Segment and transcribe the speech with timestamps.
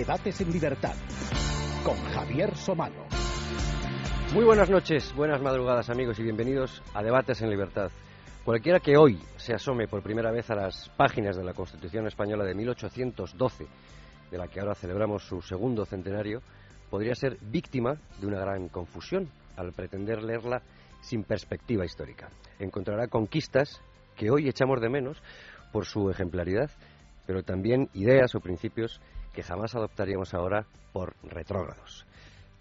[0.00, 0.94] Debates en Libertad
[1.84, 3.04] con Javier Somano.
[4.32, 7.90] Muy buenas noches, buenas madrugadas amigos y bienvenidos a Debates en Libertad.
[8.42, 12.44] Cualquiera que hoy se asome por primera vez a las páginas de la Constitución Española
[12.46, 13.66] de 1812,
[14.30, 16.40] de la que ahora celebramos su segundo centenario,
[16.88, 19.28] podría ser víctima de una gran confusión
[19.58, 20.62] al pretender leerla
[21.02, 22.30] sin perspectiva histórica.
[22.58, 23.82] Encontrará conquistas
[24.16, 25.22] que hoy echamos de menos
[25.74, 26.70] por su ejemplaridad,
[27.26, 28.98] pero también ideas o principios
[29.32, 32.06] que jamás adoptaríamos ahora por retrógrados.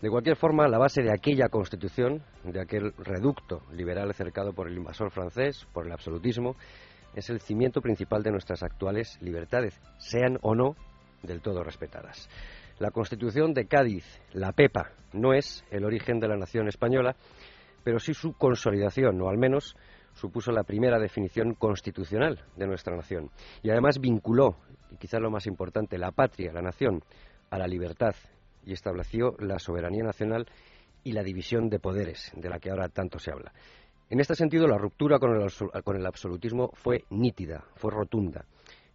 [0.02, 4.78] De cualquier forma, la base de aquella constitución, de aquel reducto liberal cercado por el
[4.78, 6.56] invasor francés, por el absolutismo,
[7.16, 10.76] es el cimiento principal de nuestras actuales libertades, sean o no
[11.24, 12.30] del todo respetadas.
[12.80, 17.18] La constitución de Cádiz, la PEPA, no es el origen de la nación española,
[17.84, 19.76] pero sí su consolidación, o al menos
[20.20, 23.32] supuso la primera definición constitucional de nuestra nación.
[23.64, 24.58] Y además vinculó,
[24.92, 27.04] y quizás lo más importante, la patria, la nación,
[27.50, 28.16] a la libertad
[28.66, 30.46] y estableció la soberanía nacional
[31.04, 33.54] y la división de poderes, de la que ahora tanto se habla.
[34.10, 38.46] En este sentido, la ruptura con el, con el absolutismo fue nítida, fue rotunda.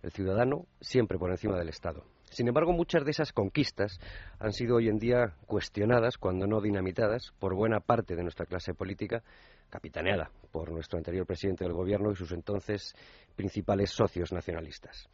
[0.03, 2.05] El ciudadano siempre por encima del Estado.
[2.31, 4.01] Sin embargo, muchas de esas conquistas
[4.41, 8.75] han sido hoy en día cuestionadas, cuando no dinamitadas, por buena parte de nuestra clase
[8.75, 9.23] política,
[9.71, 12.95] capitaneada por nuestro anterior presidente del Gobierno y sus entonces
[13.35, 15.09] principales socios nacionalistas.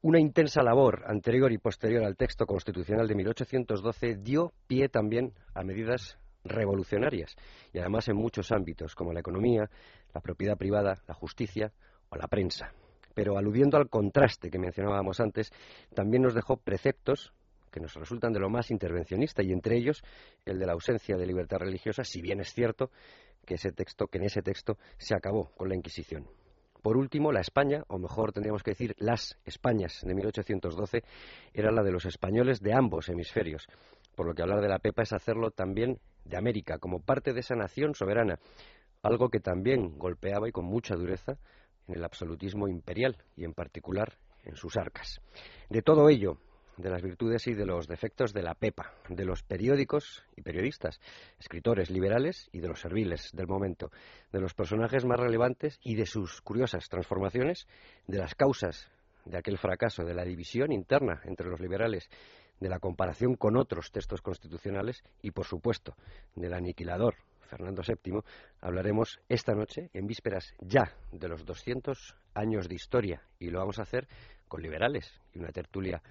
[0.00, 5.64] Una intensa labor anterior y posterior al texto constitucional de 1812 dio pie también a
[5.64, 7.34] medidas revolucionarias
[7.72, 9.68] y además en muchos ámbitos como la economía,
[10.14, 11.72] la propiedad privada, la justicia
[12.10, 12.72] o la prensa.
[13.14, 15.50] Pero aludiendo al contraste que mencionábamos antes,
[15.94, 17.32] también nos dejó preceptos
[17.72, 20.02] que nos resultan de lo más intervencionista y entre ellos
[20.44, 22.90] el de la ausencia de libertad religiosa, si bien es cierto
[23.48, 26.28] que ese texto que en ese texto se acabó con la Inquisición.
[26.82, 31.02] Por último, la España, o mejor tendríamos que decir las Españas de 1812,
[31.54, 33.66] era la de los españoles de ambos hemisferios,
[34.14, 37.40] por lo que hablar de la Pepa es hacerlo también de América, como parte de
[37.40, 38.38] esa nación soberana,
[39.02, 41.38] algo que también golpeaba y con mucha dureza
[41.86, 45.22] en el absolutismo imperial y en particular en sus arcas.
[45.70, 46.36] De todo ello,
[46.78, 51.00] de las virtudes y de los defectos de la PEPA, de los periódicos y periodistas,
[51.38, 53.90] escritores liberales y de los serviles del momento,
[54.32, 57.66] de los personajes más relevantes y de sus curiosas transformaciones,
[58.06, 58.88] de las causas
[59.24, 62.08] de aquel fracaso, de la división interna entre los liberales,
[62.60, 65.94] de la comparación con otros textos constitucionales y, por supuesto,
[66.34, 67.16] del aniquilador
[67.48, 68.20] Fernando VII,
[68.60, 73.78] hablaremos esta noche, en vísperas ya de los 200 años de historia, y lo vamos
[73.78, 74.06] a hacer
[74.48, 76.02] con liberales y una tertulia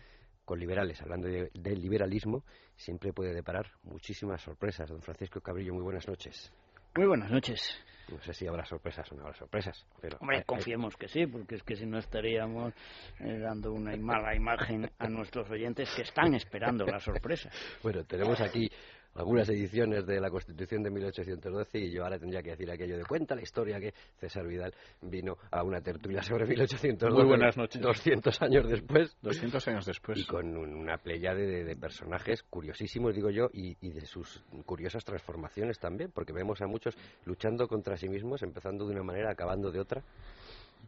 [0.47, 2.45] con liberales, hablando de, del liberalismo,
[2.77, 4.89] siempre puede deparar muchísimas sorpresas.
[4.89, 6.53] Don Francisco Cabrillo, muy buenas noches.
[6.95, 7.61] Muy buenas noches.
[8.09, 9.85] No sé si habrá sorpresas o no habrá sorpresas.
[9.99, 12.73] Pero Hombre, confiemos que sí, porque es que si no estaríamos
[13.19, 17.49] eh, dando una mala imagen a nuestros oyentes que están esperando la sorpresa.
[17.83, 18.71] bueno, tenemos aquí
[19.17, 23.03] algunas ediciones de la Constitución de 1812 y yo ahora tendría que decir aquello de
[23.03, 27.13] cuenta la historia que César Vidal vino a una tertulia sobre 1812.
[27.13, 27.81] Muy buenas noches.
[27.81, 29.17] 200 años después.
[29.21, 30.19] 200 años después.
[30.19, 35.03] Y con una playa de, de personajes curiosísimos, digo yo, y, y, de sus curiosas
[35.03, 36.95] transformaciones también, porque vemos a muchos
[37.25, 40.03] luchando contra sí mismos, empezando de una manera, acabando de otra.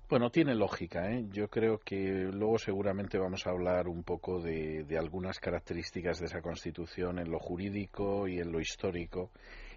[0.09, 1.11] Bueno, tiene lógica.
[1.11, 1.27] ¿eh?
[1.29, 6.25] Yo creo que luego seguramente vamos a hablar un poco de, de, algunas características de
[6.25, 9.29] esa Constitución en lo jurídico y en lo histórico.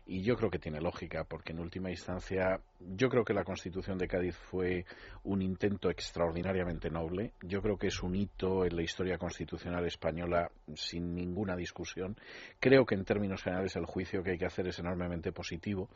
[0.05, 3.99] Y yo creo que tiene lógica, porque en última instancia yo creo que la Constitución
[3.99, 4.85] de Cádiz fue
[5.23, 7.33] un intento extraordinariamente noble.
[7.43, 12.17] Yo creo que es un hito en la historia constitucional española sin ninguna discusión.
[12.59, 15.89] Creo que en términos generales el juicio que hay que hacer es enormemente positivo,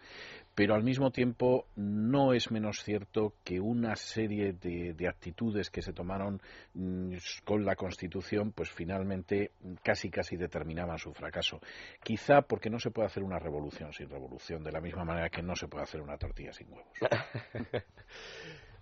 [0.55, 5.83] pero al mismo tiempo no es menos cierto que una serie de, de actitudes que
[5.83, 6.41] se tomaron
[6.75, 9.51] mmm, con la Constitución, pues finalmente
[9.83, 11.61] casi casi determinaban su fracaso.
[12.05, 15.43] Quizá porque no se puede hacer una revolución sin revolución, de la misma manera que
[15.43, 16.93] no se puede hacer una tortilla sin huevos.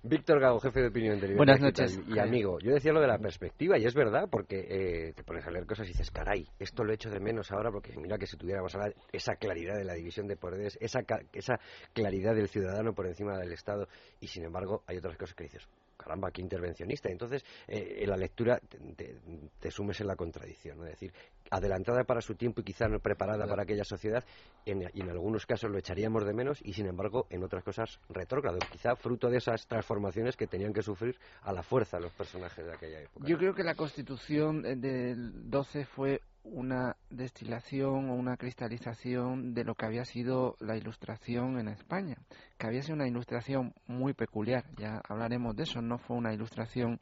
[0.07, 1.99] Víctor Gago, jefe de opinión de Buenas noches.
[2.07, 5.25] Y, y, amigo, yo decía lo de la perspectiva, y es verdad, porque eh, te
[5.25, 8.19] pones a leer cosas y dices, caray, esto lo echo de menos ahora, porque mira
[8.19, 11.01] que si tuviéramos ahora esa claridad de la división de poderes, esa,
[11.33, 11.59] esa
[11.95, 13.89] claridad del ciudadano por encima del Estado,
[14.21, 15.67] y sin embargo hay otras cosas que dices,
[15.97, 17.09] caramba, qué intervencionista.
[17.09, 19.17] Entonces, eh, en la lectura te, te,
[19.59, 20.85] te, sumes en la contradicción, ¿no?
[20.85, 21.15] es decir,
[21.55, 23.51] adelantada para su tiempo y quizá no preparada claro.
[23.51, 24.25] para aquella sociedad,
[24.67, 28.01] en, y en algunos casos lo echaríamos de menos, y sin embargo, en otras cosas
[28.09, 32.65] retrógrado, quizá fruto de esas transformaciones que tenían que sufrir a la fuerza los personajes
[32.65, 33.27] de aquella época.
[33.27, 39.75] Yo creo que la constitución del 12 fue una destilación o una cristalización de lo
[39.75, 42.17] que había sido la ilustración en España,
[42.59, 46.99] que había sido una ilustración muy peculiar, ya hablaremos de eso, no fue una ilustración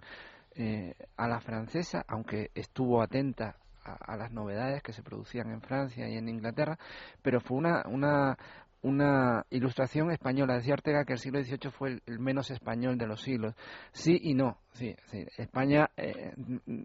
[0.54, 6.08] eh, a la francesa, aunque estuvo atenta a, las novedades que se producían en Francia
[6.08, 6.78] y en Inglaterra,
[7.22, 8.38] pero fue una, una,
[8.82, 10.54] una ilustración española.
[10.54, 13.54] Decía Ortega que el siglo XVIII fue el, menos español de los siglos.
[13.92, 14.58] Sí y no.
[14.72, 14.94] Sí.
[15.36, 16.32] España eh,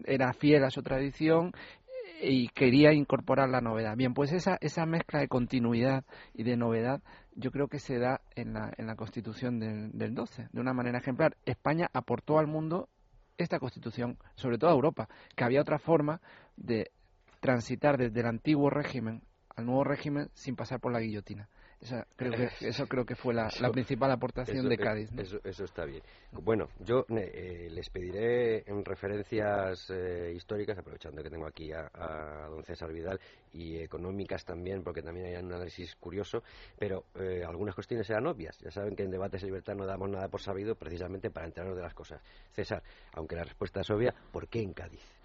[0.04, 1.52] era fiel a su tradición
[2.20, 3.96] y quería incorporar la novedad.
[3.96, 6.04] Bien, pues esa, esa mezcla de continuidad
[6.34, 7.02] y de novedad
[7.34, 10.72] yo creo que se da en la, en la Constitución del, del 12, de una
[10.72, 11.36] manera ejemplar.
[11.44, 12.88] España aportó al mundo
[13.38, 16.20] esta Constitución, sobre todo a Europa, que había otra forma
[16.56, 16.90] de
[17.40, 19.22] transitar desde el antiguo régimen
[19.56, 21.48] al nuevo régimen sin pasar por la guillotina
[22.16, 25.10] creo que, eso creo que fue la, principal aportación de Cádiz.
[25.16, 26.02] Eso, está bien.
[26.32, 32.64] Bueno, yo eh, les pediré en referencias eh, históricas, aprovechando que tengo aquí a, don
[32.64, 33.20] César Vidal,
[33.52, 36.42] y económicas también, porque también hay un análisis curioso,
[36.78, 38.58] pero eh, algunas cuestiones serán obvias.
[38.58, 41.76] Ya saben que en Debates de Libertad no damos nada por sabido precisamente para enterarnos
[41.76, 42.20] de las cosas.
[42.52, 42.82] César,
[43.12, 45.17] aunque la respuesta es obvia, ¿por qué en Cádiz?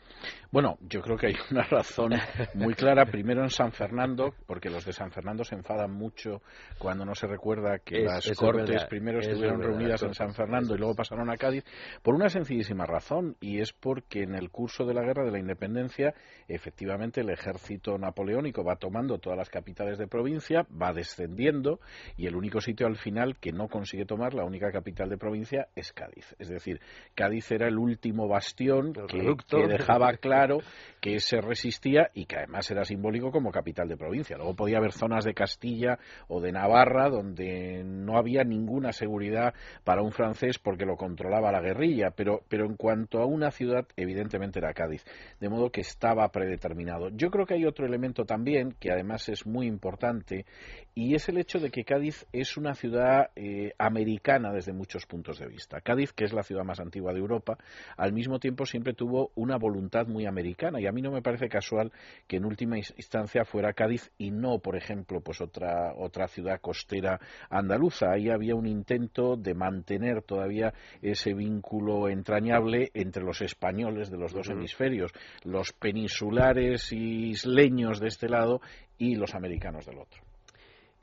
[0.53, 2.11] Bueno, yo creo que hay una razón
[2.53, 3.05] muy clara.
[3.05, 6.43] Primero en San Fernando, porque los de San Fernando se enfadan mucho
[6.77, 10.95] cuando no se recuerda que las cortes primero estuvieron reunidas en San Fernando y luego
[10.95, 11.63] pasaron a Cádiz,
[12.03, 15.39] por una sencillísima razón, y es porque en el curso de la Guerra de la
[15.39, 16.13] Independencia,
[16.47, 21.79] efectivamente, el ejército napoleónico va tomando todas las capitales de provincia, va descendiendo,
[22.15, 25.67] y el único sitio al final que no consigue tomar, la única capital de provincia,
[25.75, 26.35] es Cádiz.
[26.37, 26.79] Es decir,
[27.15, 30.59] Cádiz era el último bastión que, que dejaba claro
[30.99, 34.37] que se resistía y que además era simbólico como capital de provincia.
[34.37, 39.53] Luego podía haber zonas de Castilla o de Navarra donde no había ninguna seguridad
[39.83, 43.85] para un francés porque lo controlaba la guerrilla, pero, pero en cuanto a una ciudad,
[43.97, 45.03] evidentemente era Cádiz,
[45.41, 47.09] de modo que estaba predeterminado.
[47.09, 50.45] Yo creo que hay otro elemento también que además es muy importante
[50.95, 55.39] y es el hecho de que Cádiz es una ciudad eh, americana desde muchos puntos
[55.39, 55.81] de vista.
[55.81, 57.57] Cádiz, que es la ciudad más antigua de Europa,
[57.97, 61.49] al mismo tiempo siempre tuvo una voluntad muy americana y a mí no me parece
[61.49, 61.91] casual
[62.27, 67.19] que en última instancia fuera Cádiz y no, por ejemplo, pues otra otra ciudad costera
[67.49, 68.11] andaluza.
[68.11, 74.33] Ahí había un intento de mantener todavía ese vínculo entrañable entre los españoles de los
[74.33, 75.11] dos hemisferios,
[75.43, 78.61] los peninsulares y isleños de este lado
[78.97, 80.32] y los americanos del otro.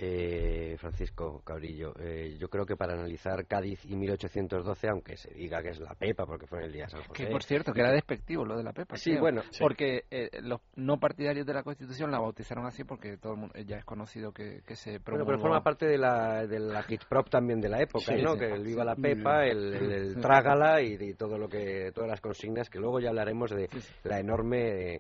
[0.03, 5.63] Eh, Francisco Cabrillo, eh, yo creo que para analizar Cádiz y 1812, aunque se diga
[5.63, 7.23] que es la Pepa, porque fue en el día de San José.
[7.23, 8.97] Que por cierto, que era despectivo lo de la Pepa.
[8.97, 9.43] Sí, bueno.
[9.59, 13.55] Porque eh, los no partidarios de la Constitución la bautizaron así porque todo el mundo
[13.67, 15.27] ya es conocido que, se promulgó.
[15.27, 18.39] Bueno, pero forma parte de la, de la hit prop también de la época, ¿no?
[18.39, 22.79] que el Viva la Pepa, el, Trágala y, todo lo que, todas las consignas, que
[22.79, 23.69] luego ya hablaremos de
[24.05, 24.99] la enorme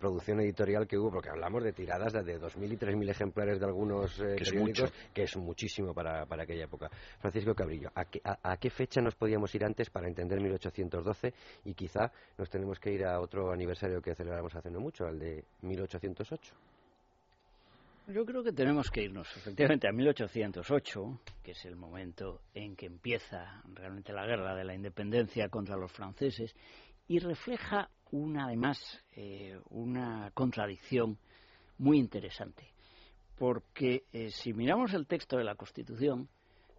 [0.00, 4.21] producción editorial que hubo, porque hablamos de tiradas de 2.000 y 3.000 ejemplares de algunos
[4.22, 6.90] eh, que periódicos, es que es muchísimo para, para aquella época.
[7.18, 11.34] Francisco Cabrillo, ¿a qué, a, qué fecha nos podíamos ir antes para entender 1812
[11.64, 15.18] y quizá nos tenemos que ir a otro aniversario que celebramos hace no mucho, al
[15.18, 16.54] de 1808?
[18.08, 22.86] Yo creo que tenemos que irnos efectivamente a 1808, que es el momento en que
[22.86, 26.54] empieza realmente la guerra de la independencia contra los franceses
[27.06, 28.78] y refleja una además
[29.16, 31.16] eh, una contradicción
[31.78, 32.71] muy interesante
[33.36, 36.28] porque eh, si miramos el texto de la Constitución,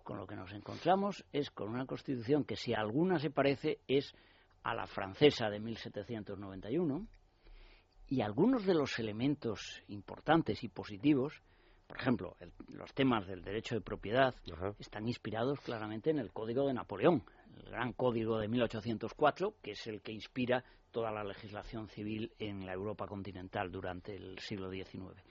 [0.03, 3.79] con lo que nos encontramos es con una Constitución que si a alguna se parece
[3.87, 4.13] es
[4.63, 7.07] a la francesa de 1791
[8.07, 11.41] y algunos de los elementos importantes y positivos,
[11.87, 12.35] por ejemplo,
[12.69, 14.35] los temas del derecho de propiedad,
[14.79, 17.23] están inspirados claramente en el Código de Napoleón,
[17.57, 22.65] el gran Código de 1804, que es el que inspira toda la legislación civil en
[22.65, 25.21] la Europa continental durante el siglo XIX.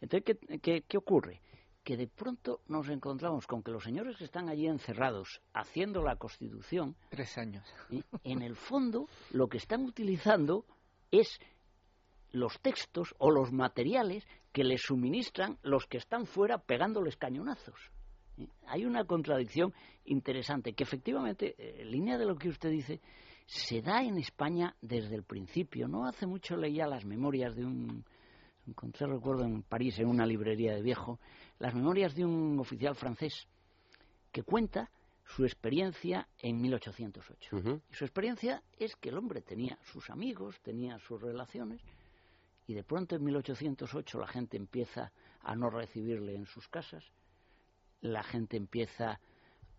[0.00, 1.40] Entonces, ¿qué, qué, ocurre?
[1.82, 6.16] Que de pronto nos encontramos con que los señores que están allí encerrados haciendo la
[6.16, 6.96] Constitución.
[7.10, 7.64] Tres años.
[8.24, 10.64] En el fondo, lo que están utilizando
[11.10, 11.38] es
[12.32, 17.90] los textos o los materiales que les suministran los que están fuera pegándoles cañonazos.
[18.66, 19.72] Hay una contradicción
[20.04, 23.00] interesante que efectivamente, eh, en línea de lo que usted dice,
[23.46, 25.88] se da en España desde el principio.
[25.88, 28.04] No hace mucho leía las memorias de un
[28.66, 31.18] encontré, recuerdo, en París, en una librería de viejo,
[31.58, 33.46] las memorias de un oficial francés
[34.32, 34.90] que cuenta
[35.24, 37.82] su experiencia en 1808.
[37.90, 41.80] Y su experiencia es que el hombre tenía sus amigos, tenía sus relaciones,
[42.66, 47.04] y de pronto en 1808 la gente empieza a no recibirle en sus casas,
[48.00, 49.20] la gente empieza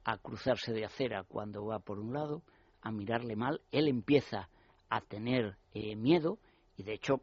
[0.03, 2.43] a cruzarse de acera cuando va por un lado,
[2.81, 4.49] a mirarle mal, él empieza
[4.89, 6.39] a tener eh, miedo,
[6.77, 7.21] y de hecho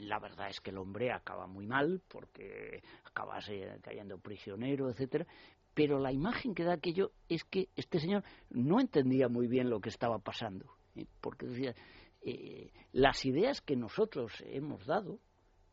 [0.00, 3.38] la verdad es que el hombre acaba muy mal porque acaba
[3.82, 5.26] cayendo prisionero, etcétera,
[5.74, 9.80] pero la imagen que da aquello es que este señor no entendía muy bien lo
[9.80, 10.66] que estaba pasando,
[10.96, 11.06] ¿eh?
[11.20, 11.74] porque decía,
[12.22, 15.20] eh, las ideas que nosotros hemos dado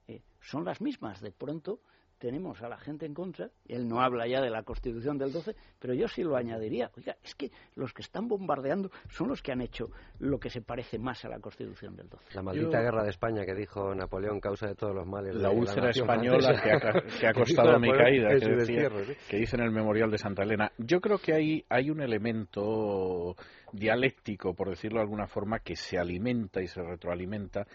[0.07, 1.21] eh, son las mismas.
[1.21, 1.79] De pronto
[2.25, 5.55] tenemos a la gente en contra, él no habla ya de la Constitución del 12,
[5.77, 6.89] pero yo sí lo añadiría.
[6.97, 10.61] Oiga, es que los que están bombardeando son los que han hecho lo que se
[10.63, 12.33] parece más a la Constitución del 12.
[12.33, 15.35] La maldita guerra de España que dijo Napoleón, causa de todos los males.
[15.35, 16.79] La úlcera española que ha,
[17.19, 19.13] que ha costado mi caída, que, decía- destierro, sí.
[19.29, 20.71] que dice en el Memorial de Santa Elena.
[20.79, 23.35] Yo creo que hay, hay un elemento
[23.71, 27.67] dialéctico, por decirlo de alguna forma, que se alimenta y se retroalimenta,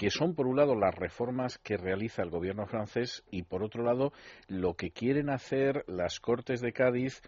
[0.00, 3.84] que son por un lado las reformas que realiza el gobierno francés y por otro
[3.84, 4.14] lado
[4.48, 7.20] lo que quieren hacer las Cortes de Cádiz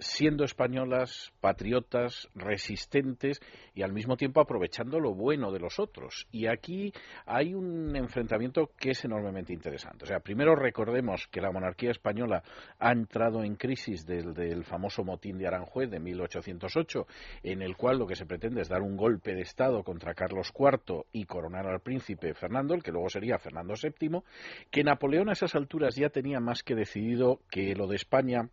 [0.00, 3.40] siendo españolas, patriotas, resistentes
[3.74, 6.26] y al mismo tiempo aprovechando lo bueno de los otros.
[6.32, 6.92] Y aquí
[7.26, 10.04] hay un enfrentamiento que es enormemente interesante.
[10.04, 12.42] O sea, primero recordemos que la monarquía española
[12.78, 17.06] ha entrado en crisis del, del famoso motín de Aranjuez de 1808,
[17.42, 20.52] en el cual lo que se pretende es dar un golpe de Estado contra Carlos
[20.58, 24.22] IV y coronar al príncipe Fernando, el que luego sería Fernando VII,
[24.70, 28.48] que Napoleón a esas alturas ya tenía más que decidido que lo de España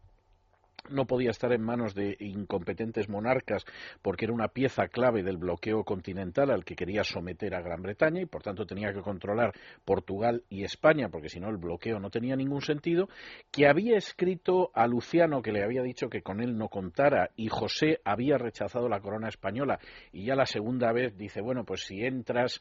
[0.89, 3.65] no podía estar en manos de incompetentes monarcas
[4.01, 8.22] porque era una pieza clave del bloqueo continental al que quería someter a Gran Bretaña
[8.22, 9.53] y por tanto tenía que controlar
[9.86, 13.10] Portugal y España porque si no el bloqueo no tenía ningún sentido,
[13.51, 17.50] que había escrito a Luciano que le había dicho que con él no contara y
[17.50, 19.79] José había rechazado la corona española.
[20.12, 22.60] Y ya la segunda vez dice, bueno, pues si entras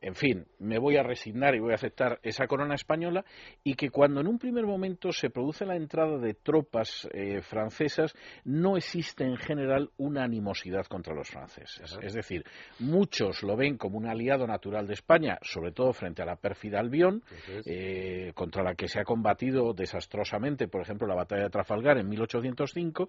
[0.00, 3.24] en fin, me voy a resignar y voy a aceptar esa corona española
[3.62, 8.14] y que cuando en un primer momento se produce la entrada de tropas eh, francesas
[8.44, 11.98] no existe en general una animosidad contra los franceses.
[12.00, 12.44] Es decir,
[12.78, 16.80] muchos lo ven como un aliado natural de España, sobre todo frente a la pérfida
[16.80, 17.22] Albión,
[17.66, 22.08] eh, contra la que se ha combatido desastrosamente, por ejemplo, la batalla de Trafalgar en
[22.08, 23.08] 1805,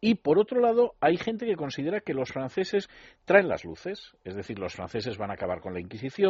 [0.00, 2.88] y por otro lado hay gente que considera que los franceses
[3.24, 6.27] traen las luces, es decir, los franceses van a acabar con la Inquisición,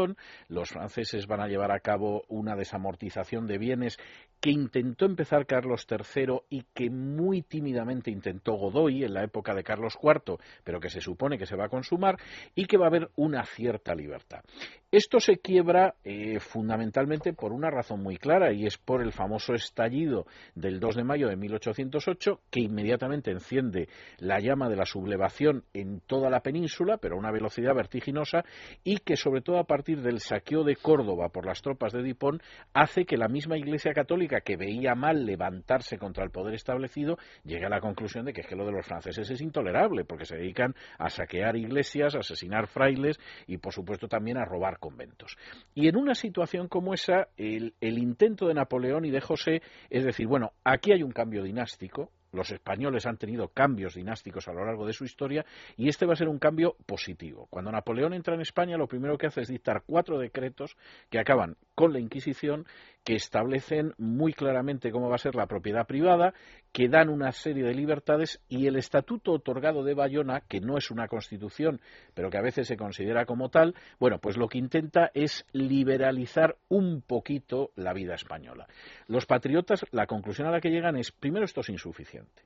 [0.48, 3.98] los franceses van a llevar a cabo una desamortización de bienes
[4.40, 9.64] que intentó empezar Carlos III y que muy tímidamente intentó Godoy en la época de
[9.64, 12.16] Carlos IV, pero que se supone que se va a consumar
[12.54, 14.42] y que va a haber una cierta libertad.
[14.90, 19.52] Esto se quiebra eh, fundamentalmente por una razón muy clara y es por el famoso
[19.52, 25.64] estallido del 2 de mayo de 1808 que inmediatamente enciende la llama de la sublevación
[25.74, 28.46] en toda la península, pero a una velocidad vertiginosa
[28.82, 32.40] y que sobre todo a partir del saqueo de Córdoba por las tropas de Dipón
[32.72, 37.66] hace que la misma Iglesia Católica que veía mal levantarse contra el poder establecido llegue
[37.66, 40.38] a la conclusión de que es que lo de los franceses es intolerable porque se
[40.38, 45.36] dedican a saquear iglesias, a asesinar frailes y por supuesto también a robar conventos.
[45.74, 50.04] Y en una situación como esa, el, el intento de Napoleón y de José es
[50.04, 54.64] decir, bueno, aquí hay un cambio dinástico, los españoles han tenido cambios dinásticos a lo
[54.64, 55.44] largo de su historia
[55.76, 57.46] y este va a ser un cambio positivo.
[57.50, 60.76] Cuando Napoleón entra en España, lo primero que hace es dictar cuatro decretos
[61.10, 62.66] que acaban con la Inquisición,
[63.08, 66.34] que establecen muy claramente cómo va a ser la propiedad privada,
[66.72, 70.90] que dan una serie de libertades y el estatuto otorgado de Bayona, que no es
[70.90, 71.80] una constitución,
[72.12, 76.58] pero que a veces se considera como tal, bueno, pues lo que intenta es liberalizar
[76.68, 78.66] un poquito la vida española.
[79.06, 82.42] Los patriotas, la conclusión a la que llegan es, primero, esto es insuficiente.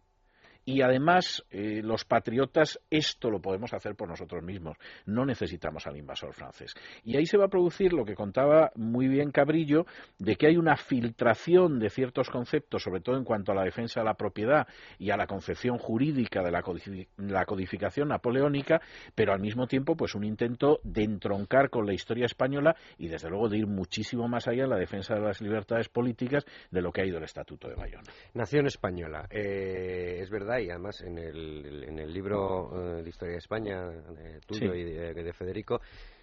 [0.64, 4.76] Y además, eh, los patriotas, esto lo podemos hacer por nosotros mismos.
[5.07, 6.75] No necesitamos al invasor francés.
[7.04, 9.87] Y ahí se va a producir lo que contaba muy bien Cabrillo,
[10.19, 14.00] de que hay una filtración de ciertos conceptos, sobre todo en cuanto a la defensa
[14.00, 14.66] de la propiedad
[14.99, 18.81] y a la concepción jurídica de la, codifi- la codificación napoleónica,
[19.14, 23.28] pero al mismo tiempo, pues un intento de entroncar con la historia española y, desde
[23.28, 26.92] luego, de ir muchísimo más allá en la defensa de las libertades políticas de lo
[26.92, 28.04] que ha ido el Estatuto de Bayona.
[28.35, 29.26] Nación española.
[29.31, 33.90] Eh, es verdad, y además en el, en el libro eh, de Historia de España
[34.18, 34.78] eh, tuyo Sí.
[34.78, 35.80] y de, de Federico,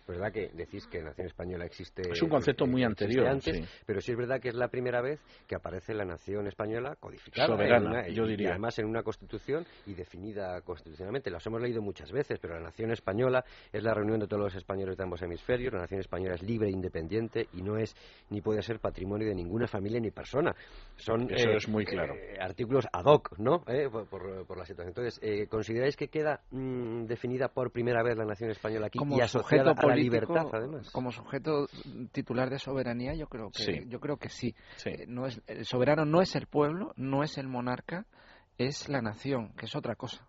[0.10, 2.01] verdad que decís que Nación española existe.
[2.12, 3.63] Es un concepto muy anterior, antes, sí.
[3.86, 7.48] pero sí es verdad que es la primera vez que aparece la Nación española codificada.
[7.48, 8.48] Soberana, una- yo y- diría.
[8.48, 11.30] Y además en una constitución y definida constitucionalmente.
[11.30, 14.56] Las hemos leído muchas veces, pero la Nación española es la reunión de todos los
[14.56, 15.74] españoles de ambos hemisferios.
[15.74, 17.96] La Nación española es libre e independiente y no es
[18.30, 20.56] ni puede ser patrimonio de ninguna familia ni persona.
[20.98, 22.16] Son Eso eh, es muy claro.
[22.16, 23.63] eh, artículos ad hoc, ¿no?
[23.68, 24.89] Eh, por, por- por la situación.
[24.89, 29.18] Entonces, eh, ¿consideráis que queda mm, definida por primera vez la nación española aquí como
[29.18, 30.89] y asociada a la libertad, además?
[30.91, 31.68] como sujeto
[32.12, 33.72] titular de soberanía, yo creo que Sí.
[33.88, 34.56] yo creo que sí.
[34.77, 34.89] Sí.
[34.89, 38.06] Eh, no es el soberano no es el pueblo, no es el monarca,
[38.58, 40.27] es la nación, que es otra cosa.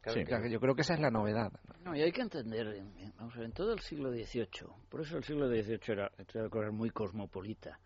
[0.00, 0.50] Claro Sí.
[0.50, 1.50] yo creo que esa es la novedad.
[1.82, 4.68] No, y hay que entender, en- en- vamos a ver, en todo el siglo XVIII,
[4.88, 7.78] por eso el siglo XVIII era, era muy cosmopolita,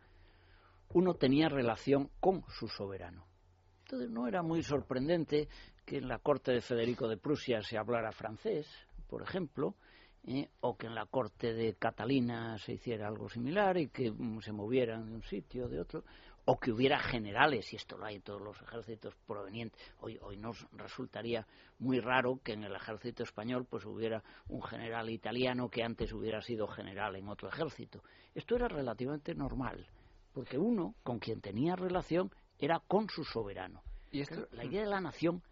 [0.91, 3.25] uno tenía relación con su soberano.
[3.85, 5.49] Entonces no era muy sorprendente
[5.85, 8.67] que en la corte de Federico de Prusia se hablara francés,
[9.09, 9.75] por ejemplo,
[10.27, 10.49] ¿eh?
[10.61, 14.53] o que en la corte de Catalina se hiciera algo similar y que mm, se
[14.53, 16.05] movieran de un sitio de otro
[16.45, 19.81] o que hubiera generales, y esto lo hay en todos los ejércitos provenientes.
[20.01, 21.47] Hoy, hoy nos resultaría
[21.79, 26.43] muy raro que en el ejército español pues hubiera un general italiano que antes hubiera
[26.43, 28.03] sido general en otro ejército.
[28.35, 29.87] Esto era relativamente normal,
[30.33, 33.83] porque uno con quien tenía relación era con su soberano.
[34.11, 35.43] Y esto, la idea de la nación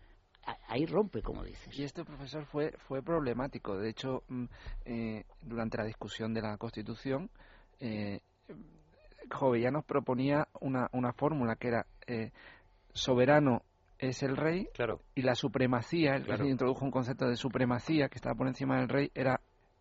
[0.68, 1.78] ahí rompe, como dices.
[1.78, 3.76] Y este profesor fue, fue problemático.
[3.76, 4.44] De hecho, mm,
[4.85, 7.30] eh, durante la discusión de la Constitución,
[7.80, 8.20] eh,
[9.30, 12.32] Jovellanos proponía una, una fórmula que era eh,
[12.92, 13.62] soberano
[13.99, 14.68] es el rey
[15.14, 19.11] y la supremacía, él introdujo un concepto de supremacía que estaba por encima del rey,
[19.14, 19.40] era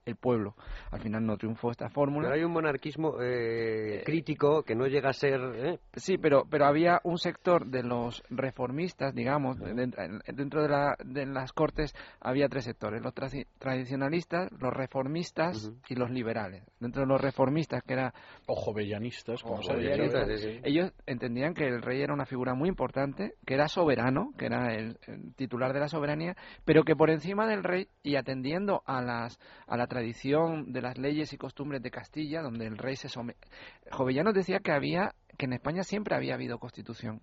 [0.09, 0.55] el pueblo.
[0.91, 2.27] Al final no triunfó esta fórmula.
[2.27, 5.39] Pero hay un monarquismo eh, crítico que no llega a ser.
[5.55, 5.79] ¿eh?
[5.93, 11.53] Sí, pero, pero había un sector de los reformistas, digamos, dentro, de, la, de las
[11.53, 13.13] cortes había tres sectores: los
[13.57, 16.63] tradicionalistas, los reformistas y los liberales.
[16.79, 18.13] Dentro de los reformistas, que era.
[18.47, 23.53] O jovellanistas, como se Ellos entendían que el rey era una figura muy importante, que
[23.53, 24.97] era soberano, que era el,
[25.35, 26.35] titular de la soberanía,
[26.65, 30.97] pero que por encima del rey y atendiendo a las a la tradición de las
[30.97, 33.47] leyes y costumbres de Castilla, donde el rey se somete.
[33.91, 37.21] Jovellanos decía que había, que en España siempre había habido constitución.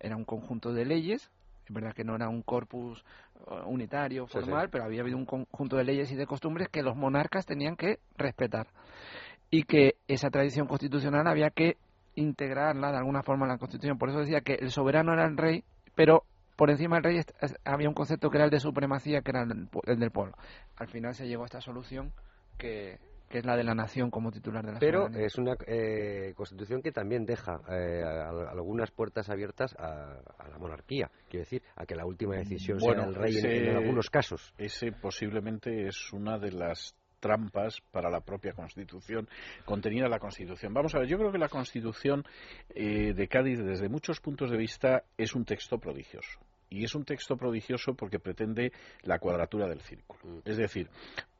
[0.00, 1.30] Era un conjunto de leyes,
[1.66, 3.04] es verdad que no era un corpus
[3.46, 6.96] uh, unitario, formal, pero había habido un conjunto de leyes y de costumbres que los
[6.96, 8.68] monarcas tenían que respetar.
[9.50, 11.76] Y que esa tradición constitucional había que
[12.14, 13.98] integrarla de alguna forma en la Constitución.
[13.98, 16.24] Por eso decía que el soberano era el rey, pero
[16.58, 17.20] por encima del rey
[17.64, 20.34] había un concepto que era el de supremacía, que era el, del pueblo.
[20.76, 22.12] Al final se llegó a esta solución
[22.58, 22.98] que,
[23.30, 26.90] es la de la nación como titular de la Pero es una eh, constitución que
[26.90, 30.18] también deja eh, algunas puertas abiertas a,
[30.50, 34.52] la monarquía, quiero decir, a que la última decisión sea el rey en, algunos casos.
[34.58, 39.28] Ese posiblemente es una de las trampas para la propia Constitución
[39.64, 40.74] contenida en la Constitución.
[40.74, 42.24] Vamos a ver, yo creo que la Constitución
[42.70, 47.04] eh, de Cádiz, desde muchos puntos de vista, es un texto prodigioso y es un
[47.04, 50.20] texto prodigioso porque pretende la cuadratura del círculo.
[50.24, 50.38] Mm.
[50.44, 50.88] Es decir,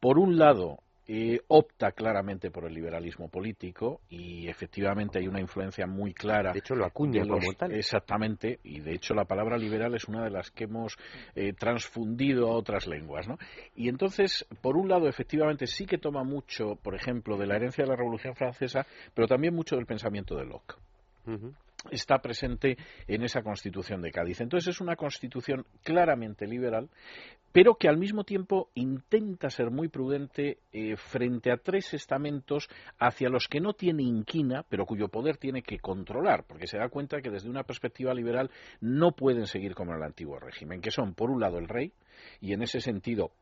[0.01, 0.79] por un lado,
[1.11, 6.53] eh, opta claramente por el liberalismo político y efectivamente hay una influencia muy clara.
[6.53, 7.73] De hecho, lo acuña como tal.
[7.73, 10.99] Exactamente, y de hecho la palabra liberal es una de las que hemos
[11.35, 13.27] eh, transfundido a otras lenguas.
[13.27, 13.39] ¿no?
[13.75, 17.85] Y entonces, por un lado, efectivamente sí que toma mucho, por ejemplo, de la herencia
[17.85, 20.75] de la Revolución Francesa, pero también mucho del pensamiento de Locke
[21.91, 24.41] está presente en esa constitución de Cádiz.
[24.41, 26.89] Entonces es una constitución claramente liberal,
[27.53, 33.29] pero que al mismo tiempo intenta ser muy prudente eh, frente a tres estamentos hacia
[33.29, 37.23] los que no tiene inquina, pero cuyo poder tiene que controlar, porque se da cuenta
[37.23, 41.15] que desde una perspectiva liberal no pueden seguir como en el antiguo régimen, que son,
[41.15, 41.93] por un lado, el rey,
[42.41, 43.33] y en ese sentido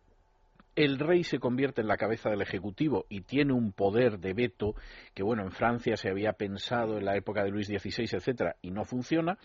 [0.76, 4.74] el rey se convierte en la cabeza del Ejecutivo y tiene un poder de veto
[5.14, 8.70] que, bueno, en Francia se había pensado en la época de Luis XVI, etcétera, y
[8.70, 9.38] no funciona.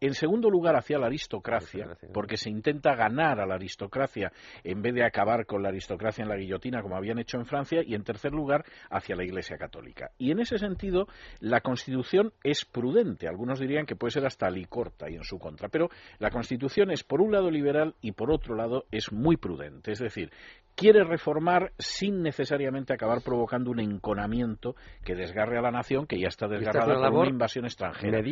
[0.00, 4.32] En segundo lugar, hacia la aristocracia, porque se intenta ganar a la aristocracia
[4.64, 7.82] en vez de acabar con la aristocracia en la guillotina, como habían hecho en Francia.
[7.84, 10.12] Y en tercer lugar, hacia la Iglesia Católica.
[10.16, 11.06] Y en ese sentido,
[11.40, 13.28] la Constitución es prudente.
[13.28, 15.68] Algunos dirían que puede ser hasta licorta y en su contra.
[15.68, 19.92] Pero la Constitución es, por un lado, liberal y, por otro lado, es muy prudente.
[19.92, 20.30] Es decir,
[20.78, 26.28] quiere reformar sin necesariamente acabar provocando un enconamiento que desgarre a la nación que ya
[26.28, 28.22] está desgarrada por una invasión extranjera.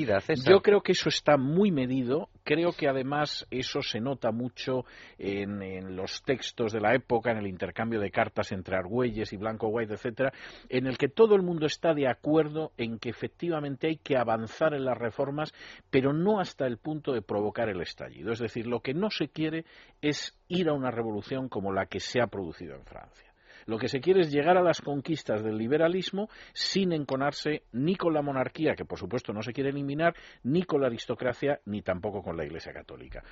[0.49, 2.29] Yo creo que eso está muy medido.
[2.45, 4.85] Creo que además eso se nota mucho
[5.19, 9.67] en, los textos de la época, en el intercambio de cartas entre Argüelles y Blanco
[9.67, 10.33] White, etcétera,
[10.69, 14.73] en el que todo el mundo está de acuerdo en que efectivamente hay que avanzar
[14.73, 15.53] en las reformas,
[15.91, 18.31] pero no hasta el punto de provocar el estallido.
[18.31, 19.65] Es decir, lo que no se quiere
[20.01, 23.33] es ir a una revolución como la que se ha producido en Francia.
[23.67, 28.15] Lo que se quiere es llegar a las conquistas del liberalismo sin enconarse ni con
[28.15, 32.23] la monarquía, que por supuesto no se quiere eliminar, ni con la aristocracia, ni tampoco
[32.23, 33.25] con la Iglesia Católica.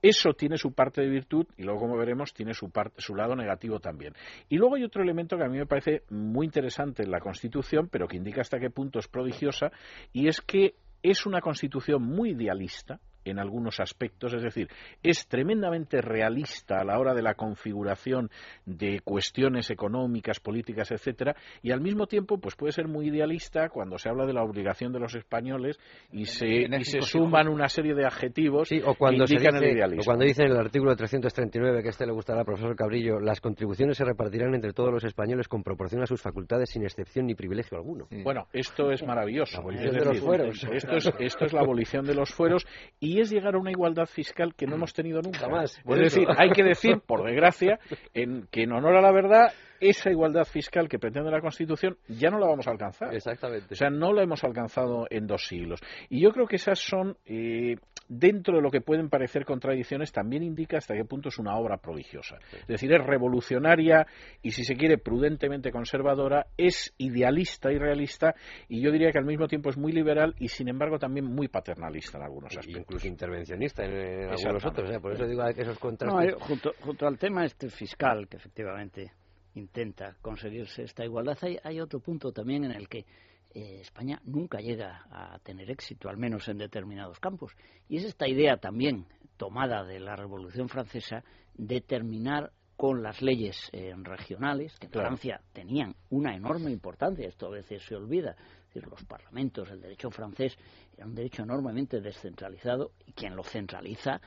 [0.00, 3.80] Eso tiene su parte de virtud y luego, como veremos, tiene su, su lado negativo
[3.80, 4.14] también.
[4.48, 7.88] Y luego hay otro elemento que a mí me parece muy interesante en la Constitución,
[7.90, 9.72] pero que indica hasta qué punto es prodigiosa,
[10.12, 14.68] y es que es una Constitución muy idealista, en algunos aspectos, es decir,
[15.02, 18.30] es tremendamente realista a la hora de la configuración
[18.66, 23.98] de cuestiones económicas, políticas, etcétera, y al mismo tiempo pues puede ser muy idealista cuando
[23.98, 25.78] se habla de la obligación de los españoles
[26.12, 30.02] y se, se suman una serie de adjetivos o cuando que indican el idealismo.
[30.02, 33.40] O cuando dice en el artículo 339 que este le gustará al profesor Cabrillo, las
[33.40, 37.34] contribuciones se repartirán entre todos los españoles con proporción a sus facultades sin excepción ni
[37.34, 38.08] privilegio alguno.
[38.22, 39.54] Bueno, esto es maravilloso.
[39.54, 40.64] La abolición de los fueros.
[40.72, 42.66] Esto es, esto es la abolición de los fueros
[42.98, 45.40] y y es llegar a una igualdad fiscal que no hemos tenido nunca.
[45.40, 47.80] Jamás, Es decir, hay que decir, por desgracia,
[48.14, 52.30] en, que en honor a la verdad, esa igualdad fiscal que pretende la Constitución ya
[52.30, 53.12] no la vamos a alcanzar.
[53.12, 53.74] Exactamente.
[53.74, 55.80] O sea, no la hemos alcanzado en dos siglos.
[56.08, 57.78] Y yo creo que esas son, eh,
[58.10, 61.76] dentro de lo que pueden parecer contradicciones, también indica hasta qué punto es una obra
[61.76, 62.38] prodigiosa.
[62.52, 64.04] Es decir, es revolucionaria
[64.42, 68.34] y, si se quiere, prudentemente conservadora, es idealista y realista,
[68.68, 71.46] y yo diría que al mismo tiempo es muy liberal y, sin embargo, también muy
[71.46, 72.80] paternalista en algunos aspectos.
[72.82, 74.90] incluso intervencionista en, en algunos otros.
[74.90, 74.98] ¿eh?
[74.98, 76.32] Por eso digo que esos No, contrastes.
[76.32, 79.12] eh, junto, junto al tema este fiscal, que efectivamente
[79.54, 83.04] intenta conseguirse esta igualdad, hay, hay otro punto también en el que
[83.54, 87.52] eh, España nunca llega a tener éxito, al menos en determinados campos.
[87.88, 93.68] Y es esta idea también tomada de la Revolución Francesa de terminar con las leyes
[93.72, 95.08] eh, regionales, que en Claro.
[95.08, 98.30] Francia tenían una enorme importancia, esto a veces se olvida.
[98.68, 100.56] Es decir, los parlamentos, el derecho francés
[100.96, 104.20] era un derecho enormemente descentralizado y quien lo centraliza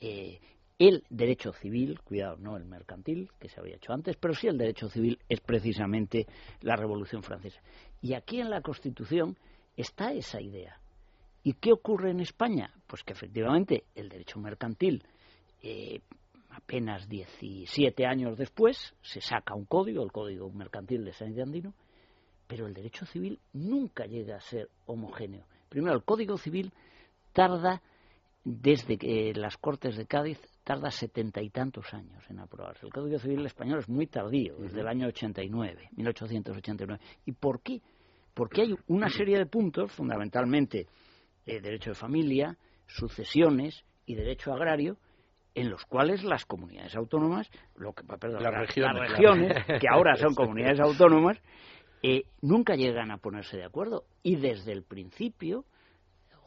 [0.00, 0.40] eh,
[0.78, 4.58] el derecho civil, cuidado, no el mercantil, que se había hecho antes, pero sí el
[4.58, 6.26] derecho civil es precisamente
[6.60, 7.60] la Revolución Francesa.
[8.00, 9.36] Y aquí en la Constitución
[9.76, 10.80] está esa idea.
[11.42, 12.72] ¿Y qué ocurre en España?
[12.86, 15.02] Pues que efectivamente el derecho mercantil,
[15.62, 16.00] eh,
[16.50, 21.74] apenas 17 años después, se saca un código, el Código Mercantil de San Andino,
[22.46, 25.44] pero el derecho civil nunca llega a ser homogéneo.
[25.68, 26.72] Primero, el Código Civil
[27.32, 27.82] tarda
[28.50, 32.86] desde que las Cortes de Cádiz tarda setenta y tantos años en aprobarse.
[32.86, 36.98] El Código Civil español es muy tardío, desde el año 89, 1889.
[37.26, 37.82] ¿Y por qué?
[38.32, 40.86] Porque hay una serie de puntos, fundamentalmente
[41.44, 42.56] eh, derecho de familia,
[42.86, 44.96] sucesiones y derecho agrario,
[45.54, 48.94] en los cuales las comunidades autónomas, lo que, perdón, Las la- regiones.
[49.00, 51.38] las regiones, que ahora son comunidades autónomas,
[52.02, 54.04] eh, nunca llegan a ponerse de acuerdo.
[54.22, 55.64] Y desde el principio,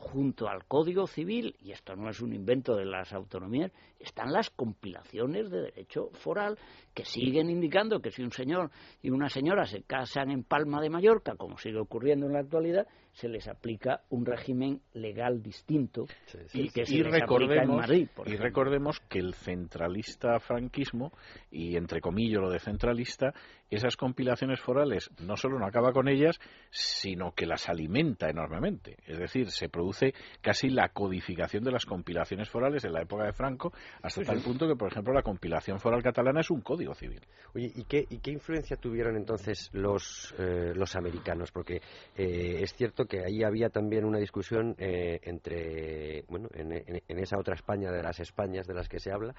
[0.01, 4.49] junto al Código Civil, y esto no es un invento de las autonomías, están las
[4.49, 6.57] compilaciones de derecho foral
[6.93, 10.89] que siguen indicando que si un señor y una señora se casan en Palma de
[10.89, 16.37] Mallorca, como sigue ocurriendo en la actualidad, se les aplica un régimen legal distinto Sí,
[16.47, 16.61] sí.
[16.61, 18.07] y que se y les aplica en recordemos, Madrid.
[18.15, 18.45] por y ejemplo.
[18.47, 21.11] recordemos que el centralista franquismo,
[21.51, 23.33] y entre comillas lo de centralista,
[23.69, 28.97] esas compilaciones forales no solo no acaba con ellas, sino que las alimenta enormemente.
[29.05, 33.33] Es decir, se produce casi la codificación de las compilaciones forales en la época de
[33.33, 33.71] Franco,
[34.01, 37.21] hasta tal punto que, por ejemplo, la compilación foral catalana es un código civil.
[37.55, 41.51] Oye, ¿y qué, ¿y qué influencia tuvieron entonces los, eh, los americanos?
[41.51, 41.81] Porque
[42.17, 47.19] eh, es cierto que ahí había también una discusión eh, entre, bueno, en, en- en
[47.19, 49.35] esa otra España de las Españas de las que se habla,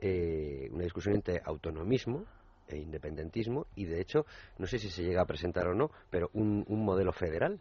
[0.00, 2.24] eh, una discusión entre autonomismo
[2.68, 4.26] e independentismo y, de hecho,
[4.58, 7.60] no sé si se llega a presentar o no, pero un, un modelo federal.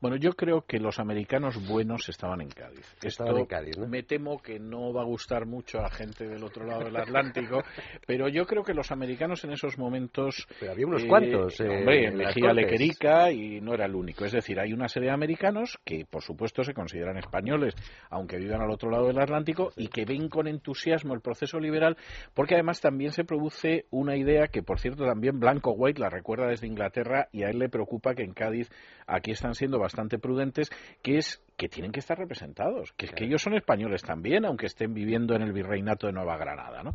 [0.00, 2.86] Bueno, yo creo que los americanos buenos estaban en Cádiz.
[3.02, 3.86] Estaban Esto en Cádiz, ¿no?
[3.86, 7.62] me temo que no va a gustar mucho a gente del otro lado del Atlántico,
[8.06, 10.46] pero yo creo que los americanos en esos momentos...
[10.58, 11.60] Pero había unos eh, cuantos.
[11.60, 12.52] eh, hombre, en Mejía.
[12.52, 14.24] Lequerica y no era el único.
[14.24, 17.74] Es decir, hay una serie de americanos que, por supuesto, se consideran españoles,
[18.10, 21.96] aunque vivan al otro lado del Atlántico, y que ven con entusiasmo el proceso liberal,
[22.34, 26.46] porque además también se produce una idea que, por cierto, también Blanco White la recuerda
[26.48, 28.70] desde Inglaterra y a él le preocupa que en Cádiz
[29.06, 30.70] aquí están siendo bastante prudentes,
[31.02, 34.66] que es que tienen que estar representados, que es que ellos son españoles también, aunque
[34.66, 36.82] estén viviendo en el virreinato de Nueva Granada.
[36.82, 36.92] ¿no?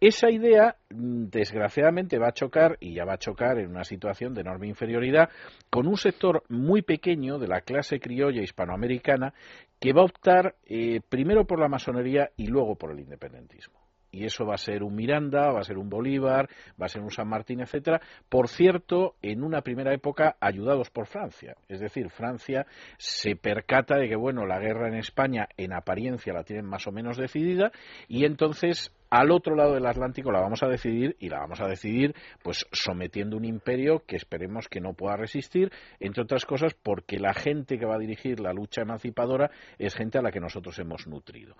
[0.00, 4.34] Esa idea, mm, desgraciadamente, va a chocar, y ya va a chocar en una situación
[4.34, 5.30] de enorme inferioridad,
[5.70, 9.32] con un sector muy pequeño de la clase criolla hispanoamericana
[9.78, 13.79] que va a optar eh, primero por la masonería y luego por el independentismo
[14.10, 16.48] y eso va a ser un Miranda, va a ser un Bolívar,
[16.80, 18.00] va a ser un San Martín, etcétera.
[18.28, 24.08] Por cierto, en una primera época ayudados por Francia, es decir, Francia se percata de
[24.08, 27.72] que bueno, la guerra en España en apariencia la tienen más o menos decidida
[28.08, 31.66] y entonces al otro lado del Atlántico la vamos a decidir y la vamos a
[31.66, 37.18] decidir pues sometiendo un imperio que esperemos que no pueda resistir, entre otras cosas porque
[37.18, 40.78] la gente que va a dirigir la lucha emancipadora es gente a la que nosotros
[40.78, 41.56] hemos nutrido.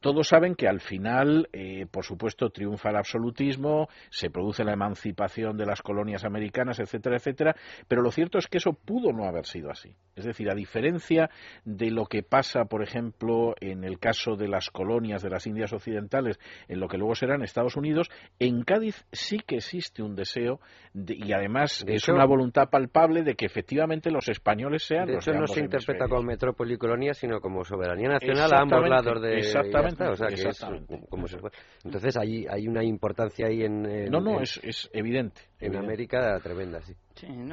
[0.00, 5.56] Todos saben que al final, eh, por supuesto, triunfa el absolutismo, se produce la emancipación
[5.56, 7.56] de las colonias americanas, etcétera, etcétera,
[7.88, 9.96] pero lo cierto es que eso pudo no haber sido así.
[10.14, 11.30] Es decir, a diferencia
[11.64, 15.72] de lo que pasa, por ejemplo, en el caso de las colonias de las Indias
[15.72, 20.60] Occidentales, en lo que luego serán Estados Unidos, en Cádiz sí que existe un deseo
[20.92, 25.06] de- y además De es hecho- una voluntad palpable de que efectivamente los españoles sean
[25.06, 28.60] De los hecho, no se interpreta como metrópoli y colonia, sino como soberanía nacional a
[28.60, 29.38] ambos lados de.
[29.38, 31.00] exactamente, está, o sea, que es exactamente.
[31.08, 31.50] como se fue.
[31.84, 33.86] Entonces, hay, hay una importancia ahí en.
[33.86, 35.40] en- No, no, en- es, es evidente.
[35.60, 35.78] en evidente.
[35.86, 36.94] América tremenda, sí.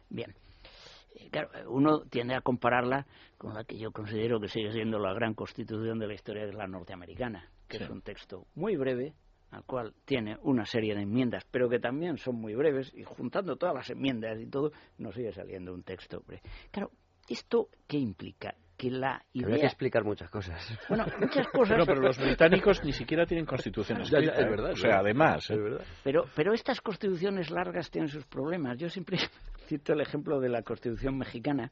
[0.10, 0.34] Bien.
[1.16, 3.06] Eh, claro, uno tiende a compararla
[3.38, 6.54] con la que yo considero que sigue siendo la gran constitución de la historia de
[6.54, 9.14] la norteamericana, que es un texto muy breve,
[9.52, 13.56] al cual tiene una serie de enmiendas, pero que también son muy breves, y juntando
[13.56, 16.42] todas las enmiendas y todo, nos sigue saliendo un texto breve.
[16.72, 16.92] Claro,
[17.28, 18.56] ¿esto qué implica?
[18.78, 19.58] que la idea...
[19.58, 20.78] que explicar muchas cosas.
[20.90, 21.84] Bueno, muchas cosas...
[21.86, 24.72] pero los británicos ni siquiera tienen constituciones escrita, es verdad.
[24.72, 25.50] O sea, además...
[25.50, 25.58] ¿eh?
[26.04, 28.78] Pero, pero estas constituciones largas tienen sus problemas.
[28.78, 29.18] Yo siempre
[29.66, 31.72] cito el ejemplo de la Constitución mexicana,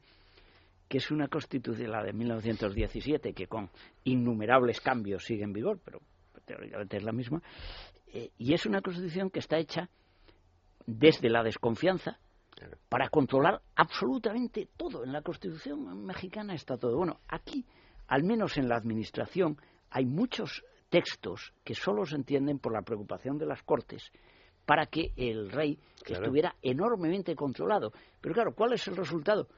[0.88, 3.70] que es una constitución, la de 1917, que con
[4.04, 6.00] innumerables cambios sigue en vigor, pero
[6.44, 7.42] teóricamente es la misma,
[8.12, 9.88] eh, y es una constitución que está hecha
[10.86, 12.18] desde la desconfianza
[12.88, 15.04] para controlar absolutamente todo.
[15.04, 16.96] En la constitución mexicana está todo.
[16.96, 17.64] Bueno, aquí,
[18.06, 19.58] al menos en la administración,
[19.90, 24.12] hay muchos textos que solo se entienden por la preocupación de las cortes
[24.66, 27.92] para que el rey estuviera enormemente controlado.
[28.20, 29.48] Pero claro, ¿cuál es el resultado?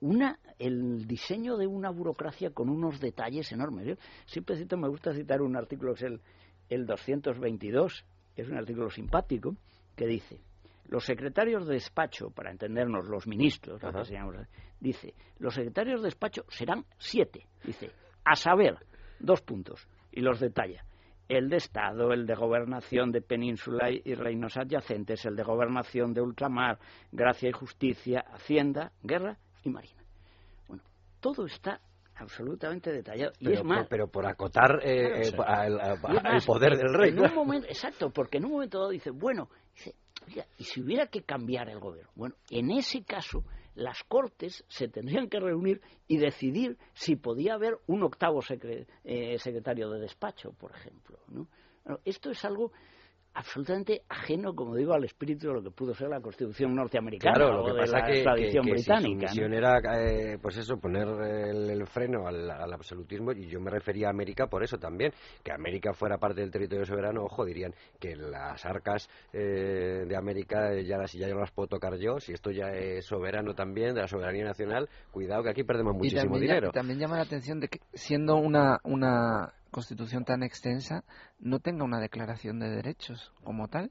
[0.00, 3.86] Una, el diseño de una burocracia con unos detalles enormes.
[3.86, 3.94] Yo
[4.26, 6.20] siempre cito, me gusta citar un artículo, es el,
[6.68, 8.04] el 222,
[8.36, 9.56] es un artículo simpático,
[9.94, 10.40] que dice,
[10.88, 13.82] los secretarios de despacho, para entendernos los ministros,
[14.80, 17.90] dice, los secretarios de despacho serán siete, dice,
[18.24, 18.78] a saber,
[19.18, 20.84] dos puntos, y los detalla
[21.30, 26.20] el de Estado, el de Gobernación de Península y reinos adyacentes, el de Gobernación de
[26.20, 26.78] Ultramar,
[27.12, 30.02] Gracia y Justicia, Hacienda, Guerra y Marina.
[30.66, 30.82] Bueno,
[31.20, 31.80] todo está
[32.16, 33.32] absolutamente detallado.
[33.38, 37.10] Pero, y es más, pero por acotar eh, el poder del rey.
[37.10, 39.94] En un momento, exacto, porque en un momento dado dice, bueno, dice,
[40.58, 45.28] y si hubiera que cambiar el gobierno, bueno, en ese caso las Cortes se tendrían
[45.28, 48.40] que reunir y decidir si podía haber un octavo
[49.04, 51.18] eh, secretario de despacho, por ejemplo.
[51.28, 51.48] ¿no?
[52.04, 52.72] esto es algo
[53.40, 57.58] absolutamente ajeno, como digo, al espíritu de lo que pudo ser la Constitución norteamericana claro,
[57.58, 59.28] lo que o pasa de la tradición británica.
[59.28, 63.70] Si su misión era, eh, pues eso, poner el, freno al, absolutismo, y yo me
[63.70, 67.74] refería a América por eso también, que América fuera parte del territorio soberano, ojo, dirían
[67.98, 72.32] que las arcas eh, de América ya las, ya no las puedo tocar yo, si
[72.32, 76.70] esto ya es soberano también, de la soberanía nacional, cuidado que aquí perdemos muchísimo dinero.
[76.72, 81.04] también llama la atención de que siendo una, una constitución tan extensa
[81.38, 83.90] no tenga una declaración de derechos como tal.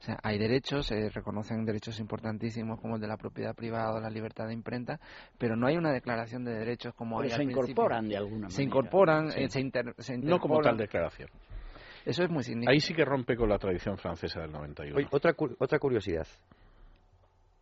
[0.00, 4.00] O sea, hay derechos, se reconocen derechos importantísimos como el de la propiedad privada o
[4.00, 5.00] la libertad de imprenta,
[5.38, 8.50] pero no hay una declaración de derechos como hay se incorporan de alguna manera.
[8.50, 11.28] Se incorporan, eh, se, No como tal declaración.
[12.04, 12.72] Eso es muy significativo.
[12.72, 15.08] Ahí sí que rompe con la tradición francesa del 91.
[15.10, 16.26] otra, otra curiosidad.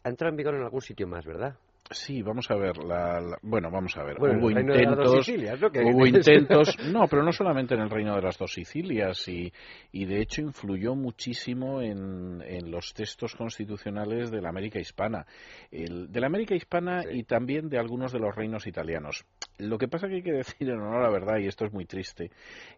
[0.04, 1.56] Ha entrado en vigor en algún sitio más, ¿verdad?
[1.90, 2.78] Sí, vamos a ver.
[2.78, 4.16] La, bueno, vamos a ver.
[4.18, 5.90] hubo intentos, ¿no?
[5.90, 9.52] hubo intentos, no, pero no solamente en el reino de las dos Sicilias y,
[9.92, 15.26] y de hecho influyó muchísimo en, en, los textos constitucionales de la América hispana,
[15.70, 19.24] el, de la América hispana y también de algunos de los reinos italianos.
[19.58, 21.72] Lo que pasa que hay que decir en honor a la verdad y esto es
[21.72, 22.30] muy triste,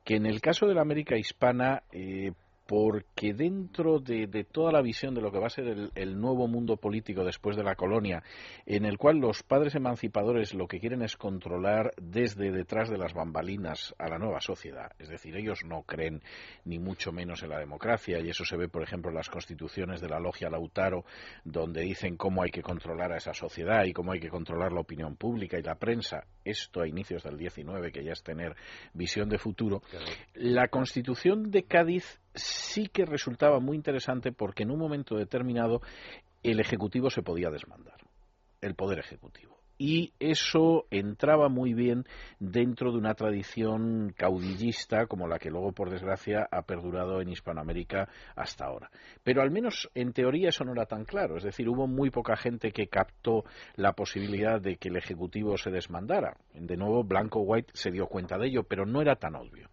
[0.04, 2.32] que en el caso de la América hispana eh,
[2.68, 6.76] porque dentro de, toda la visión de lo que va a ser el, nuevo mundo
[6.76, 8.22] político después de la colonia,
[8.66, 13.14] en el cual los padres emancipadores lo que quieren es controlar desde detrás de las
[13.14, 16.20] bambalinas a la nueva sociedad, es decir, ellos no creen
[16.66, 20.02] ni mucho menos en la democracia, y eso se ve, por ejemplo, en las constituciones
[20.02, 21.06] de la logia Lautaro,
[21.44, 24.80] donde dicen cómo hay que controlar a esa sociedad y cómo hay que controlar la
[24.80, 28.54] opinión pública y la prensa, esto a inicios del 19, que ya es tener
[28.92, 29.80] visión de futuro.
[30.34, 35.80] La constitución de Cádiz sí que resultaba muy interesante porque en un momento determinado
[36.42, 37.98] el Ejecutivo se podía desmandar,
[38.60, 39.58] el Poder Ejecutivo.
[39.80, 42.04] Y eso entraba muy bien
[42.40, 48.08] dentro de una tradición caudillista como la que luego, por desgracia, ha perdurado en Hispanoamérica
[48.34, 48.90] hasta ahora.
[49.22, 51.36] Pero al menos en teoría eso no era tan claro.
[51.36, 53.44] Es decir, hubo muy poca gente que captó
[53.76, 56.36] la posibilidad de que el Ejecutivo se desmandara.
[56.54, 59.68] De nuevo, Blanco White se dio cuenta de ello, pero no era tan obvio.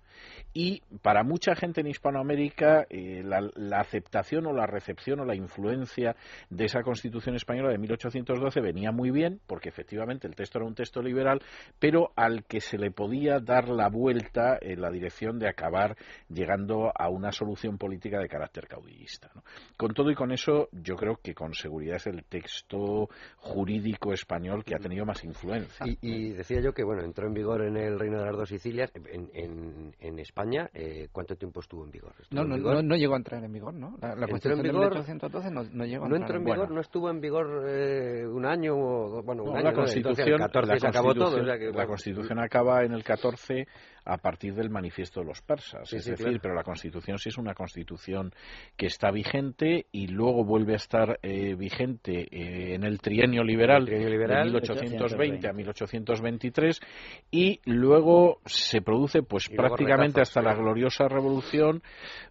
[0.58, 6.16] Y para mucha gente en Hispanoamérica eh, la, aceptación o la recepción o la influencia
[6.50, 10.74] de esa Constitución española de 1812 venía muy bien, porque efectivamente el texto era un
[10.74, 11.42] texto liberal,
[11.78, 15.98] pero al que se le podía dar la vuelta en la dirección de acabar
[16.30, 19.30] llegando a una solución política de carácter caudillista.
[19.76, 24.64] Con todo y con eso, yo creo que con seguridad es el texto jurídico español
[24.64, 25.86] que ha tenido más influencia.
[26.02, 28.90] Y, decía yo que, bueno, entró en vigor en el Reino de las Dos Sicilias,
[28.96, 32.14] en España eh, ¿cuánto tiempo estuvo en vigor?
[32.32, 33.98] no, no, no, llegó a entrar en vigor, ¿no?
[34.02, 36.72] La, Constitución de 1812 no, no llegó a entrar entró en vigor.
[36.72, 39.64] No estuvo en vigor eh, un año o, bueno, un año.
[39.64, 43.68] La Constitución, la Constitución acaba en el 14
[44.06, 45.92] a partir del manifiesto de los persas.
[45.92, 48.32] es decir, pero la Constitución sí es una Constitución
[48.78, 53.86] que está vigente y luego vuelve a estar eh, vigente eh, en el trienio liberal,
[53.86, 56.80] de 1820 a 1823
[57.32, 61.82] y luego se produce pues prácticamente hasta la gloriosa revolución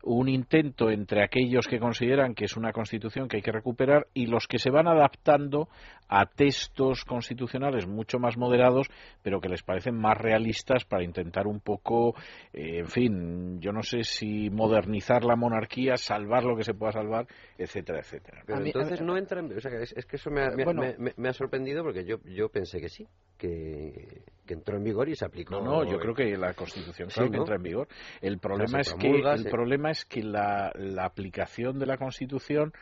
[0.03, 4.27] un intento entre aquellos que consideran que es una Constitución que hay que recuperar y
[4.27, 5.69] los que se van adaptando
[6.09, 8.89] a textos constitucionales mucho más moderados
[9.23, 12.15] pero que les parecen más realistas para intentar un poco,
[12.53, 16.93] eh, en fin, yo no sé si modernizar la monarquía, salvar lo que se pueda
[16.93, 17.27] salvar,
[17.59, 18.43] etcétera, etcétera.
[18.47, 19.57] Pero entonces no entra en...
[19.57, 22.81] O sea, es, es que eso me ha, me ha, sorprendido porque yo, yo pensé
[22.81, 25.61] que sí, que, que, entró en vigor y se aplicó.
[25.61, 27.89] No, no, yo creo que la Constitución claro que entra en vigor.
[28.21, 32.73] El problema es que, el problema es que la, la aplicación de la Constitución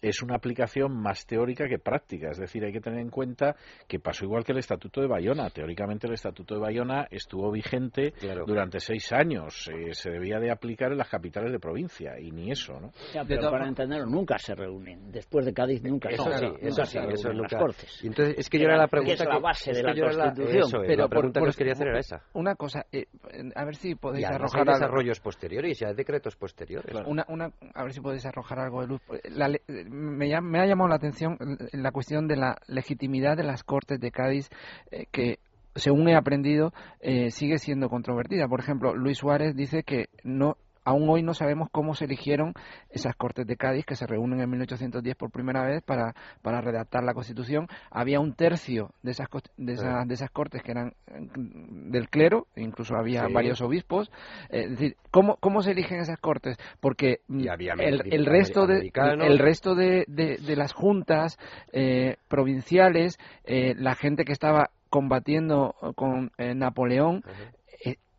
[0.00, 2.30] es una aplicación más teórica que práctica.
[2.30, 5.50] Es decir, hay que tener en cuenta que pasó igual que el Estatuto de Bayona.
[5.50, 8.14] Teóricamente el Estatuto de Bayona estuvo vigente
[8.46, 9.68] durante seis años.
[9.68, 12.92] Eh, se debía de aplicar en las capitales de provincia y ni eso, ¿no?
[13.26, 15.10] pero para entenderlo, nunca se reúnen.
[15.10, 17.56] Después de Cádiz nunca eso sí, eso sí, eso nunca.
[17.56, 18.00] Las Cortes.
[18.02, 20.82] Entonces, es que yo era la pregunta que es la base de la Constitución.
[20.86, 22.22] pero la pregunta que os quería hacer era esa.
[22.34, 23.06] Una cosa, eh,
[23.54, 26.94] a ver si podéis arrojar hay desarrollos posteriores y hay decretos posteriores.
[27.06, 29.02] Una, una, a ver si podéis arrojar algo de luz.
[29.24, 31.38] La, me, me ha llamado la atención
[31.72, 34.48] la cuestión de la legitimidad de las Cortes de Cádiz
[34.90, 35.38] eh, que
[35.74, 38.48] según he aprendido, eh, sigue siendo controvertida.
[38.48, 42.54] Por ejemplo, Luis Suárez dice que no aún hoy no sabemos cómo se eligieron
[42.90, 47.04] esas Cortes de Cádiz que se reúnen en 1810 por primera vez para, para redactar
[47.04, 47.68] la Constitución.
[47.90, 52.46] Había un tercio de esas, de esas, de esas Cortes que eran mm, del clero,
[52.56, 54.10] incluso había varios obispos.
[54.50, 56.56] Eh, es decir, ¿cómo, ¿cómo se eligen esas Cortes?
[56.80, 57.40] Porque mm,
[57.78, 61.38] el, el, resto de, el resto de, de, las juntas
[61.72, 67.22] eh, provinciales, eh, la gente que estaba combatiendo con Napoleón,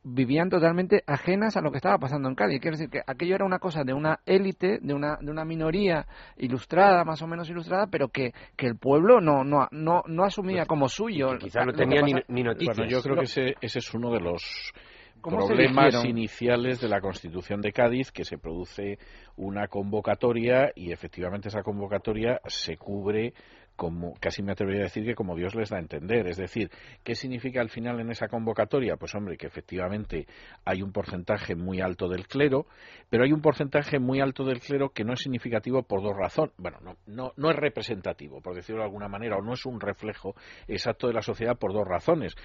[0.03, 2.59] vivían totalmente ajenas a lo que estaba pasando en Cádiz.
[2.59, 6.07] Quiero decir que aquello era una cosa de una élite, de una, de una minoría
[6.37, 10.65] ilustrada, más o menos ilustrada, pero que, que el pueblo no, no, no, no asumía
[10.65, 11.37] como suyo.
[11.37, 12.77] Quizás no tenía ni, noticias.
[12.77, 14.73] Bueno, yo creo que ese, ese es uno de los
[15.21, 18.97] problemas iniciales de la Constitución de Cádiz, que se produce
[19.35, 23.33] una convocatoria y efectivamente esa convocatoria se cubre
[23.81, 26.27] como casi me atrevería a decir que como Dios les da a entender.
[26.27, 26.69] Es decir,
[27.03, 28.95] ¿qué significa al final en esa convocatoria?
[28.95, 30.27] Pues hombre, que efectivamente
[30.63, 32.67] hay un porcentaje muy alto del clero,
[33.09, 36.53] pero hay un porcentaje muy alto del clero que no es significativo por dos razones.
[36.57, 39.81] Bueno, no, no, no es representativo, por decirlo de alguna manera, o no es un
[39.81, 40.35] reflejo
[40.67, 42.35] exacto de la sociedad por dos razones.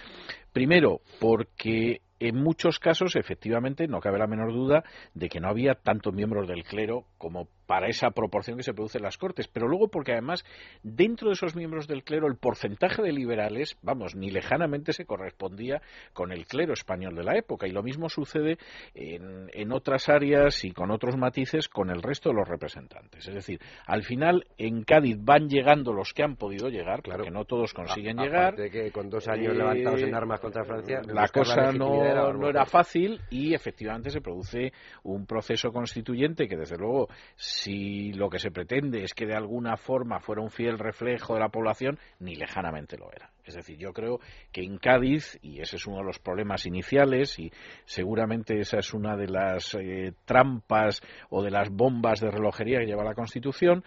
[0.55, 5.75] Primero, porque en muchos casos, efectivamente, no cabe la menor duda de que no había
[5.75, 9.69] tantos miembros del clero como para esa proporción que se produce en las Cortes, pero
[9.69, 10.45] luego porque además
[10.83, 15.83] dentro de esos miembros del clero el porcentaje de liberales, vamos, ni lejanamente se correspondía
[16.13, 18.59] con el clero español de la época y lo mismo sucede
[18.95, 23.27] en, en otras áreas y con otros matices con el resto de los representantes.
[23.27, 27.31] Es decir, al final en Cádiz van llegando los que han podido llegar, claro, que
[27.31, 28.57] no todos consiguen llegar.
[28.57, 31.97] De que con dos años levantados en armas contra Francia, la cosa no
[32.33, 37.09] no, era fácil y efectivamente se produce un proceso constituyente que desde luego
[37.57, 41.41] si lo que se pretende es que de alguna forma fuera un fiel reflejo de
[41.41, 43.31] la población, ni lejanamente lo era.
[43.45, 44.21] Es decir, yo creo
[44.53, 47.51] que en Cádiz, y ese es uno de los problemas iniciales, y
[47.87, 52.87] seguramente esa es una de las eh, trampas o de las bombas de relojería que
[52.87, 53.85] lleva la Constitución,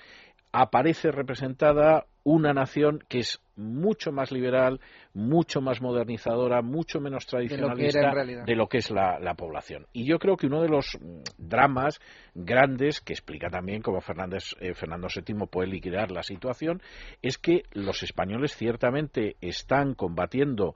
[0.51, 4.79] aparece representada una nación que es mucho más liberal,
[5.13, 9.85] mucho más modernizadora, mucho menos tradicionalista de lo que, es la, población.
[9.91, 11.99] Y yo creo que uno de los mm, dramas
[12.33, 16.81] grandes que explica también cómo Fernández, eh, Fernando VII puede liquidar la situación
[17.21, 20.75] es que los españoles ciertamente están combatiendo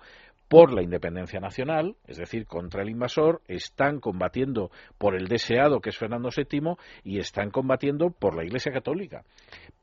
[0.53, 5.89] por la independencia nacional, es decir, contra el invasor, están combatiendo por el deseado que
[5.89, 9.23] es Fernando VII y están combatiendo por la Iglesia Católica.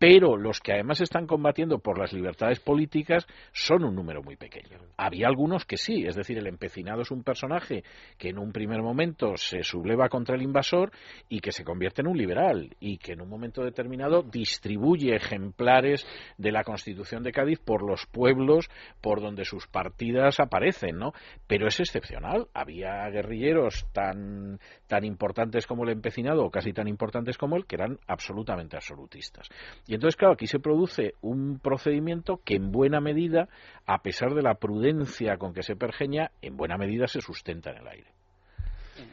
[0.00, 4.78] Pero los que además están combatiendo por las libertades políticas son un número muy pequeño.
[4.96, 7.84] Había algunos que sí, es decir, el empecinado es un personaje
[8.16, 10.90] que en un primer momento se subleva contra el invasor
[11.28, 16.06] y que se convierte en un liberal y que en un momento determinado distribuye ejemplares
[16.38, 18.70] de la Constitución de Cádiz por los pueblos
[19.02, 21.12] por donde sus partidas aparecen, ¿no?
[21.46, 22.48] Pero es excepcional.
[22.54, 27.76] Había guerrilleros tan, tan importantes como el empecinado o casi tan importantes como él que
[27.76, 29.50] eran absolutamente absolutistas.
[29.90, 33.48] Y entonces, claro, aquí se produce un procedimiento que en buena medida,
[33.86, 37.78] a pesar de la prudencia con que se pergeña, en buena medida se sustenta en
[37.78, 38.06] el aire.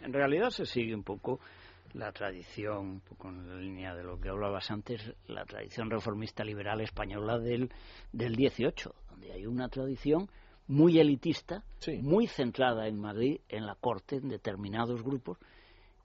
[0.04, 1.40] En realidad se sigue un poco
[1.96, 7.40] la tradición, con la línea de lo que hablabas antes, la tradición reformista liberal española
[7.40, 7.72] del,
[8.12, 10.30] del 18, donde hay una tradición
[10.68, 11.64] muy elitista,
[12.04, 15.40] muy centrada en Madrid, en la corte, en determinados grupos,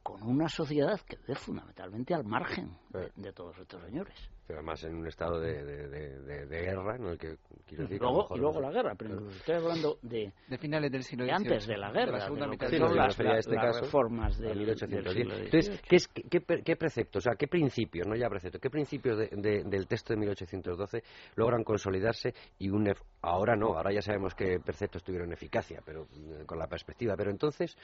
[0.03, 2.71] con una sociedad que es fundamentalmente al margen
[3.17, 7.37] de todos estos señores además en un estado de, de, guerra, en el que
[7.67, 8.01] quiero decir.
[8.01, 10.33] Luego, y luego la guerra, pero estoy hablando de.
[10.49, 11.37] De finales del siglo XVIII.
[11.37, 15.41] antes de la guerra, de, la segunda mitad las, este reformas del, 1810.
[15.45, 19.19] Entonces, ¿qué, es, qué, qué, preceptos, o sea, qué principios, no ya preceptos, qué principios
[19.19, 21.03] del texto de 1812
[21.37, 22.93] logran consolidarse y un.
[23.23, 27.15] Ahora no, ahora ya sabemos qué preceptos tuvieron eficacia, pero eh, con la perspectiva.
[27.17, 27.77] Pero entonces,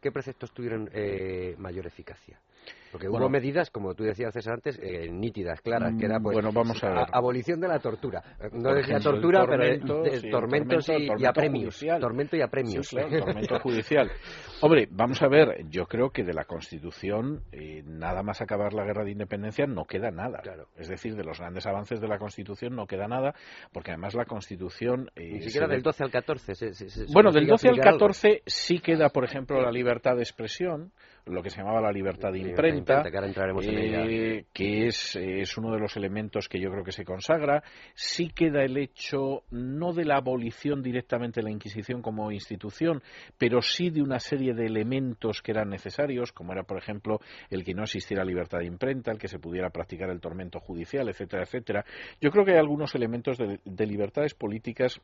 [0.00, 2.38] ¿qué preceptos tuvieron eh, mayor eficacia?
[2.94, 6.52] Porque hubo medidas, como tú decías César antes, eh, nítidas, claras, que era pues, bueno,
[6.52, 8.22] vamos a abolición de la tortura.
[8.38, 9.64] Eh, no decía tortura, pero
[10.30, 11.84] tormentos y, apremios.
[11.98, 12.88] Tormento y apremios.
[13.18, 14.12] tormento judicial.
[14.60, 18.84] Hombre, vamos a ver, yo creo que de la Constitución, eh, nada más acabar la
[18.84, 20.38] guerra de independencia, no queda nada.
[20.42, 20.68] Claro.
[20.76, 23.34] Es decir, de los grandes avances de la Constitución no queda nada,
[23.72, 25.10] porque además la Constitución...
[25.16, 26.52] Ni siquiera del 12 al 14.
[27.12, 30.92] bueno, del 12 al 14 sí queda, por ejemplo, la libertad de expresión,
[31.26, 33.02] lo que se llamaba la libertad de imprenta,
[33.62, 37.62] eh, que es, es uno de los elementos que yo creo que se consagra.
[37.94, 43.02] Sí queda el hecho no de la abolición directamente de la Inquisición como institución,
[43.38, 47.64] pero sí de una serie de elementos que eran necesarios, como era, por ejemplo, el
[47.64, 51.44] que no existiera libertad de imprenta, el que se pudiera practicar el tormento judicial, etcétera,
[51.44, 51.84] etcétera.
[52.20, 55.00] Yo creo que hay algunos elementos de libertades políticas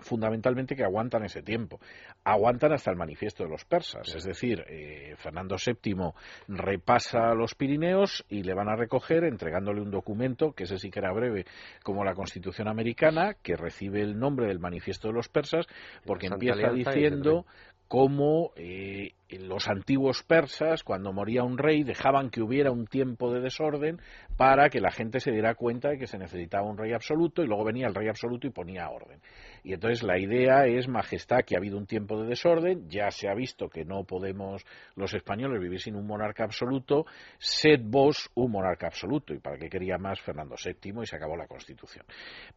[0.00, 1.80] fundamentalmente que aguantan ese tiempo.
[2.24, 6.12] Aguantan hasta el manifiesto de los persas, es decir, eh, Fernando VII
[6.48, 11.00] repasa los Pirineos y le van a recoger entregándole un documento, que ese sí que
[11.00, 11.46] era breve,
[11.82, 15.66] como la Constitución americana, que recibe el nombre del manifiesto de los persas,
[16.04, 17.46] porque empieza diciendo
[17.88, 23.40] cómo eh, los antiguos persas, cuando moría un rey, dejaban que hubiera un tiempo de
[23.40, 24.00] desorden
[24.36, 27.46] para que la gente se diera cuenta de que se necesitaba un rey absoluto y
[27.46, 29.20] luego venía el rey absoluto y ponía orden.
[29.62, 33.28] Y entonces la idea es, Majestad, que ha habido un tiempo de desorden, ya se
[33.28, 34.62] ha visto que no podemos
[34.94, 37.06] los españoles vivir sin un monarca absoluto,
[37.38, 39.32] sed vos un monarca absoluto.
[39.32, 41.02] ¿Y para qué quería más Fernando VII?
[41.02, 42.04] Y se acabó la Constitución.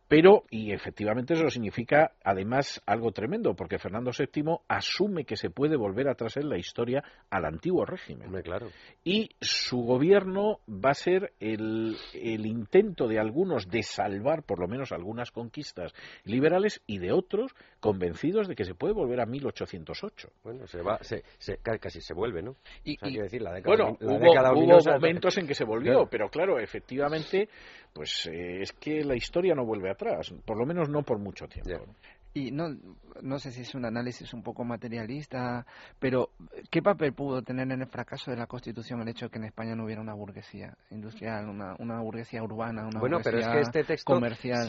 [0.07, 5.77] Pero, y efectivamente eso significa además algo tremendo, porque Fernando VII asume que se puede
[5.77, 8.31] volver atrás en la historia al antiguo régimen.
[8.41, 8.69] claro.
[9.03, 14.67] Y su gobierno va a ser el, el intento de algunos de salvar por lo
[14.67, 15.93] menos algunas conquistas
[16.23, 20.29] liberales y de otros convencidos de que se puede volver a 1808.
[20.43, 21.23] Bueno, se va, se,
[21.79, 22.55] casi se vuelve, ¿no?
[22.83, 27.49] Y, decir, la década, bueno, hubo, momentos en que se volvió, pero claro, efectivamente,
[27.93, 31.47] pues eh, es que la historia no vuelve atrás, por lo menos no por mucho
[31.47, 31.93] tiempo.
[32.37, 32.69] Y no,
[33.21, 35.65] no sé si es un análisis un poco materialista,
[35.99, 36.29] pero
[36.69, 39.45] ¿qué papel pudo tener en el fracaso de la Constitución el hecho de que en
[39.45, 43.71] España no hubiera una burguesía industrial, una, una burguesía urbana, una bueno, burguesía pero es
[43.71, 44.67] que este texto comercial?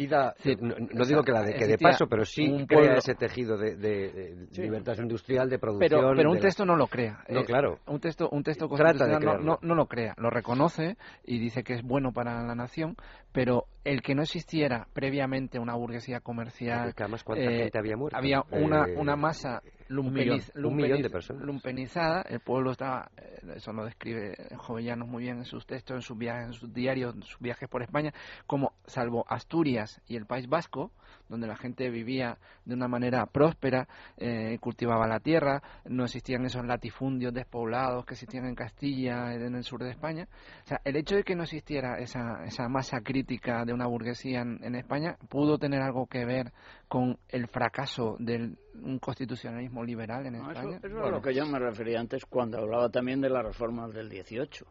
[0.61, 4.97] no, digo que, la de, que de paso, pero sí crea ese tejido de, libertad
[4.99, 5.91] industrial, de producción.
[5.91, 7.23] Pero, pero un texto no lo crea.
[7.29, 7.81] No, claro.
[7.87, 11.75] Un texto, un texto constitucional no, no, no lo crea, lo reconoce y dice que
[11.75, 12.97] es bueno para la nación,
[13.33, 16.95] pero el que no existiera previamente una burguesía comercial.
[17.37, 18.17] Eh, había muerto?
[18.17, 21.43] Había una, eh, una masa lumpeniz, un, millón, de personas.
[21.43, 22.23] lumpenizada.
[22.23, 26.19] El pueblo estaba, eh, eso lo describe Jovellanos muy bien en sus textos, en sus
[26.19, 28.13] viajes, en sus diarios, en sus viajes por España,
[28.47, 30.93] como salvo Asturias y el País Vasco,
[31.29, 36.65] donde la gente vivía de una manera próspera, eh, cultivaba la tierra, no existían esos
[36.65, 40.29] latifundios despoblados que existían en Castilla, en el sur de España.
[40.65, 44.41] O sea, el hecho de que no existiera esa, esa masa crítica de una burguesía
[44.41, 46.53] en, España pudo tener algo que ver
[46.87, 50.79] con el fracaso de un constitucionalismo liberal en España.
[50.83, 53.93] Eso, es a lo que yo me refería antes cuando hablaba también de las reformas
[53.93, 54.67] del 18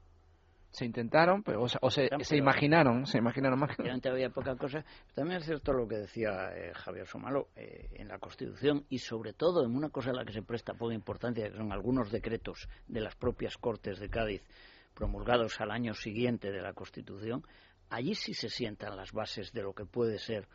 [0.71, 3.75] se intentaron, pero, o, se, se, imaginaron, se imaginaron más.
[3.79, 4.85] había poca cosa.
[5.13, 9.33] También es cierto lo que decía eh, Javier Somalo eh, en la Constitución y sobre
[9.33, 12.67] todo en una cosa a la que se presta poca importancia, que son algunos decretos
[12.87, 14.43] de las propias Cortes de Cádiz
[14.93, 17.43] promulgados al año siguiente de la Constitución,
[17.89, 20.47] allí sí se sientan las bases de lo que puede ser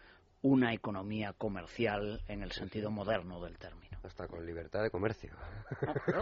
[0.42, 3.96] una economía comercial en el sentido moderno del término.
[4.02, 5.32] Hasta con libertad de comercio.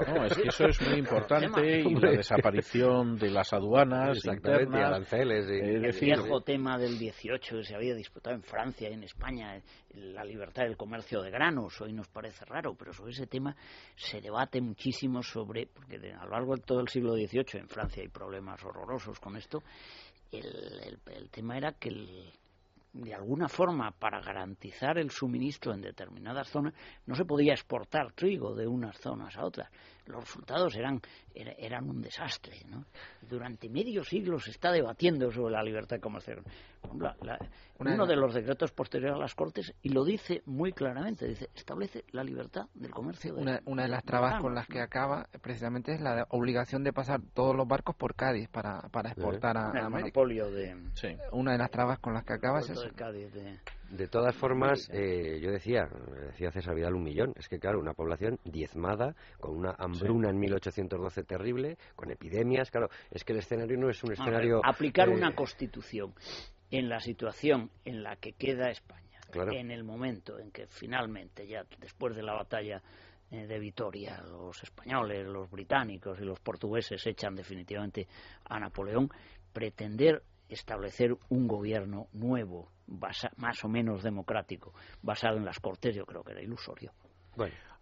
[0.06, 4.84] No, es que eso es muy importante y la desaparición de las aduanas internas.
[4.84, 5.46] aranceles.
[5.48, 9.58] Y, el viejo tema del 18 que se había disputado en Francia y en España,
[9.94, 13.56] la libertad del comercio de granos, hoy nos parece raro, pero sobre ese tema
[13.96, 18.02] se debate muchísimo sobre, porque a lo largo de todo el siglo XVIII en Francia
[18.02, 19.62] hay problemas horrorosos con esto,
[20.30, 22.30] el, el tema era que el,
[22.92, 26.74] de alguna forma para garantizar el suministro en determinadas zonas
[27.06, 29.70] no se podía exportar trigo de unas zonas a otras
[30.10, 31.00] los resultados eran,
[31.34, 32.62] eran un desastre.
[32.68, 32.84] ¿no?
[33.22, 36.42] Durante medio siglo se está debatiendo sobre la libertad de comercio.
[37.78, 42.04] uno de los decretos posteriores a las Cortes, y lo dice muy claramente, dice, establece
[42.12, 43.34] la libertad del comercio.
[43.36, 47.20] una, una, de las trabas con las que acaba precisamente es la obligación de pasar
[47.34, 50.76] todos los barcos por Cádiz para, para exportar a, el monopolio de...
[51.32, 52.82] Una de las trabas con las que acaba es eso.
[52.82, 53.60] De
[54.08, 55.88] todas formas, eh, yo decía,
[56.28, 60.38] decía César Vidal un millón, es que claro, una población diezmada, con una hambruna en
[60.38, 64.60] 1812 terrible, con epidemias, claro, es que el escenario no es un escenario...
[64.64, 66.14] aplicar eh, una constitución
[66.70, 71.64] en la situación en la que queda España, en el momento en que finalmente, ya
[71.78, 72.82] después de la batalla
[73.30, 78.06] eh, de Vitoria, los españoles, los británicos y los portugueses echan definitivamente
[78.44, 79.08] a Napoleón,
[79.52, 82.70] pretender establecer un gobierno nuevo,
[83.36, 86.92] más o menos democrático, basado en las Cortes, yo creo que era ilusorio.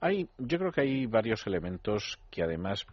[0.01, 2.87] Hay, yo creo que hay varios elementos que además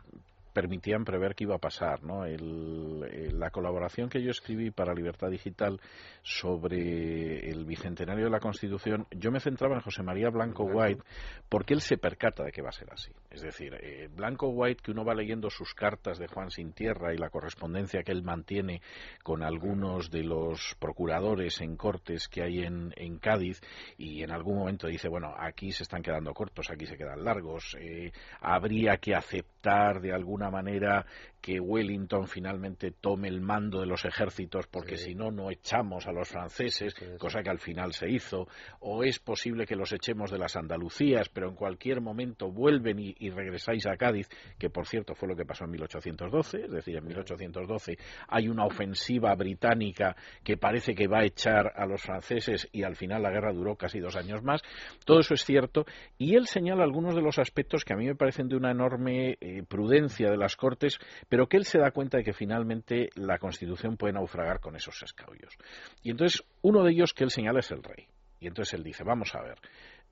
[0.56, 2.01] permitían prever qué iba a pasar.
[2.01, 2.26] ¿no?
[2.26, 5.82] la colaboración que yo escribí para Libertad Digital
[6.24, 11.03] sobre el bicentenario de la Constitución, yo me centraba en José María Blanco White
[11.49, 13.12] porque él se percata de que va a ser así.
[13.30, 17.14] Es decir, eh, Blanco White, que uno va leyendo sus cartas de Juan Sin Tierra
[17.14, 18.82] y la correspondencia que él mantiene
[19.24, 23.60] con algunos de los procuradores en cortes que hay en, Cádiz,
[23.97, 27.76] y en algún momento dice, bueno, aquí se están quedando cortos, aquí se quedan largos,
[27.80, 31.05] eh, habría que aceptar de alguna manera
[31.45, 36.11] que Wellington finalmente tome el mando de los ejércitos porque si no, no echamos a
[36.11, 38.47] los franceses, cosa que al final se hizo,
[38.79, 43.29] o es posible que los echemos de las Andalucías, pero en cualquier momento vuelven y,
[43.29, 44.27] regresáis a Cádiz,
[44.57, 48.65] que por cierto fue lo que pasó en 1812, es decir, en 1812 hay una
[48.65, 53.29] ofensiva británica que parece que va a echar a los franceses y al final la
[53.29, 54.63] guerra duró casi dos años más.
[55.05, 55.85] Todo eso es cierto
[56.17, 59.37] y él señala algunos de los aspectos que a mí me parecen de una enorme
[59.39, 63.38] eh, prudencia de las Cortes, pero que él se da cuenta de que finalmente la
[63.39, 65.57] Constitución puede naufragar con esos escaullos.
[66.03, 68.07] Y entonces uno de ellos que él señala es el rey.
[68.39, 69.57] Y entonces él dice, vamos a ver,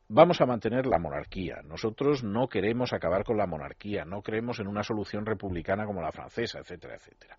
[0.08, 1.62] vamos a mantener la monarquía.
[1.64, 6.12] Nosotros no queremos acabar con la monarquía, no creemos en una solución republicana como la
[6.12, 7.38] francesa, etcétera, etcétera.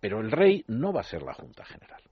[0.00, 2.02] Pero el rey no va a ser la Junta General.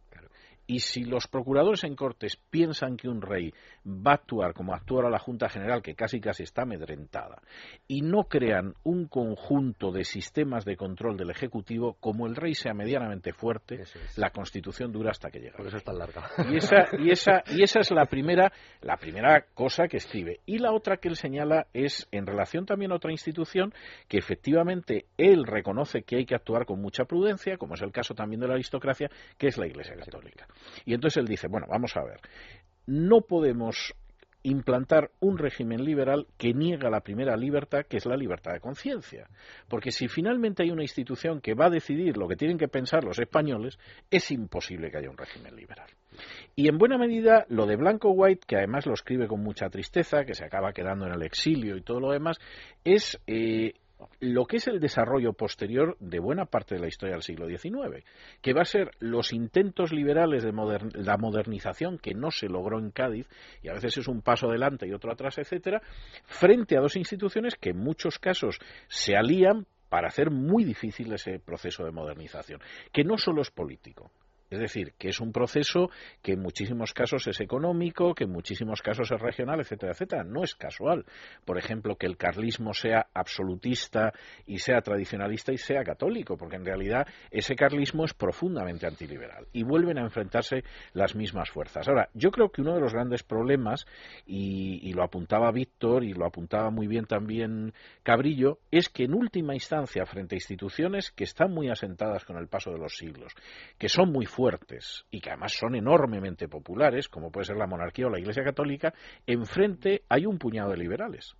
[0.67, 3.53] Y si los procuradores en Cortes piensan que un rey
[3.87, 7.43] va a actuar como actúa la Junta General, que casi casi está amedrentada,
[7.89, 12.75] y no crean un conjunto de sistemas de control del Ejecutivo, como el rey sea
[12.75, 13.85] medianamente fuerte,
[14.17, 15.57] la Constitución dura hasta que llega.
[15.57, 16.29] Por eso es tan larga.
[16.51, 20.41] Y esa, y esa, y esa es la primera, la primera cosa que escribe.
[20.47, 23.73] Y la otra que él señala es, en relación también a otra institución,
[24.09, 28.15] que efectivamente él reconoce que hay que actuar con mucha prudencia, como es el caso
[28.15, 30.47] también de la aristocracia, que es la Iglesia Católica.
[30.85, 32.21] Y entonces él dice, bueno, vamos a ver,
[32.87, 33.95] no podemos
[34.45, 39.29] implantar un régimen liberal que niega la primera libertad, que es la libertad de conciencia.
[39.69, 43.05] Porque si finalmente hay una institución que va a decidir lo que tienen que pensar
[43.05, 43.79] los españoles,
[44.11, 45.89] es imposible que haya un régimen liberal.
[46.57, 50.25] Y en buena medida lo de Blanco White, que además lo escribe con mucha tristeza,
[50.25, 52.39] que se acaba quedando en el exilio y todo lo demás,
[52.85, 53.75] es eh,
[54.21, 58.05] lo que es el desarrollo posterior de buena parte de la historia del siglo XIX,
[58.41, 60.53] que va a ser los intentos liberales de
[60.95, 63.29] la modernización que no se logró en Cádiz,
[63.63, 65.83] y a veces es un paso adelante y otro atrás, etcétera,
[66.25, 71.39] frente a dos instituciones que en muchos casos se alían para hacer muy difícil ese
[71.39, 72.61] proceso de modernización,
[72.93, 74.11] que no solo es político,
[74.53, 75.91] es decir, que es un proceso
[76.23, 80.25] que en muchísimos casos es económico, que en muchísimos casos es regional, etcétera, etcétera.
[80.25, 81.05] No es casual.
[81.45, 84.13] Por ejemplo, que el carlismo sea absolutista
[84.47, 89.63] y sea tradicionalista y sea católico, porque en realidad ese carlismo es profundamente antiliberal y
[89.63, 91.89] vuelven a enfrentarse las mismas fuerzas.
[91.89, 93.87] Ahora, yo creo que uno de los grandes problemas,
[94.27, 97.73] y, y lo apuntaba Víctor y lo apuntaba muy bien también
[98.03, 102.49] Cabrillo, es que en última instancia, frente a instituciones que están muy asentadas con el
[102.49, 103.33] paso de los siglos,
[103.79, 107.69] que son muy fuertes, fuertes y que además son enormemente populares, como puede ser la
[107.69, 108.93] monarquía o la Iglesia Católica,
[109.25, 111.33] enfrente hay un puñado de liberales.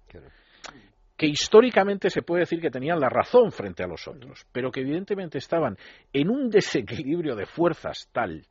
[1.17, 4.83] que históricamente se puede decir que tenían la razón frente a los otros, pero que
[4.83, 5.77] evidentemente estaban
[6.13, 8.47] en un desequilibrio de fuerzas tal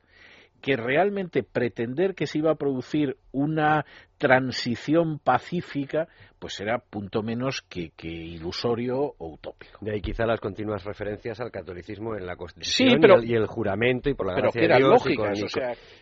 [0.62, 3.86] que realmente pretender que se iba a producir una
[4.18, 6.08] transición pacífica,
[6.38, 9.80] pues era punto menos que, ilusorio o utópico.
[9.82, 14.14] De ahí quizá las continuas referencias al catolicismo en la Constitución y, el, juramento y
[14.14, 15.04] por la gracia de Dios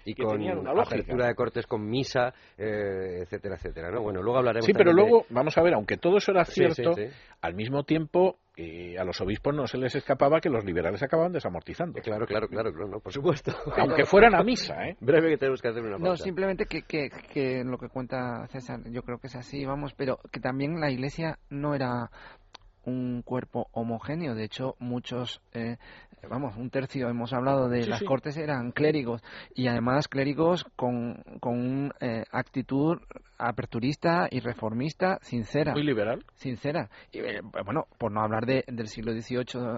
[0.03, 3.89] y con, apertura de cortes con misa, eh, etcétera, etcétera.
[3.89, 4.01] ¿no?
[4.01, 4.66] Bueno, luego hablaremos.
[4.66, 6.95] Sí, pero luego vamos a ver, aunque todo eso era cierto,
[7.41, 11.32] al mismo tiempo eh, a los obispos no se les escapaba que los liberales acababan
[11.32, 12.01] desamortizando.
[12.01, 13.53] Claro, claro, claro, no, por supuesto.
[13.78, 14.97] Aunque fueran a misa, ¿eh?
[14.99, 18.82] Breve que tenemos que hacer una No, simplemente que, que, que lo que cuenta César,
[18.91, 22.12] yo creo que es así, vamos, pero que también la Iglesia no era
[22.89, 24.35] un cuerpo homogéneo.
[24.35, 25.77] De hecho, muchos, eh,
[26.29, 29.21] vamos, un tercio hemos hablado de las cortes eran clérigos
[29.55, 32.97] y además clérigos con, con una eh, actitud
[33.37, 35.71] aperturista y reformista sincera.
[35.71, 36.25] Muy liberal.
[36.33, 36.89] Sincera.
[37.11, 39.77] Y eh, bueno, por no hablar de, del siglo XVIII,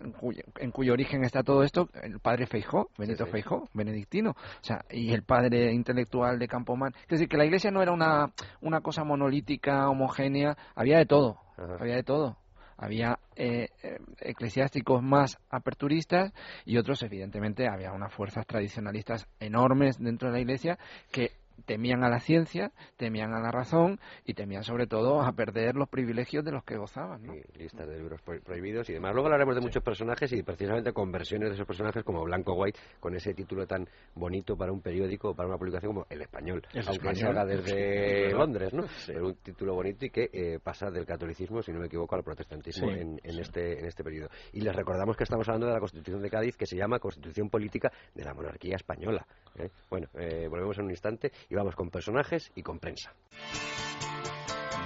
[0.00, 4.64] en, cuyo, en, cuyo, origen está todo esto, el padre Feijó, Benito Feijó, benedictino, o
[4.64, 6.94] sea, y el padre intelectual de Campomán.
[7.02, 8.32] Es decir, que la iglesia no era una,
[8.62, 12.36] una cosa monolítica, homogénea, había de todo había de todo.
[12.78, 16.32] Había eh, eh, eclesiásticos más aperturistas
[16.66, 20.78] y otros, evidentemente, había unas fuerzas tradicionalistas enormes dentro de la Iglesia
[21.10, 21.32] que
[21.64, 25.88] temían a la ciencia, temían a la razón y temían sobre todo a perder los
[25.88, 27.22] privilegios de los que gozaban.
[27.24, 27.34] ¿no?
[27.56, 29.12] listas de libros prohibidos y demás.
[29.12, 33.14] Luego hablaremos de muchos personajes y precisamente conversiones de esos personajes como Blanco White, con
[33.14, 36.86] ese título tan bonito para un periódico o para una publicación como El Español, el
[36.86, 37.16] aunque español.
[37.16, 38.84] salga desde Londres, ¿no?
[39.06, 42.22] Pero un título bonito y que eh, pasa del catolicismo, si no me equivoco, al
[42.22, 44.28] protestantismo en, este, en este periodo.
[44.52, 47.48] Y les recordamos que estamos hablando de la Constitución de Cádiz, que se llama Constitución
[47.48, 49.26] Política de la Monarquía Española.
[49.58, 49.70] ¿Eh?
[49.90, 53.12] Bueno, eh, volvemos en un instante y vamos con personajes y con prensa.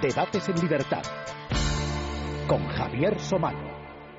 [0.01, 1.03] Debates en libertad
[2.47, 3.70] con Javier Somano.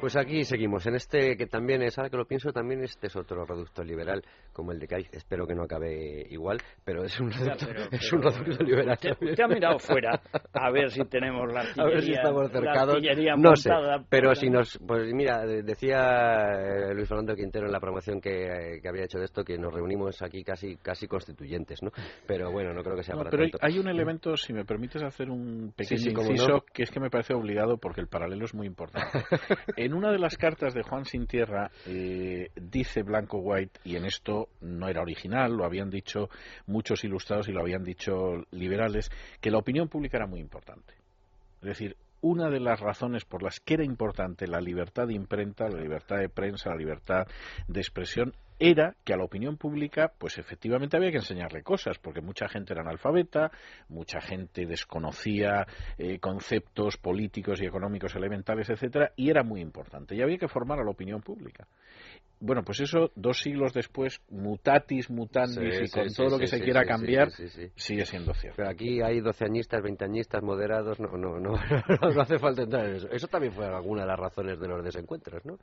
[0.03, 3.15] Pues aquí seguimos, en este que también es, ahora que lo pienso, también este es
[3.15, 4.21] otro reducto liberal,
[4.53, 5.09] como el de Cádiz.
[5.13, 8.99] Espero que no acabe igual, pero es un reducto, es un reducto liberal.
[9.01, 10.21] Usted, ha mirado fuera
[10.55, 12.97] a ver si tenemos la artillería, a ver si estamos cercados.
[13.39, 13.71] no sé,
[14.09, 14.77] pero si nos...
[14.85, 19.27] Pues mira, decía eh, Luis Fernando Quintero en la promoción que, que, había hecho de
[19.27, 21.93] esto que nos reunimos aquí casi casi constituyentes, ¿no?
[22.27, 23.59] Pero bueno, no creo que sea para pero tanto.
[23.61, 27.35] hay un elemento, si me permites hacer un pequeño inciso, que es que me parece
[27.35, 29.23] obligado porque el paralelo es muy importante.
[29.93, 34.07] En una de las cartas de Juan Sin Tierra eh, dice Blanco White, y en
[34.07, 36.31] esto no era original, lo habían dicho
[36.65, 40.95] muchos ilustrados y lo habían dicho liberales, que la opinión pública era muy importante.
[41.61, 45.69] Es decir, una de las razones por las que era importante la libertad de imprenta,
[45.69, 47.27] la libertad de prensa, la libertad
[47.69, 52.21] de expresión, era que a la opinión pública, pues efectivamente había que enseñarle cosas, porque
[52.21, 53.51] mucha gente era analfabeta,
[53.89, 55.67] mucha gente desconocía
[55.99, 60.15] eh, conceptos políticos y económicos elementales, etcétera, y era muy importante.
[60.15, 61.67] Y había que formar a la opinión pública.
[62.45, 66.85] Bueno, pues eso, dos siglos después, mutatis mutandis y con todo lo que se quiera
[66.85, 67.31] cambiar,
[67.77, 68.57] sigue siendo cierto.
[68.57, 71.53] Pero aquí hay doceañistas, veinteañistas, moderados, no, no, no,
[72.15, 73.09] no hace falta entrar en eso.
[73.13, 75.61] Eso también fue alguna de las razones de los desencuentros, ¿no?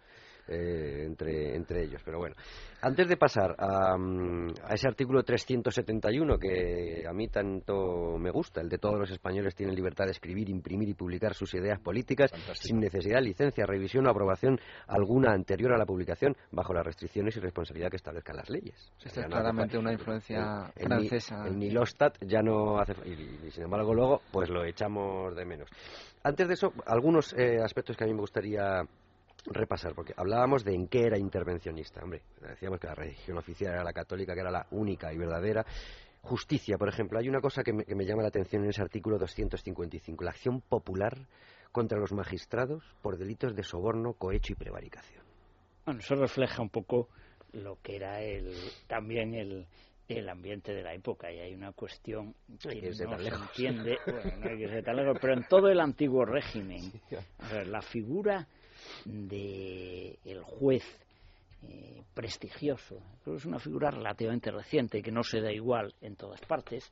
[0.52, 2.02] Eh, entre, entre ellos.
[2.04, 2.36] Pero bueno,
[2.82, 8.60] antes de pasar a, mm, a, ese artículo 371 que a mí tanto me gusta,
[8.60, 12.32] el de todos los españoles tienen libertad de escribir, imprimir y publicar sus ideas políticas
[12.54, 17.38] sin necesidad de licencia, revisión o aprobación alguna anterior a la publicación, bajo las restricciones
[17.38, 18.92] y responsabilidad que establezcan las leyes.
[19.06, 21.46] es claramente una influencia francesa.
[21.46, 22.94] El, Nilostat ya no hace.
[23.06, 25.70] Y, sin embargo, luego, pues lo echamos de menos.
[26.24, 28.84] Antes de eso, algunos eh, aspectos que a mí me gustaría
[29.46, 32.02] repasar, porque hablábamos de en qué era intervencionista.
[32.04, 35.66] Hombre, decíamos que la religión oficial era la católica, que era la única y verdadera.
[36.22, 37.20] Justicia, por ejemplo.
[37.20, 40.32] Hay una cosa que me, que me llama la atención en ese artículo 255, la
[40.32, 41.18] acción popular
[41.72, 45.24] contra los magistrados por delitos de soborno, cohecho y prevaricación.
[45.86, 47.10] Bueno, eso refleja un poco
[47.54, 48.54] lo que era el,
[48.88, 49.66] también el,
[50.08, 54.50] el ambiente de la época y hay una cuestión que, no se entiende, bueno, no
[54.50, 56.92] hay que ser tan lejos, pero en todo el antiguo régimen,
[57.68, 58.48] la figura
[59.06, 60.84] de el juez
[61.68, 63.02] eh, prestigioso.
[63.22, 66.90] Creo que es una figura relativamente reciente que no se da igual en todas partes.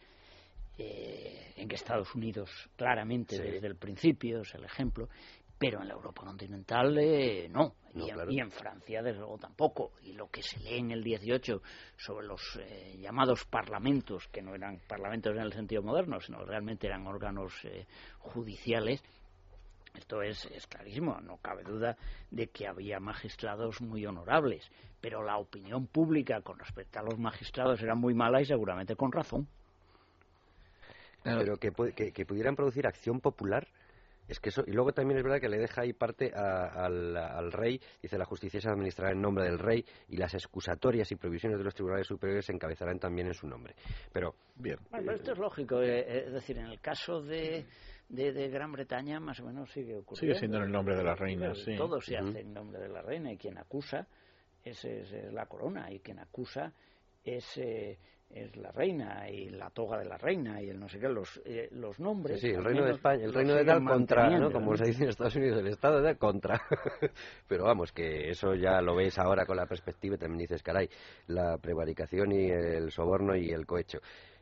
[0.78, 5.10] Eh, en que Estados Unidos claramente desde el principio es el ejemplo,
[5.58, 9.94] pero en la Europa continental eh, no, y, en Francia desde luego tampoco.
[10.04, 11.64] Y lo que se lee en el 18
[11.96, 12.60] sobre los
[13.00, 17.54] llamados parlamentos, que no eran parlamentos en el sentido moderno, sino realmente eran órganos
[18.20, 19.02] judiciales,
[19.98, 21.98] esto es, clarísimo, no cabe duda
[22.32, 24.70] de que había magistrados muy honorables,
[25.02, 29.12] pero la opinión pública con respecto a los magistrados era muy mala y seguramente con
[29.12, 29.48] razón.
[31.24, 31.72] Pero que,
[32.14, 33.68] que, pudieran producir acción popular
[34.30, 37.82] Es que eso, y luego también es verdad que le deja ahí parte al, rey,
[38.02, 41.66] dice la justicia se administrará en nombre del rey y las excusatorias y provisiones de
[41.66, 43.76] los tribunales superiores se encabezarán también en su nombre.
[44.14, 44.78] Pero, bien.
[44.90, 47.66] pero esto es lógico, eh, eh, es decir, en el caso de,
[48.10, 50.16] de, Gran Bretaña más o menos sigue ocurriendo.
[50.16, 51.76] Sigue siendo en el nombre de la reina, sí.
[51.76, 54.08] Todo se hace en nombre de la reina y quien acusa
[54.64, 54.86] es,
[55.32, 56.74] la corona y quien acusa
[57.24, 57.58] es...
[57.58, 57.98] Eh,
[58.30, 61.42] es la reina y la toga de la reina y el no sé qué, los,
[61.46, 62.42] eh, los nombres.
[62.42, 64.52] Sí, el reino de España, el reino de tal contra, ¿no?
[64.52, 66.60] Como se dice en Estados Unidos, el Estado de contra.
[67.48, 70.90] Pero vamos, que eso ya lo ves ahora con la perspectiva y también dices, caray,
[71.28, 74.00] la prevaricación y el soborno y el cohecho.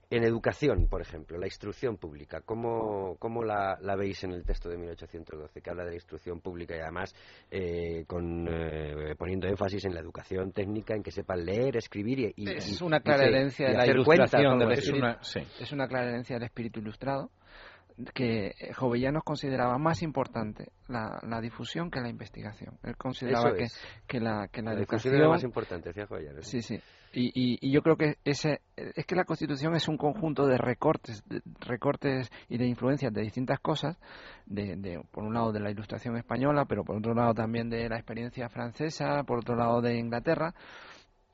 [0.10, 4.78] En educación, por ejemplo, la instrucción pública, ¿cómo, cómo la, veis en el texto de
[4.78, 7.16] 1812, que habla de la instrucción pública y además
[7.50, 12.50] eh, con, eh, poniendo énfasis en la educación técnica, en que sepan leer, escribir y...
[12.50, 14.72] es una clara herencia de la ilustración.
[14.72, 15.20] es, una,
[15.60, 17.32] es una clara herencia del espíritu ilustrado
[18.14, 22.78] que Jovellanos consideraba más importante la, la, difusión que la investigación.
[22.84, 23.68] Él consideraba que,
[24.06, 26.46] que, la, que la, educación era más importante, decía Jovellanos.
[26.46, 26.80] Sí, sí.
[27.14, 27.32] Y,
[27.66, 31.42] y, yo creo que ese es que la Constitución es un conjunto de recortes, de
[31.62, 33.98] recortes y de influencias de distintas cosas,
[34.46, 37.88] de, de, por un lado de la Ilustración española, pero por otro lado también de
[37.88, 40.54] la experiencia francesa, por otro lado de Inglaterra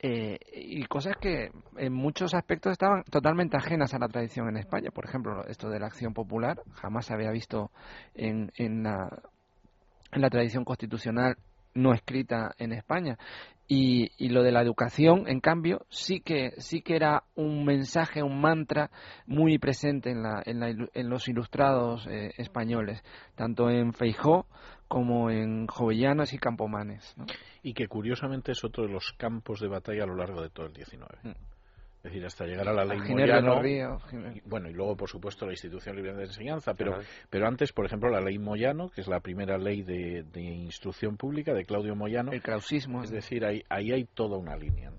[0.04, 4.90] eh, y cosas que en muchos aspectos estaban totalmente ajenas a la tradición en España.
[4.90, 7.70] Por ejemplo, esto de la acción popular jamás se había visto
[8.16, 9.22] en, en, la,
[10.12, 11.38] en la tradición constitucional
[11.74, 13.18] no escrita en España.
[13.68, 18.22] Y, y, lo de la educación, en cambio, sí que, sí que era un mensaje,
[18.22, 18.92] un mantra
[19.26, 23.02] muy presente en, la, en, la, en los ilustrados eh, españoles,
[23.36, 24.46] tanto en Feijó
[24.90, 27.16] como en Jovellanos y Campomanes.
[27.64, 30.66] Y que curiosamente es otro de los campos de batalla a lo largo de todo
[30.66, 31.20] el 19.
[31.24, 31.51] Mm.
[32.04, 33.62] Es decir, hasta llegar a la ley Moyano.
[34.46, 36.74] bueno, y luego, por supuesto, la institución libre de enseñanza.
[36.74, 36.98] Pero,
[37.30, 41.54] pero antes, por ejemplo, la ley Moyano, que es la primera ley de, instrucción pública
[41.54, 42.32] de Claudio Moyano.
[42.32, 43.04] El clausismo.
[43.04, 44.92] Es decir, ahí, ahí hay toda una línea.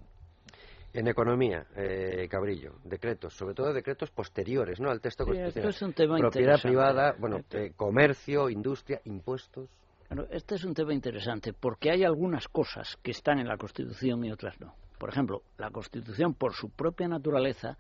[0.95, 4.91] En economía, eh, Cabrillo, decretos, sobre todo decretos posteriores, ¿no?
[4.91, 5.71] Al texto constitucional.
[5.71, 9.69] Esto es un tema Propiedad privada, bueno, eh, comercio, industria, impuestos.
[10.09, 14.23] Bueno, este es un tema interesante porque hay algunas cosas que están en la Constitución
[14.25, 14.75] y otras no.
[15.03, 17.77] Por ejemplo, la Constitución, por su propia naturaleza,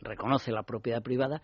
[0.00, 1.40] reconoce la propiedad privada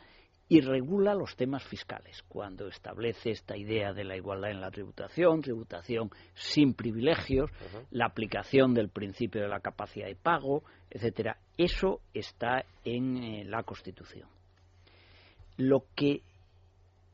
[0.48, 2.24] y regula los temas fiscales.
[2.26, 7.52] Cuando establece esta idea de la igualdad en la tributación, tributación sin privilegios,
[7.92, 13.62] la aplicación del principio de la capacidad de pago, etcétera, eso está en eh, la
[13.62, 14.28] Constitución.
[15.56, 16.22] Lo que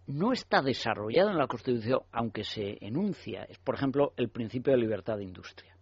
[0.07, 4.79] no está desarrollado en la Constitución, aunque se enuncia, es, por ejemplo, el principio de
[4.79, 5.76] libertad de industria.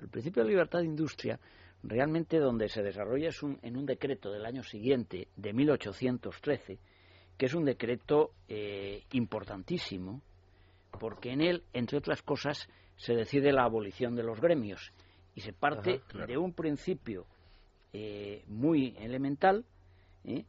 [0.00, 1.38] El principio de libertad de industria,
[1.82, 6.78] realmente donde se desarrolla es en un decreto del año siguiente, de 1813,
[7.36, 10.22] que es un decreto eh, importantísimo,
[10.98, 14.92] porque en él, entre otras cosas, se decide la abolición de los gremios
[15.34, 17.26] y se parte de un principio
[17.92, 19.64] eh, muy elemental,
[20.24, 20.44] ¿eh?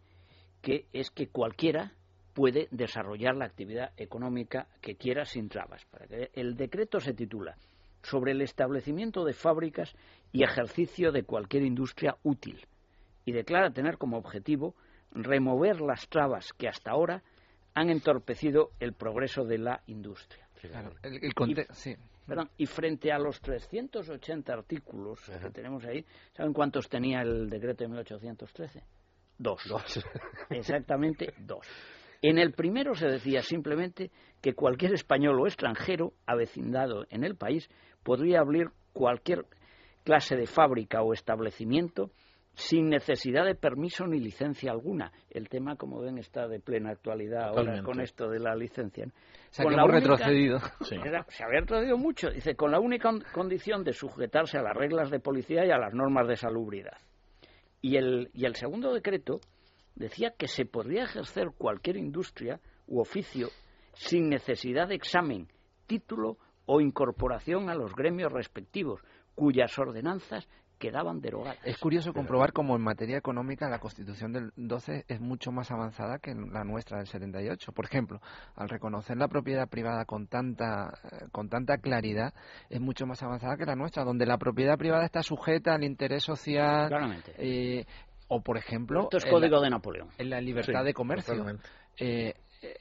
[0.62, 1.93] que es que cualquiera
[2.34, 5.86] puede desarrollar la actividad económica que quiera sin trabas.
[6.34, 7.56] El decreto se titula
[8.04, 9.93] sobre el establecimiento de fábricas
[10.32, 12.66] y ejercicio de cualquier industria útil
[13.26, 14.76] y declara tener como objetivo
[15.12, 17.24] remover las trabas que hasta ahora
[17.74, 20.47] han entorpecido el progreso de la industria.
[22.58, 27.88] y, frente a los 380 artículos que tenemos ahí, ¿saben cuántos tenía el decreto de
[27.89, 28.84] 1813?
[29.38, 29.62] Dos.
[29.68, 30.06] dos.
[30.50, 31.66] Exactamente dos.
[32.22, 34.11] En el primero se decía simplemente
[34.41, 37.70] que cualquier español o extranjero avecindado en el país
[38.03, 39.45] podría abrir cualquier
[40.03, 42.11] clase de fábrica o establecimiento
[42.53, 45.13] sin necesidad de permiso ni licencia alguna.
[45.30, 49.07] El tema, como ven, está de plena actualidad ahora con esto de la licencia.
[49.49, 50.59] Se ha retrocedido.
[50.82, 52.30] se había retrocedido mucho.
[52.30, 55.93] Dice, con la única condición de sujetarse a las reglas de policía y a las
[55.93, 56.97] normas de salubridad.
[57.82, 59.39] Y el, y el segundo decreto
[59.95, 63.49] decía que se podría ejercer cualquier industria u oficio
[63.93, 65.47] sin necesidad de examen,
[65.87, 69.01] título o incorporación a los gremios respectivos,
[69.35, 70.47] cuyas ordenanzas
[70.79, 71.59] quedaban derogadas.
[71.63, 76.17] Es curioso comprobar cómo en materia económica la Constitución del 12 es mucho más avanzada
[76.19, 77.71] que la nuestra del 78.
[77.73, 78.21] Por ejemplo,
[78.55, 82.33] al reconocer la propiedad privada con tanta, eh, con tanta claridad,
[82.69, 86.23] es mucho más avanzada que la nuestra, donde la propiedad privada está sujeta al interés
[86.23, 87.33] social, Claramente.
[87.37, 87.85] Eh,
[88.30, 89.03] o, por ejemplo...
[89.03, 90.09] Esto es código de Napoleón.
[90.17, 91.45] En la libertad de comercio.
[91.97, 92.34] Eh,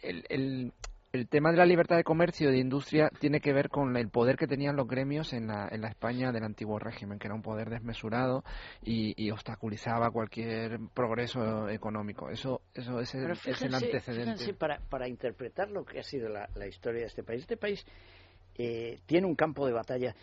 [0.02, 0.72] el,
[1.12, 4.10] el tema de la libertad de comercio y de industria tiene que ver con el
[4.10, 7.34] poder que tenían los gremios en la, en la España del antiguo régimen, que era
[7.34, 8.44] un poder desmesurado
[8.82, 12.30] y, obstaculizaba cualquier progreso económico.
[12.30, 14.52] Eso, eso es, el, antecedente.
[14.54, 17.86] para, para interpretar lo que ha sido la, historia de este país, este país
[18.56, 20.14] eh, tiene un campo de batalla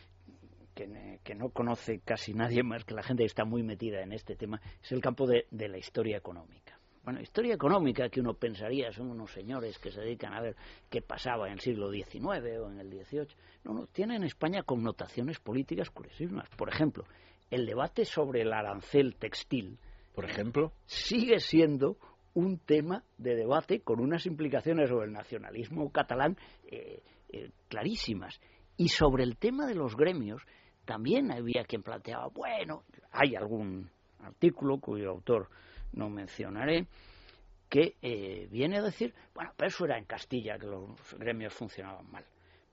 [0.76, 4.14] que, que, no conoce casi nadie más que la gente que está muy metida en
[4.14, 8.92] este tema, es el campo de la historia económica bueno, historia económica que uno pensaría
[8.92, 10.56] son unos señores que se dedican a ver
[10.90, 12.26] qué pasaba en el siglo XIX
[12.60, 13.28] o en el XVIII.
[13.64, 16.50] No, no, tiene en España connotaciones políticas curiosísimas.
[16.58, 17.06] Por ejemplo,
[17.52, 19.78] el debate sobre el arancel textil.
[20.16, 20.72] Por ejemplo.
[20.88, 21.98] Sigue siendo
[22.34, 28.42] un tema de debate con unas implicaciones sobre el nacionalismo catalán eh, eh, clarísimas.
[28.78, 30.42] Y sobre el tema de los gremios,
[30.86, 33.90] también había quien planteaba, bueno, hay algún
[34.24, 35.50] artículo cuyo autor
[35.94, 36.88] no mencionaré,
[37.70, 42.10] que eh, viene a decir, bueno, pero eso era en Castilla, que los gremios funcionaban
[42.12, 42.26] mal.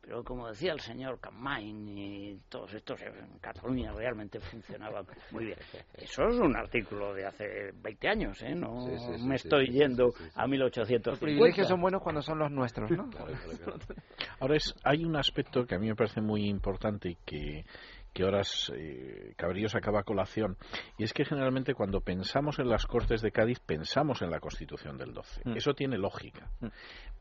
[0.03, 5.59] Pero como decía el señor Campain y todos estos en Cataluña realmente funcionaban muy bien.
[5.95, 8.53] Eso es un artículo de hace 20 años, ¿eh?
[8.53, 8.85] No
[9.25, 11.11] me estoy yendo a 1850.
[11.11, 13.09] Los privilegios son buenos cuando son los nuestros, ¿no?
[14.41, 17.65] Ahora, es, hay un aspecto que a mí me parece muy importante y que
[18.13, 18.43] que ahora
[18.75, 20.57] eh, Cabrillo sacaba a colación,
[20.99, 24.99] y es que generalmente cuando pensamos en las Cortes de Cádiz pensamos en la Constitución
[24.99, 25.43] del 12.
[25.45, 25.57] Mm.
[25.57, 26.51] Eso tiene lógica.
[26.61, 26.69] Mm.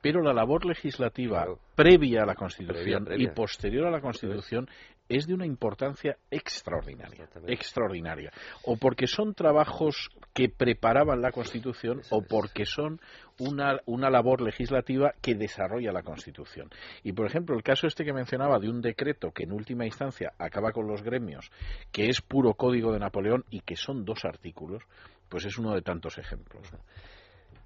[0.02, 4.68] Pero la labor legislativa previa a la Constitución y posterior a la Constitución
[5.12, 8.32] es de una importancia extraordinaria, extraordinaria.
[8.64, 13.02] O porque son trabajos que preparaban la Constitución o porque son
[13.38, 16.70] una, una labor legislativa que desarrolla la Constitución.
[17.04, 20.32] Y, por ejemplo, el caso este que mencionaba de un decreto que en última instancia
[20.38, 21.52] acaba con los gremios,
[21.92, 24.82] que es puro código de Napoleón y que son dos artículos,
[25.28, 26.72] pues es uno de tantos ejemplos.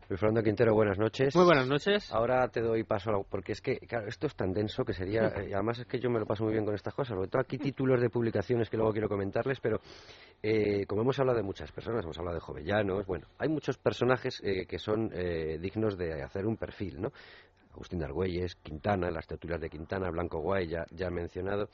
[0.08, 1.36] Luis Fernando Quintero, buenas noches.
[1.36, 2.14] Muy buenas noches.
[2.14, 5.22] Ahora te doy paso, a porque es que, claro, esto es tan denso que sería,
[5.36, 7.41] eh, además es que yo me lo paso muy bien con estas cosas, sobre todo
[7.41, 9.80] aquí títulos de publicaciones que luego quiero comentarles, pero
[10.43, 14.39] eh, como hemos hablado de muchas personas, hemos hablado de Jovellanos, bueno, hay muchos personajes
[14.43, 17.12] eh, que son dignos de hacer un perfil, ¿no?
[17.74, 21.68] Agustín de Argüelles, Quintana, las tertulias de Quintana, Blanco Guay, ya, ya mencionado,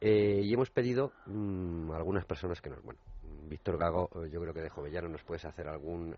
[0.00, 3.00] y hemos pedido mm, algunas personas que nos, bueno,
[3.48, 6.14] Víctor Gago, eh, yo creo que de Jovellano nos puedes hacer algún,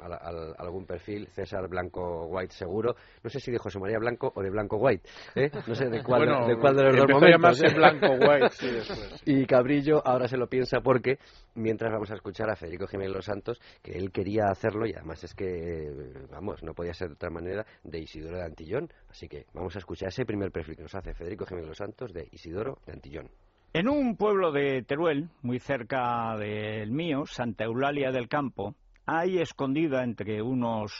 [0.58, 1.28] algún perfil.
[1.28, 2.94] César Blanco White, seguro.
[3.22, 5.08] No sé si de José María Blanco o de Blanco White.
[5.34, 5.50] ¿eh?
[5.66, 7.62] No sé de cuál, de, cuál de los dos momentos.
[7.62, 7.74] ¿eh?
[7.74, 9.22] Blanco White, sí, después.
[9.26, 11.18] Y Cabrillo ahora se lo piensa porque,
[11.54, 15.22] mientras vamos a escuchar a Federico Jiménez Los Santos, que él quería hacerlo y además
[15.24, 15.92] es que,
[16.30, 18.88] vamos, no podía ser de otra manera, de Isidoro de Antillón.
[19.08, 22.12] Así que vamos a escuchar ese primer perfil que nos hace Federico Jiménez Los Santos
[22.12, 23.30] de Isidoro de Antillón.
[23.74, 30.04] En un pueblo de Teruel, muy cerca del mío, Santa Eulalia del Campo, hay escondida
[30.04, 30.94] entre unos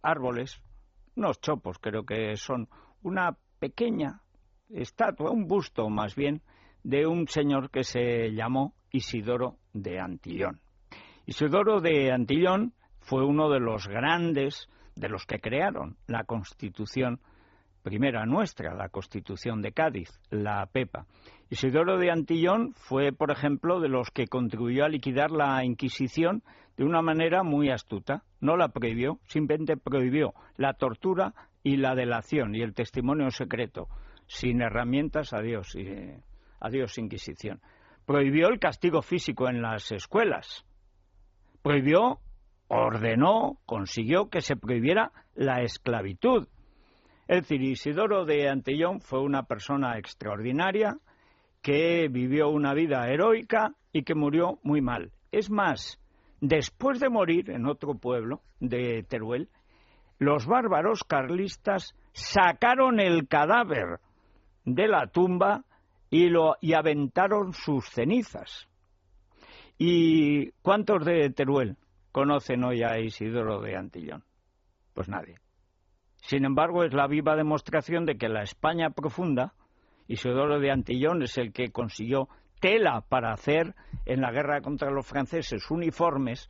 [0.00, 0.62] árboles,
[1.14, 2.68] unos chopos creo que son,
[3.02, 4.22] una pequeña
[4.70, 6.40] estatua, un busto más bien,
[6.82, 10.60] de un señor que se llamó Isidoro de Antillón.
[11.26, 17.20] Isidoro de Antillón fue uno de los grandes de los que crearon la Constitución
[17.86, 21.06] primera nuestra, la Constitución de Cádiz, la PEPA.
[21.50, 26.42] Isidoro de Antillón fue, por ejemplo, de los que contribuyó a liquidar la Inquisición
[26.76, 28.24] de una manera muy astuta.
[28.40, 31.32] No la prohibió, simplemente prohibió la tortura
[31.62, 33.86] y la delación y el testimonio secreto.
[34.26, 35.78] Sin herramientas, adiós,
[36.58, 37.60] adiós Inquisición.
[38.04, 40.64] Prohibió el castigo físico en las escuelas.
[41.62, 42.18] Prohibió,
[42.66, 46.48] ordenó, consiguió que se prohibiera la esclavitud.
[47.28, 50.98] Es decir, Isidoro de Antillón fue una persona extraordinaria,
[51.60, 55.10] que vivió una vida heroica y que murió muy mal.
[55.32, 56.00] Es más,
[56.40, 59.48] después de morir en otro pueblo de Teruel,
[60.18, 63.98] los bárbaros carlistas sacaron el cadáver
[64.64, 65.64] de la tumba
[66.08, 68.68] y, lo, y aventaron sus cenizas.
[69.76, 71.76] ¿Y cuántos de Teruel
[72.12, 74.24] conocen hoy a Isidoro de Antillón?
[74.94, 75.38] Pues nadie.
[76.26, 79.52] Sin embargo, es la viva demostración de que la España profunda
[80.08, 82.28] Isidoro de Antillón es el que consiguió
[82.60, 86.48] tela para hacer en la guerra contra los franceses uniformes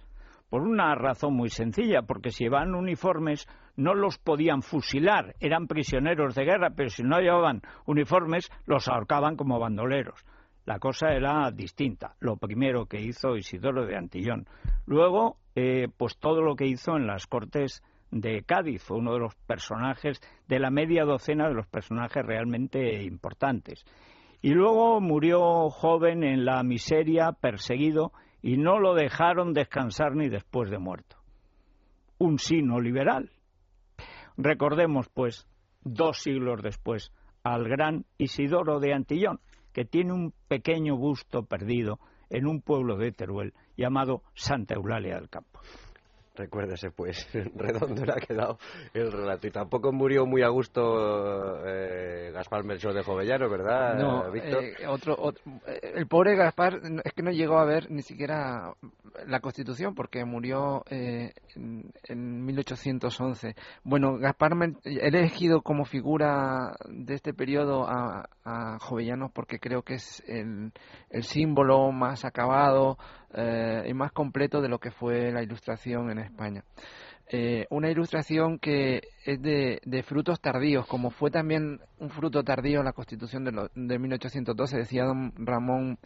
[0.49, 3.47] por una razón muy sencilla, porque si llevaban uniformes
[3.77, 9.37] no los podían fusilar, eran prisioneros de guerra, pero si no llevaban uniformes los ahorcaban
[9.37, 10.25] como bandoleros.
[10.65, 12.17] La cosa era distinta.
[12.21, 14.47] Lo primero que hizo Isidoro de Antillón.
[14.87, 19.21] Luego, eh, pues todo lo que hizo en las Cortes de Cádiz, fue uno de
[19.21, 23.85] los personajes de la media docena de los personajes realmente importantes.
[24.43, 30.71] Y luego murió joven en la miseria, perseguido, y no lo dejaron descansar ni después
[30.71, 31.17] de muerto.
[32.19, 33.31] Un sino liberal.
[34.37, 35.49] Recordemos, pues,
[35.83, 37.11] dos siglos después,
[37.43, 39.41] al gran Isidoro de Antillón,
[39.73, 41.99] que tiene un pequeño busto perdido
[42.31, 45.61] en un pueblo de Teruel llamado Santa Eulalia del Campo.
[46.37, 48.59] Recuérdese, pues, redondo le ha quedado
[48.93, 49.47] el relato.
[49.47, 54.65] Y tampoco murió muy a gusto eh, Gaspar Melchor de Jovellano, ¿verdad, no, Víctor?
[54.65, 55.17] Eh, otro,
[55.67, 58.75] eh, el pobre Gaspar es que no llegó a ver ni siquiera
[59.27, 61.25] la Constitución porque murió en,
[62.45, 63.55] 1811.
[63.83, 64.53] Bueno, Gaspar
[64.85, 70.73] he elegido como figura de este periodo a, a Jovellanos porque creo que es el,
[71.11, 72.99] el símbolo más acabado
[73.35, 76.65] y más completo de lo que fue la Ilustración en España.
[77.29, 82.93] Eh, una ilustración que es de, frutos tardíos, como fue también un fruto tardío la
[82.93, 85.99] Constitución de, de 1812, decía don Ramón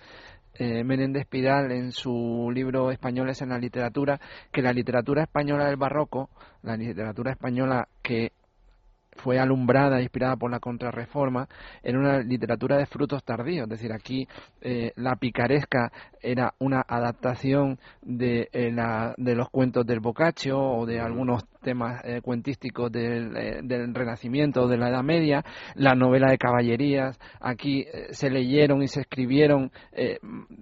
[0.54, 4.18] eh, Menéndez Pidal en su libro Españoles en la literatura,
[4.50, 6.30] que la literatura española del barroco,
[6.62, 8.32] la literatura española que
[9.16, 11.48] fue alumbrada, inspirada por la contrarreforma,
[11.82, 13.64] en una literatura de frutos tardíos.
[13.64, 14.26] Es decir, aquí
[14.61, 15.92] eh, la picaresca
[16.22, 22.00] era una adaptación de, eh, la, de los cuentos del Boccaccio o de algunos temas
[22.04, 23.32] eh, cuentísticos del,
[23.64, 25.44] del, Renacimiento de la Edad Media,
[25.74, 29.70] la novela de caballerías, aquí se leyeron y se escribieron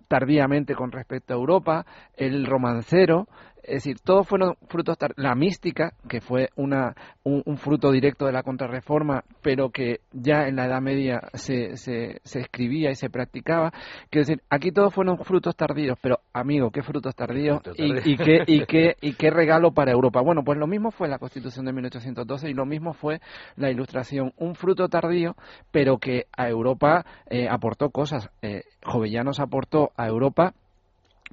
[0.09, 1.87] tardíamente con respecto a Europa,
[2.17, 3.29] el romancero,
[3.63, 6.95] es decir, todos fueron frutos, la mística, que fue una,
[7.25, 12.21] un, fruto directo de la contrarreforma, pero que ya en la Edad Media se, se,
[12.25, 13.73] escribía y se practicaba.
[14.11, 17.61] Quiero decir, aquí todos fueron frutos tardíos, pero amigo, ¿qué frutos tardíos?
[17.77, 20.21] Y, y, qué, y, qué, ¿Y qué regalo para Europa?
[20.21, 23.21] Bueno, pues lo mismo fue la Constitución de 1812 y lo mismo fue
[23.57, 24.33] la Ilustración.
[24.37, 25.37] Un fruto tardío,
[25.71, 28.31] pero que a Europa eh, aportó cosas.
[28.43, 30.55] Eh, Jovellanos aportó a Europa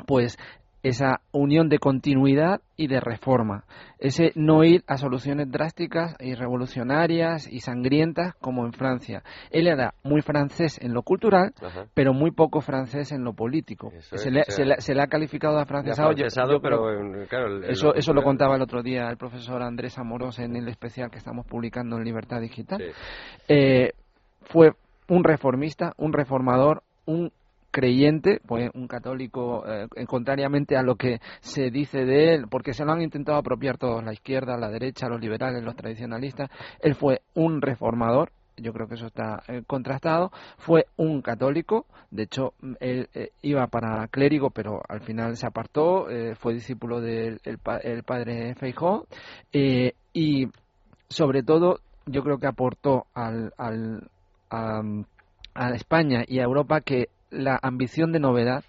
[0.06, 0.38] pues
[0.86, 3.64] esa unión de continuidad y de reforma,
[3.98, 9.24] ese no ir a soluciones drásticas y revolucionarias y sangrientas como en Francia.
[9.50, 11.56] Él era muy francés en lo cultural,
[11.96, 13.92] pero muy poco francés en lo político.
[14.00, 16.14] se, le, ha calificado de afrancesado.
[16.62, 21.10] pero eso, eso lo contaba el otro día el profesor Andrés Amorós en el especial
[21.10, 22.84] que estamos publicando en Libertad Digital.
[23.48, 23.94] Eh,
[24.42, 24.74] fue
[25.08, 27.32] un reformista, un reformador, un
[27.76, 32.86] creyente, pues un católico, eh, contrariamente a lo que se dice de él, porque se
[32.86, 36.50] lo han intentado apropiar todos, la izquierda, la derecha, los liberales, los tradicionalistas,
[36.80, 42.24] él fue un reformador, yo creo que eso está eh, contrastado, fue un católico, de
[42.24, 46.08] hecho él eh, iba para clérigo, pero al final se apartó,
[46.40, 49.06] fue discípulo del el, padre Feijó,
[49.52, 50.48] y
[51.10, 54.08] sobre todo yo creo que aportó al, al
[55.56, 58.64] a España y a Europa que la ambición de novedad,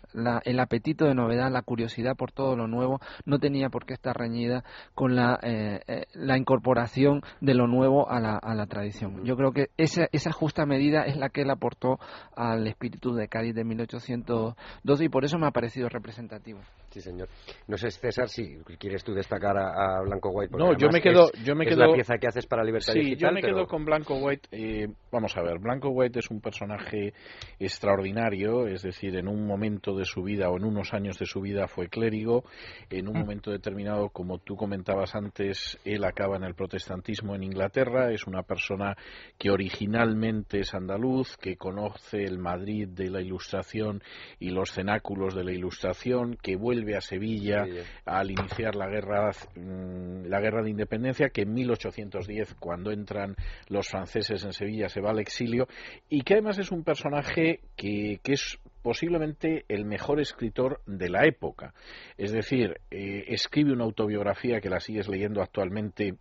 [0.44, 4.16] el apetito de novedad, la curiosidad por todo lo nuevo no tenía por qué estar
[4.16, 9.24] reñida con la, eh, eh, la incorporación de lo nuevo a la, a la tradición.
[9.24, 11.98] Yo creo que esa, esa justa medida es la que él aportó
[12.34, 16.60] al espíritu de Cádiz de 1812 y por eso me ha parecido representativo.
[16.96, 17.28] Sí, señor.
[17.68, 20.56] No sé, César, si quieres tú destacar a, Blanco White.
[20.56, 21.30] No, yo me quedo.
[21.32, 23.84] Es, yo me quedo, la pieza que haces para Libertad sí, yo me quedo con
[23.84, 24.48] Blanco White.
[24.50, 27.12] Eh, vamos a ver, Blanco White es un personaje
[27.58, 31.40] extraordinario, es decir, en un momento de su vida o en unos años de su
[31.40, 32.44] vida fue clérigo,
[32.90, 33.20] en un mm.
[33.20, 38.42] momento determinado, como tú comentabas antes, él acaba en el protestantismo en Inglaterra, es una
[38.42, 38.96] persona
[39.38, 44.02] que originalmente es andaluz, que conoce el Madrid de la Ilustración
[44.38, 47.64] y los cenáculos de la Ilustración, que vuelve a Sevilla
[48.04, 53.34] al iniciar la guerra, mm, la guerra de independencia, que en 1810, cuando entran
[53.68, 55.66] los franceses en Sevilla, se va al exilio,
[56.08, 61.26] y que además es un personaje que, que es posiblemente el mejor escritor de la
[61.26, 61.74] época.
[62.16, 66.16] Es decir, eh, escribe una autobiografía que la sigues leyendo actualmente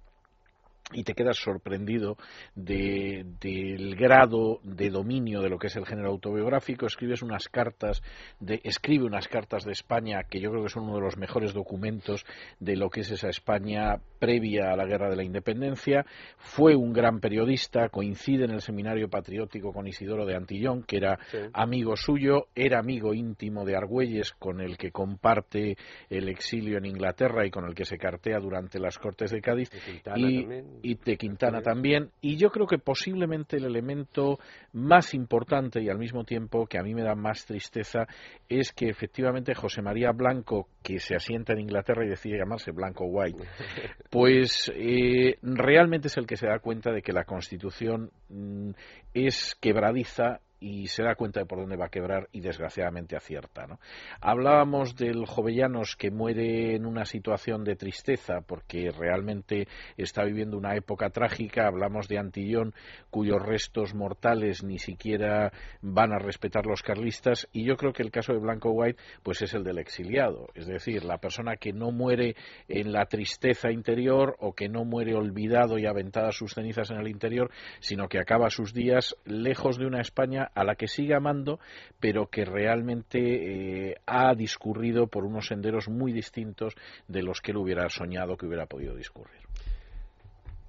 [0.94, 2.18] y te quedas sorprendido
[2.54, 6.86] del grado de dominio de lo que es el género autobiográfico.
[6.86, 8.04] Escribes unas cartas
[8.40, 11.54] de escribe unas cartas de España que yo creo que son uno de los mejores
[11.54, 12.24] documentos
[12.60, 16.06] de lo que es esa España previa a la guerra de la independencia.
[16.38, 21.18] Fue un gran periodista coincide en el seminario patriótico con Isidoro de Antillón que era
[21.54, 25.78] amigo suyo era amigo íntimo de Argüelles con el que comparte
[26.10, 29.70] el exilio en Inglaterra y con el que se cartea durante las Cortes de Cádiz.
[30.16, 30.46] Y
[30.82, 32.12] y de Quintana también.
[32.22, 34.40] Y yo creo que posiblemente el elemento
[34.74, 38.08] más importante y al mismo tiempo que a mí me da más tristeza
[38.50, 43.06] es que efectivamente José María Blanco, que se asienta en Inglaterra y decide llamarse Blanco
[43.06, 43.44] White,
[44.10, 48.72] pues eh, realmente es el que se da cuenta de que la Constitución mm,
[49.14, 53.68] es quebradiza y se da cuenta de por dónde va a quebrar y desgraciadamente acierta.
[53.68, 53.80] ¿no?
[54.22, 60.76] Hablábamos del Jovellanos que muere en una situación de tristeza porque realmente está viviendo una
[60.76, 61.68] época trágica.
[61.68, 62.74] Hablamos de Antillón
[63.10, 65.52] cuyos restos mortales ni siquiera
[65.82, 69.42] van a respetar los carlistas y yo creo que el caso de Blanco White pues
[69.42, 72.36] es el del exiliado, es decir, la persona que no muere
[72.68, 77.08] en la tristeza interior o que no muere olvidado y aventada sus cenizas en el
[77.08, 81.60] interior, sino que acaba sus días lejos de una España a la que sigue amando,
[82.00, 86.74] pero que realmente eh, ha discurrido por unos senderos muy distintos
[87.08, 89.42] de los que él hubiera soñado que hubiera podido discurrir.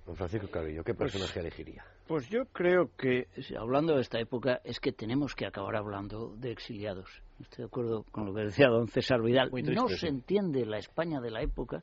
[0.04, 1.84] Don Francisco Carrillo, ¿qué pues personaje elegiría?
[2.06, 3.26] Pues yo creo que,
[3.58, 7.10] hablando de esta época, es que tenemos que acabar hablando de exiliados.
[7.40, 9.50] Estoy de acuerdo con lo que decía don César Vidal.
[9.52, 11.82] no se entiende la España de la época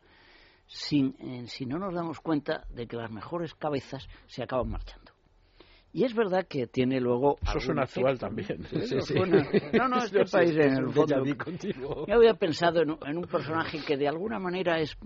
[0.66, 5.03] sin, eh, si no nos damos cuenta de que las mejores cabezas se acaban marchando.
[5.96, 7.38] Y es verdad que tiene luego.
[7.44, 8.66] Eso suena actual también.
[9.74, 11.24] No, no, este país en el fondo.
[11.24, 14.98] Yo había pensado en, un personaje que de alguna manera es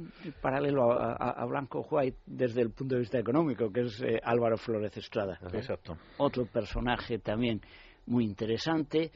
[0.42, 4.96] paralelo a, Blanco White desde el punto de vista económico, que es eh, Álvaro Flores
[4.96, 5.38] Estrada.
[5.52, 5.98] Exacto.
[6.18, 7.60] Otro personaje también
[8.06, 9.12] muy interesante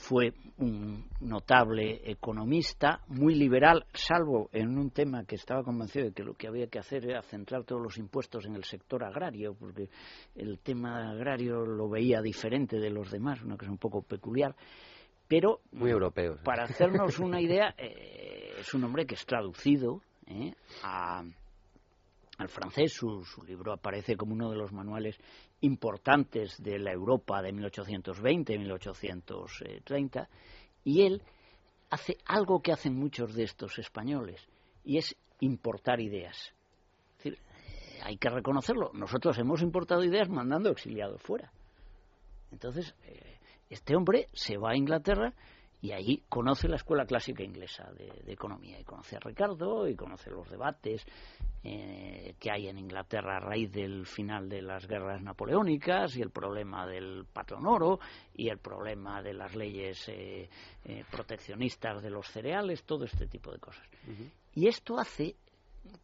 [0.00, 6.24] fue un notable economista, muy liberal, salvo en un tema que estaba convencido de que
[6.24, 9.90] lo que había que hacer era centrar todos los impuestos en el sector agrario, porque
[10.34, 14.56] el tema agrario lo veía diferente de los demás, una cosa un poco peculiar.
[15.28, 16.38] Pero, muy europeo.
[16.44, 21.22] Para hacernos una idea, eh, es un hombre que es traducido eh, a,
[22.38, 22.94] al francés.
[22.94, 25.20] Su, su, libro aparece como uno de los manuales
[25.60, 30.28] importantes de la Europa de 1820-1830,
[30.84, 31.22] y él
[31.90, 34.48] hace algo que hacen muchos de estos españoles,
[34.84, 36.54] y es importar ideas.
[37.18, 37.38] Es decir,
[38.02, 41.52] hay que reconocerlo, nosotros hemos importado ideas mandando exiliados fuera.
[42.50, 43.38] Entonces, eh,
[43.68, 45.34] este hombre se va a Inglaterra
[45.82, 50.30] y ahí conoce la escuela clásica inglesa de, economía y conoce a Ricardo y conoce
[50.30, 51.04] los debates
[51.62, 56.30] eh, que hay en Inglaterra a raíz del final de las guerras napoleónicas y el
[56.30, 57.98] problema del patrón oro
[58.34, 60.48] y el problema de las leyes eh,
[60.84, 63.86] eh, proteccionistas de los cereales, todo este tipo de cosas.
[64.54, 65.36] Y esto hace,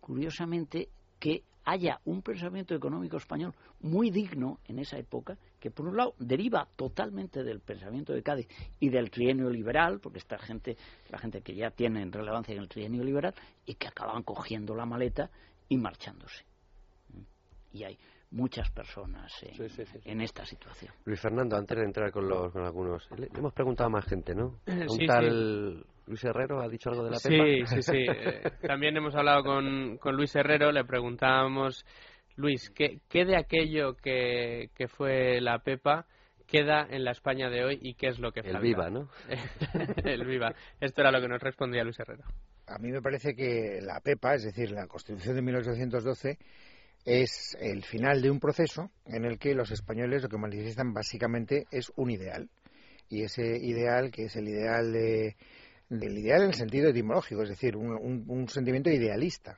[0.01, 5.37] curiosamente, que haya un pensamiento económico español muy digno en esa época,
[5.67, 8.47] que por un lado deriva totalmente del pensamiento de Cádiz
[8.79, 10.77] y del trienio liberal, porque esta gente,
[11.11, 14.87] la gente que ya tiene relevancia en el trienio liberal, y que acaban cogiendo la
[14.87, 15.29] maleta
[15.69, 16.45] y marchándose.
[17.73, 17.99] Y hay
[18.31, 19.33] muchas personas
[20.05, 20.95] en, esta situación.
[21.05, 24.37] Luis Fernando, antes de entrar con, los, con algunos, le, hemos preguntado a más gente,
[24.37, 24.61] ¿no?
[24.69, 27.45] Un tal Luis Herrero ha dicho algo de la Pepa.
[27.67, 28.07] Sí, sí, sí.
[28.09, 31.85] Eh, también hemos hablado con, con Luis Herrero, le preguntábamos,
[32.37, 36.07] Luis, ¿qué, qué de aquello que, que fue la Pepa
[36.47, 38.59] queda en la España de hoy y qué es lo que falta?
[38.59, 39.09] El viva, ¿no?
[40.05, 40.55] el viva.
[40.81, 42.25] Esto era lo que nos respondía Luis Herrero.
[42.67, 46.39] A mí me parece que la PEPA, es decir, la Constitución de 1812,
[47.05, 51.67] es el final de un proceso en el que los españoles lo que manifiestan básicamente
[51.71, 52.51] es un ideal.
[53.09, 55.37] Y ese ideal, que es el ideal de,
[55.89, 59.57] del ideal en el sentido etimológico, es decir, un, sentimiento idealista.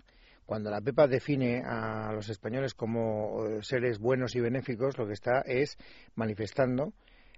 [0.49, 5.13] Cuando la PEPA define a los españoles como eh, seres buenos y benéficos, lo que
[5.13, 5.77] está es
[6.15, 6.95] manifestando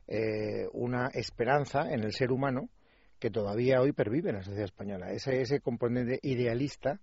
[0.06, 2.68] eh, una esperanza en el ser humano
[3.18, 5.10] que todavía hoy pervive en la sociedad española.
[5.10, 7.00] Ese, ese componente idealista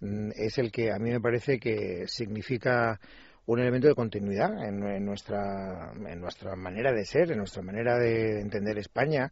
[0.00, 2.98] mm, es el que a mí me parece que significa
[3.46, 5.92] un elemento de continuidad en, nuestra,
[6.56, 9.30] manera de ser, en nuestra manera de entender España,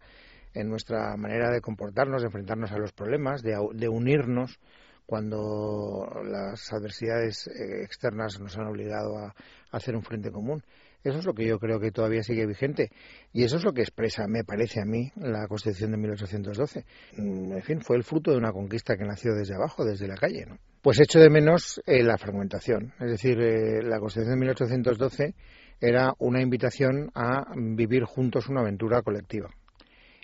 [0.54, 4.60] en nuestra manera de comportarnos, de enfrentarnos a los problemas, de unirnos
[5.12, 9.34] cuando las adversidades eh, externas nos han obligado a
[9.70, 10.62] hacer un frente común.
[11.04, 12.90] Eso es lo que yo creo que todavía sigue vigente
[13.30, 16.86] y eso es lo que expresa, me parece a mí, la Constitución de 1812.
[17.18, 20.14] Mm, en fin, fue el fruto de una conquista que nació desde abajo, desde la
[20.14, 20.46] calle.
[20.46, 20.56] ¿no?
[20.80, 22.94] Pues echo de menos eh, la fragmentación.
[22.98, 25.34] Es decir, eh, la Constitución de 1812
[25.78, 29.50] era una invitación a vivir juntos una aventura colectiva.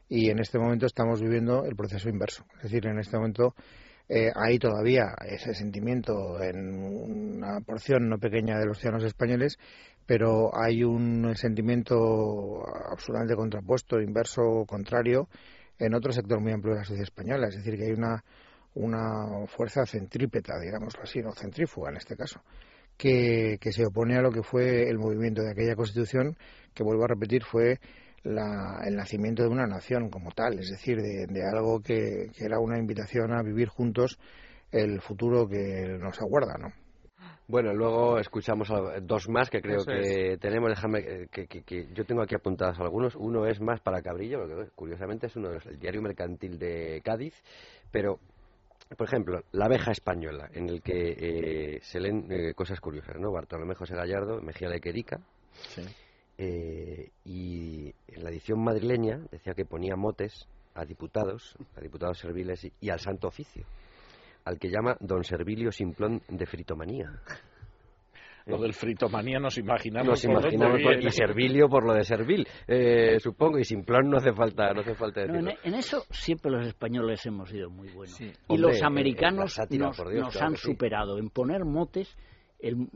[0.09, 2.47] Y en este momento estamos viviendo el proceso inverso.
[2.57, 3.55] Es decir, en este momento
[4.09, 9.59] eh, hay todavía ese sentimiento en una porción no pequeña de los ciudadanos españoles
[10.09, 15.29] pero hay un sentimiento absolutamente contrapuesto, inverso, contrario,
[15.79, 17.49] en otro sector muy amplio de la sociedad española.
[17.49, 18.25] Es decir, que hay una,
[18.73, 22.41] una fuerza centrípeta, digámoslo así, no centrífuga en este caso,
[22.97, 26.39] que, que se opone a lo que fue el movimiento de aquella constitución,
[26.73, 27.79] que vuelvo a repetir, fue
[28.25, 32.45] la, el nacimiento de una nación como tal, es decir, de, de algo que, que,
[32.45, 34.19] era una invitación a vivir juntos
[34.73, 36.73] el futuro que nos aguarda, ¿no?
[37.47, 40.69] Bueno, luego escuchamos a- dos más que creo Eso que tenemos.
[40.69, 43.15] Déjame eh, que, que- que yo tengo aquí apuntados algunos.
[43.17, 47.01] Uno es más para Cabrillo, porque curiosamente es uno de los, el diario mercantil de
[47.03, 47.35] Cádiz,
[47.91, 48.19] pero
[48.97, 53.31] por ejemplo, La abeja española, en el que eh, se leen eh, cosas curiosas, ¿no?
[53.33, 55.21] Bartolomé José Gallardo, Mejía de Querica,
[55.53, 55.83] Sí.
[56.39, 62.65] Eh, y en la edición madrileña decía que ponía motes a diputados, a diputados serviles
[62.65, 63.65] y, y al santo oficio,
[64.45, 67.21] al que llama don Servilio Simplón de Fritomanía.
[68.47, 70.09] Lo del fritomanía nos imaginamos.
[70.09, 74.33] Nos imaginamos por- y Servilio por lo de Servil, eh, supongo, y Simplón no hace
[74.33, 78.17] falta, no hace falta No, en, en eso siempre los españoles hemos sido muy buenos.
[78.17, 78.25] Sí.
[78.25, 80.63] Y Hombre, los eh, americanos la sátira, nos, por Dios, nos claro han sí.
[80.63, 81.19] superado.
[81.19, 82.17] En poner motes,
[82.59, 82.89] el,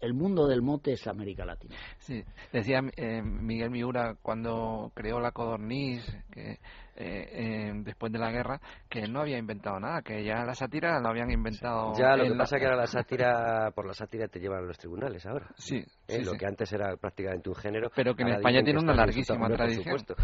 [0.00, 1.76] el mundo del mote es América Latina.
[1.98, 6.58] Sí, decía eh, Miguel Miura cuando creó la codorniz, que
[6.96, 10.54] eh, eh, después de la guerra, que él no había inventado nada, que ya la
[10.54, 11.92] sátira lo habían inventado.
[11.96, 14.64] Ya, lo que la- pasa es que ahora la sátira, por la sátira te llevan
[14.64, 15.48] a los tribunales ahora.
[15.56, 15.76] Sí,
[16.08, 17.90] Eh, sí, lo que antes era prácticamente un género.
[17.94, 19.84] Pero que en España tiene una larguísima por tradición.
[19.84, 20.14] supuesto.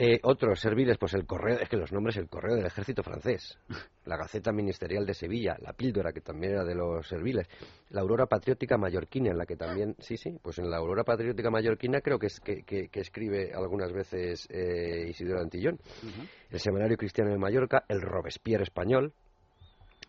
[0.00, 3.58] Eh, otros serviles, pues el correo, es que los nombres, el correo del ejército francés,
[4.04, 7.48] la Gaceta Ministerial de Sevilla, la Píldora, que también era de los serviles,
[7.90, 11.50] la Aurora Patriótica Mallorquina, en la que también, sí, sí, pues en la Aurora Patriótica
[11.50, 15.78] Mallorquina creo que, es, que, que- que escribe algunas veces eh, Isidoro Antillón,
[16.50, 19.12] el Semanario Cristiano de Mallorca, el Robespierre español,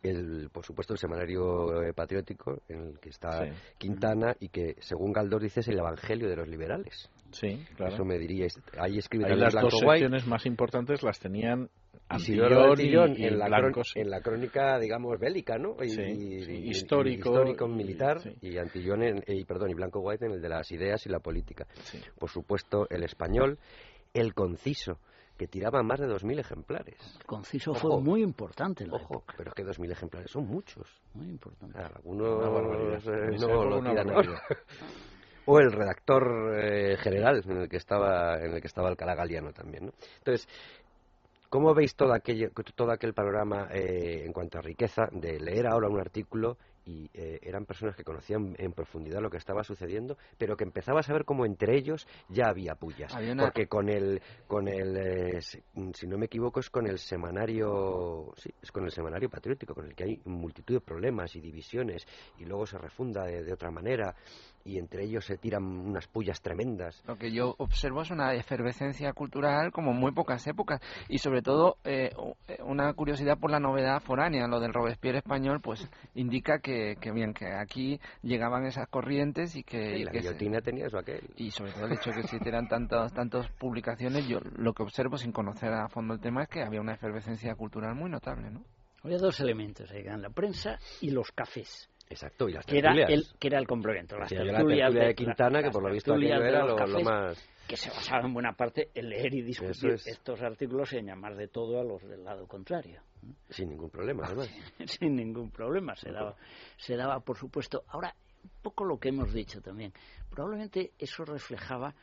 [0.01, 3.51] el, por supuesto el Semanario eh, Patriótico, en el que está Sí.
[3.77, 7.09] Quintana y que, según Galdós, dice es el Evangelio de los liberales.
[7.31, 7.93] Sí, claro.
[7.93, 8.53] Eso me diríais.
[8.77, 8.97] Ahí
[9.35, 11.69] las dos secciones más importantes las tenían
[12.15, 13.47] Isidoro y, y en, la
[13.83, 13.99] sí.
[13.99, 15.75] en la crónica, digamos, bélica, ¿no?
[15.83, 20.31] Y, Sí, y- histórico, histórico militar, y Antillón, en, y, perdón, y Blanco White en
[20.31, 21.67] el de las ideas y la política.
[22.17, 23.59] Por supuesto, el español,
[24.13, 24.97] el conciso,
[25.39, 26.97] que tiraba más de 2.000 ejemplares.
[27.17, 27.79] El conciso Ojo.
[27.79, 29.35] fue muy importante en la Ojo, época.
[29.37, 30.85] pero es que 2.000 ejemplares son muchos.
[31.13, 31.79] Muy importante.
[31.79, 34.09] Algunos eh, no lo tiran
[35.45, 39.51] o el redactor eh, general en el que estaba en el que estaba Alcalá Galiano
[39.51, 39.93] también ¿no?
[40.19, 40.47] entonces
[41.49, 45.89] ¿Cómo veis todo, aquello, todo aquel panorama eh, en cuanto a riqueza de leer ahora
[45.89, 50.55] un artículo y eh, eran personas que conocían en profundidad lo que estaba sucediendo, pero
[50.57, 53.13] que empezabas a ver como entre ellos ya había pullas?
[53.13, 55.61] Había una- Porque con el, con el eh, si
[55.93, 59.85] si no me equivoco, es con el semanario, sí, es con el semanario patriótico, con
[59.85, 62.05] el que hay multitud de problemas y divisiones
[62.37, 64.15] y luego se refunda de, de otra manera
[64.65, 67.01] y entre ellos se tiran unas pullas tremendas.
[67.07, 71.41] Lo que yo observo es una efervescencia cultural como en muy pocas épocas y sobre
[71.41, 72.11] todo eh,
[72.63, 74.47] una curiosidad por la novedad foránea.
[74.47, 79.63] Lo del Robespierre español pues indica que, que bien que aquí llegaban esas corrientes y
[79.63, 81.21] que, Y y la que se- guillotina tenía eso aquel.
[81.37, 85.17] y sobre todo el hecho de que existieran tantas tantas publicaciones, yo lo que observo
[85.17, 88.63] sin conocer a fondo el tema es que había una efervescencia cultural muy notable, ¿no?
[89.03, 93.11] Había dos elementos, la prensa y los cafés, Exacto, y las que era tertulias.
[93.31, 94.17] el, que era el complemento.
[94.17, 96.57] Las había la tertulias tertulia de de- Quintana, que por lo visto tertulias aquello de
[96.57, 97.49] era lo, lo cafés, más...
[97.67, 100.07] que se basaba en buena parte en leer y discutir es.
[100.07, 103.03] estos artículos y en llamar de todo a los del lado contrario.
[103.49, 104.49] Sin ningún problema, además.
[104.99, 106.35] Sin ningún problema, se daba,
[106.77, 107.83] se daba por supuesto.
[107.89, 109.93] Ahora, un poco lo que hemos dicho también.
[110.31, 111.93] Probablemente eso reflejaba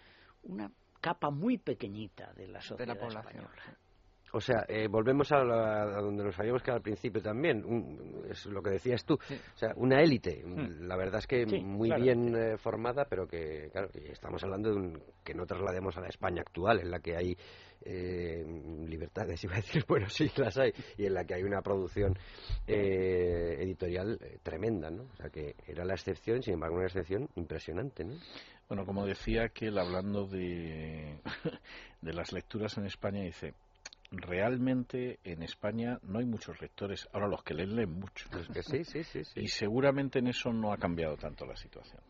[0.45, 0.71] una
[1.01, 3.45] capa muy pequeñita de la De sociedad la población.
[3.45, 3.79] española.
[4.33, 8.25] O sea, eh, volvemos a, la- a donde nos habíamos quedado al principio también, un-
[8.29, 9.35] es lo que decías tú, Sí.
[9.35, 10.87] o sea, una élite, Hmm.
[10.87, 12.03] la verdad es que Sí, muy claro.
[12.03, 16.01] bien eh, formada, pero que, claro, y estamos hablando de un, que no traslademos a
[16.01, 17.37] la España actual, en la que hay
[17.83, 18.45] eh,
[18.89, 22.15] libertades, iba a decir, bueno, sí, las hay, y en la que hay una producción
[22.67, 25.05] eh, editorial eh, tremenda, ¿no?
[25.05, 28.15] O sea, que era la excepción, sin embargo, una excepción impresionante, ¿no?
[28.69, 31.21] Bueno, como decía que él hablando de,
[32.01, 33.55] de las lecturas en España dice,
[34.11, 38.29] realmente en España no hay muchos lectores, ahora los que leen leen mucho.
[38.39, 39.41] Es que sí, sí, sí, sí.
[39.41, 42.01] Y seguramente en eso no ha cambiado tanto la situación.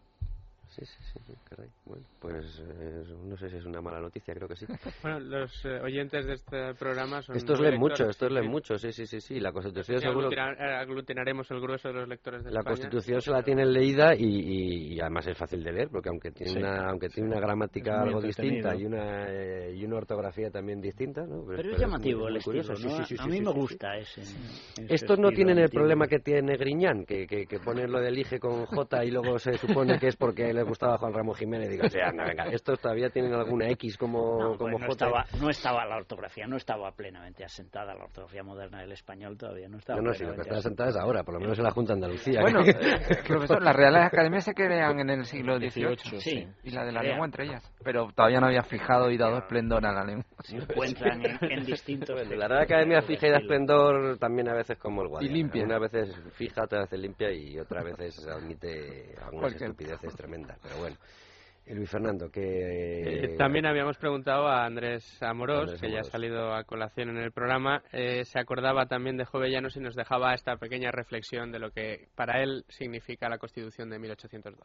[0.77, 1.71] Sí, sí, sí, sí, caray.
[1.87, 4.67] Bueno, pues eh, no sé si es una mala noticia, creo que sí.
[5.03, 7.37] Bueno, los eh, oyentes de este programa son.
[7.37, 8.51] Estos leen mucho, estos leen sí.
[8.51, 9.41] mucho, sí, sí, sí, sí.
[9.41, 10.31] La Constitución Sí, seguro...
[10.31, 12.77] eh, aglutinaremos el grueso de los lectores de La España.
[12.77, 16.31] Constitución se la tienen leída y, y- y además es fácil de leer porque aunque
[16.31, 19.97] tiene Sí, una aunque tiene una Es gramática algo distinta y una eh, y una
[19.97, 21.45] ortografía también distinta, ¿no?
[21.47, 22.77] Pero es muy- llamativo el estilo, ¿no?
[22.77, 24.21] sí, sí, a mí sí, me sí, gusta ese.
[24.21, 28.19] ese Estos no tienen el problema que tiene Griñán, que, que, que pone lo del
[28.19, 31.71] IGE con J y luego se supone que es porque le, gustaba Juan Ramón Jiménez,
[31.71, 34.87] digo, o sea, no, venga, estos todavía tienen alguna X como, No, pues como no,
[34.87, 34.93] J.
[34.93, 39.69] estaba, no estaba la ortografía, no estaba plenamente asentada la ortografía moderna del español todavía,
[39.69, 41.65] no estaba No, no, sí, lo que plenamente están sentadas ahora, por lo menos en
[41.65, 42.41] la Junta de Andalucía.
[42.41, 45.71] Bueno, eh, profesor, las Reales Academias se crean en el siglo XVIII.
[45.71, 46.49] XVIII, Sí.
[46.65, 47.73] Y la de la lengua entre ellas.
[47.87, 50.25] Pero todavía no había fijado y dado esplendor a la lengua.
[50.45, 54.49] se encuentran en, en distintos Bueno, la Real Academia de fija y da esplendor también
[54.49, 55.33] a veces como el Guadiana.
[55.33, 55.65] Y limpia.
[55.65, 60.59] Una veces fija, otra vez limpia y otra veces admite algunas Cualquier- estupideces tremendas.
[60.63, 60.97] Pero bueno.
[61.75, 63.25] Luis Fernando, que...
[63.25, 66.13] Eh, también habíamos preguntado a Andrés Amorós, Andrés que ya ha Amorós.
[66.13, 70.35] salido a colación en el programa, eh, se acordaba también de Jovellanos y nos dejaba
[70.35, 74.63] esta pequeña reflexión de lo que para él significa la Constitución de 1812.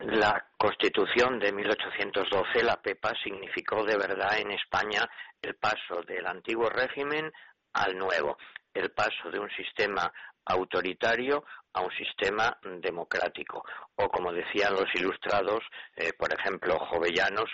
[0.00, 5.00] La Constitución de 1812, la PEPA, significó de verdad en España
[5.42, 7.30] el paso del antiguo régimen
[7.72, 8.36] al nuevo,
[8.72, 10.10] el paso de un sistema
[10.46, 11.44] autoritario
[11.78, 13.64] a un sistema democrático,
[13.96, 15.62] o como decían los ilustrados,
[15.96, 17.50] eh, por ejemplo, Jovellanos,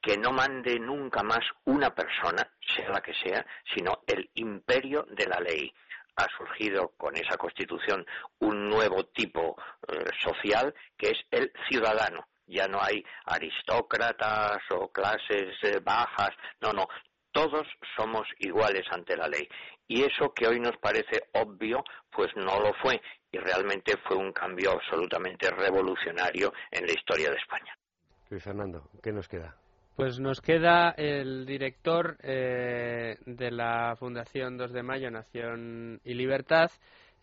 [0.00, 3.44] que no mande nunca más una persona, sea la que sea,
[3.74, 5.72] sino el imperio de la ley
[6.16, 8.04] ha surgido con esa constitución
[8.40, 9.56] un nuevo tipo
[9.86, 12.26] eh, social que es el ciudadano.
[12.46, 16.30] Ya no hay aristócratas o clases eh, bajas,
[16.60, 16.88] no, no,
[17.30, 19.48] todos somos iguales ante la ley.
[19.86, 23.00] Y eso que hoy nos parece obvio, pues no lo fue.
[23.30, 27.76] Y realmente fue un cambio absolutamente revolucionario en la historia de España.
[28.30, 29.56] Luis Fernando, ¿qué nos queda?
[29.96, 36.70] Pues nos queda el director eh, de la Fundación 2 de Mayo, Nación y Libertad,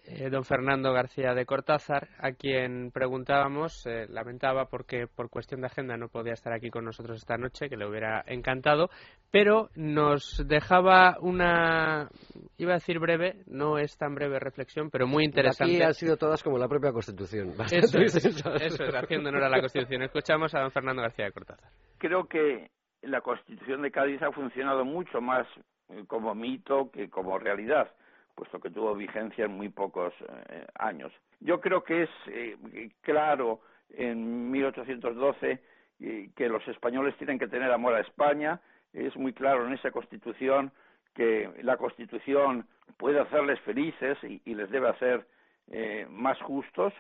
[0.08, 5.68] eh, don Fernando García de Cortázar, a quien preguntábamos, eh, lamentaba porque por cuestión de
[5.68, 8.90] agenda no podía estar aquí con nosotros esta noche, que le hubiera encantado,
[9.32, 12.10] pero nos dejaba una,
[12.58, 15.76] iba a decir breve, no es tan breve reflexión, pero muy interesante.
[15.76, 17.54] Aquí han sido todas como la propia Constitución.
[17.72, 20.04] Eso es, eso es, haciendo honor a la Constitución.
[20.04, 21.70] Escuchamos a don Fernando García de Cortázar.
[21.98, 22.70] creo que
[23.02, 25.48] la Constitución de Cádiz ha funcionado mucho más
[25.90, 27.92] eh, como mito que como realidad,
[28.36, 30.14] puesto que tuvo vigencia en muy pocos
[30.50, 31.12] eh, años.
[31.40, 35.60] Yo creo que es eh, claro en 1812
[36.00, 38.60] eh, que los españoles tienen que tener amor a España,
[38.94, 40.72] es muy claro en esa Constitución
[41.14, 42.68] que la Constitución
[42.98, 45.26] puede hacerles felices y, y les debe hacer
[45.72, 46.94] eh, más justos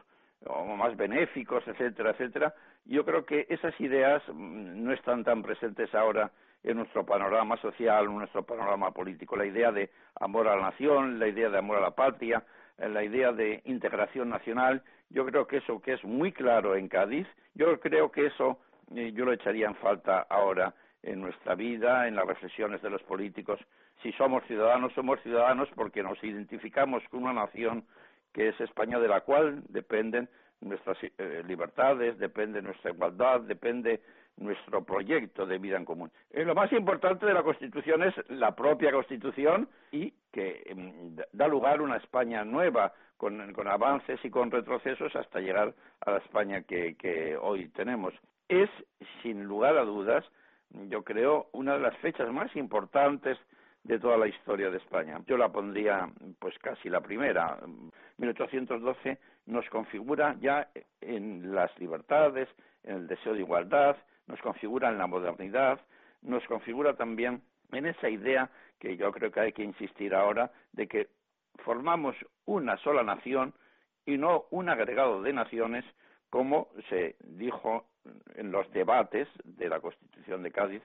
[0.46, 2.56] o más benéficos, etcétera, etcétera.
[2.86, 6.32] Yo creo que esas ideas mm, no están tan presentes ahora
[6.66, 9.36] en nuestro panorama social, en nuestro panorama político.
[9.36, 12.44] La idea de amor a la nación, la idea de amor a la patria,
[12.78, 16.88] eh, la idea de integración nacional, yo creo que eso que es muy claro en
[16.88, 18.60] Cádiz, yo creo que eso
[18.96, 20.74] eh, yo lo echaría en falta ahora
[21.04, 23.60] en nuestra vida, en las reflexiones de los políticos.
[24.02, 27.86] Si somos ciudadanos, somos ciudadanos porque nos identificamos con una nación
[28.34, 30.28] que es España, de la cual dependen
[30.62, 34.02] nuestras eh, libertades, depende nuestra igualdad, depende
[34.38, 36.12] nuestro proyecto de vida en común.
[36.32, 41.48] Eh, lo más importante de la Constitución es la propia Constitución y que em, da
[41.48, 46.18] lugar a una España nueva, con, con avances y con retrocesos hasta llegar a la
[46.18, 48.14] España que, que hoy tenemos.
[48.50, 48.70] Es,
[49.24, 50.26] sin lugar a dudas,
[50.90, 53.38] yo creo, una de las fechas más importantes
[53.84, 55.22] de toda la historia de España.
[55.28, 56.10] Yo la pondría,
[56.40, 57.58] pues casi la primera.
[58.18, 60.70] 1812 nos configura ya
[61.02, 62.50] en las libertades,
[62.84, 63.98] en el deseo de igualdad,
[64.28, 65.80] nos configura en la modernidad,
[66.22, 67.42] nos configura también
[67.72, 68.50] en esa idea
[68.80, 71.10] que yo creo que hay que insistir ahora de que
[71.64, 72.16] formamos
[72.46, 73.54] una sola nación
[74.06, 75.86] y no un agregado de naciones
[76.30, 77.86] como se dijo
[78.36, 80.84] en los debates de la Constitución de Cádiz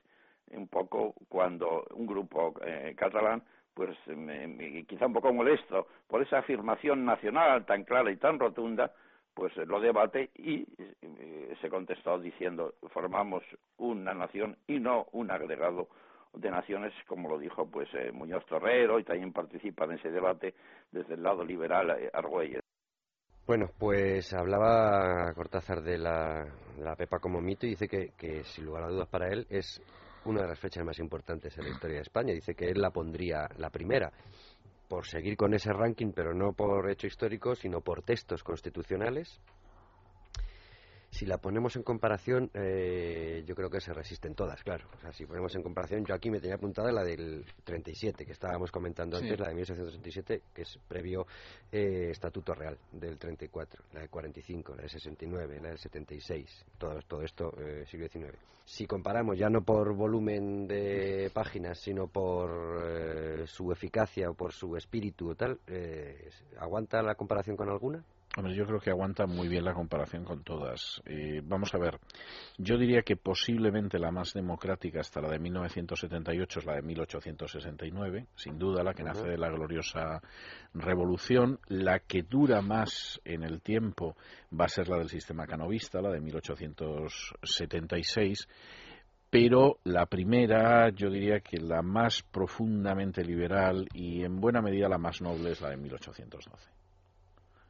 [0.53, 3.43] un poco cuando un grupo eh, catalán
[3.81, 8.39] pues me, me, quizá un poco molesto por esa afirmación nacional tan clara y tan
[8.39, 8.93] rotunda
[9.33, 13.43] pues lo debate y eh, se contestó diciendo formamos
[13.79, 15.89] una nación y no un agregado
[16.35, 20.53] de naciones como lo dijo pues eh, Muñoz Torrero y también participa en ese debate
[20.93, 22.61] desde el lado liberal eh, Argüelles.
[23.47, 26.45] Bueno, pues hablaba Cortázar de la,
[26.99, 29.83] Pepa como mito y dice que, sin lugar a dudas para él, es
[30.25, 32.35] una de las fechas más importantes en la historia de España.
[32.35, 34.13] Dice que él la pondría la primera
[34.89, 39.41] por seguir con ese ranking, pero no por hecho histórico, sino por textos constitucionales.
[41.11, 44.87] Si la ponemos en comparación, eh, yo creo que se resisten todas, claro.
[44.97, 48.33] O sea, si ponemos en comparación, yo aquí me tenía apuntada la del 37, que
[48.33, 49.25] estábamos comentando Sí.
[49.25, 51.27] antes, la de 1667, que es previo
[51.73, 57.01] eh, Estatuto Real del 34, la de 45, la de 69, la del 76, todo,
[57.03, 58.39] todo esto eh, siglo XIX.
[58.65, 64.53] Si comparamos ya no por volumen de páginas, sino por eh, su eficacia o por
[64.53, 68.05] su espíritu o tal, eh, ¿aguanta la comparación con alguna?
[68.37, 71.03] Hombre, yo creo que aguanta muy bien la comparación con todas.
[71.05, 71.99] Eh, vamos a ver,
[72.59, 78.29] yo diría que posiblemente la más democrática hasta la de 1978 es la de 1869,
[78.37, 80.23] sin duda la que nace de la gloriosa
[80.75, 81.59] revolución.
[81.67, 84.15] La que dura más en el tiempo
[84.59, 88.47] va a ser la del sistema canovista, la de 1876
[89.29, 94.99] pero la primera, yo diría que la más profundamente liberal y en buena medida la
[94.99, 96.80] más noble es la de 1812.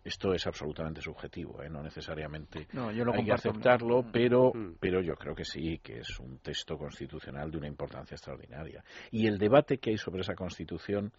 [0.03, 1.69] Esto es absolutamente subjetivo, ¿eh?
[1.69, 4.11] no necesariamente hay que aceptarlo, mm.
[4.11, 4.77] pero, mm.
[4.81, 8.83] pero yo creo que sí, que es un texto constitucional de una importancia extraordinaria.
[9.11, 11.13] Y el debate que hay sobre esa constitución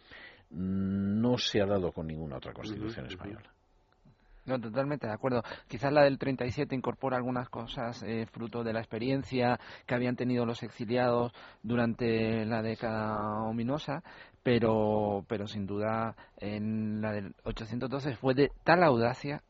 [0.49, 3.51] no se ha dado con ninguna otra constitución española.
[4.45, 5.43] No, totalmente de acuerdo.
[5.67, 10.45] Quizás la del 37 incorpora algunas cosas eh, fruto de la experiencia que habían tenido
[10.45, 11.31] los exiliados
[11.61, 14.03] durante la década ominosa,
[14.43, 19.43] pero, pero sin duda en la del 812 fue de tal audacia,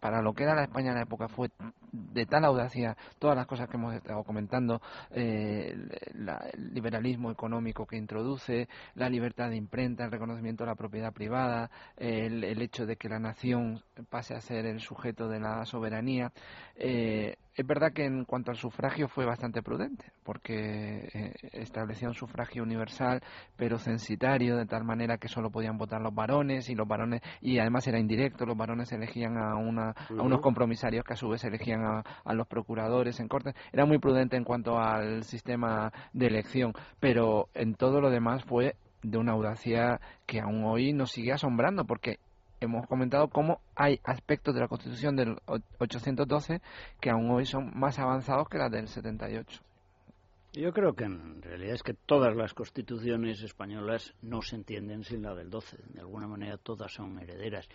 [0.00, 1.50] para lo que era la España en la época fue
[1.92, 4.82] de tal audacia todas las cosas que hemos estado comentando,
[5.12, 5.74] eh,
[6.12, 11.70] el liberalismo económico que introduce, la libertad de imprenta, el reconocimiento de la propiedad privada,
[11.96, 16.32] el, el hecho de que la nación pase a ser el sujeto de la soberanía.
[16.74, 22.14] Eh, es verdad que en cuanto al sufragio fue bastante prudente, porque eh, establecía un
[22.14, 23.22] sufragio universal,
[23.56, 27.58] pero censitario, de tal manera que solo podían votar los varones y los varones y
[27.58, 31.44] además era indirecto, los varones elegían a, una, a unos compromisarios que a su vez
[31.44, 33.54] elegían a, a los procuradores en cortes.
[33.72, 38.76] Era muy prudente en cuanto al sistema de elección, pero en todo lo demás fue
[39.02, 42.18] de una audacia que aún hoy nos sigue asombrando, porque
[42.64, 45.36] hemos comentado cómo hay aspectos de la Constitución del
[45.78, 46.60] 812
[47.00, 49.62] que aún hoy son más avanzados que las del 78.
[50.56, 55.22] Yo creo que en realidad es que todas las constituciones españolas no se entienden sin
[55.22, 55.78] la del 12.
[55.88, 57.68] De alguna manera todas son herederas.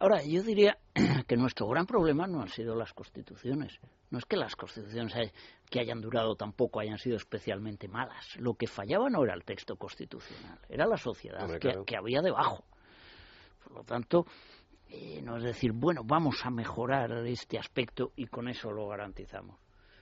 [0.00, 0.76] Ahora, yo diría
[1.28, 3.78] que nuestro gran problema no han sido las constituciones.
[4.10, 5.32] No es que las constituciones
[5.70, 8.36] que hayan durado tampoco hayan sido especialmente malas.
[8.38, 11.48] Lo que fallaba no era el texto constitucional, era la sociedad
[11.86, 12.64] que había debajo.
[13.62, 14.26] Por lo tanto,
[14.88, 19.58] eh, no es decir, bueno, vamos a mejorar este aspecto y con eso lo garantizamos.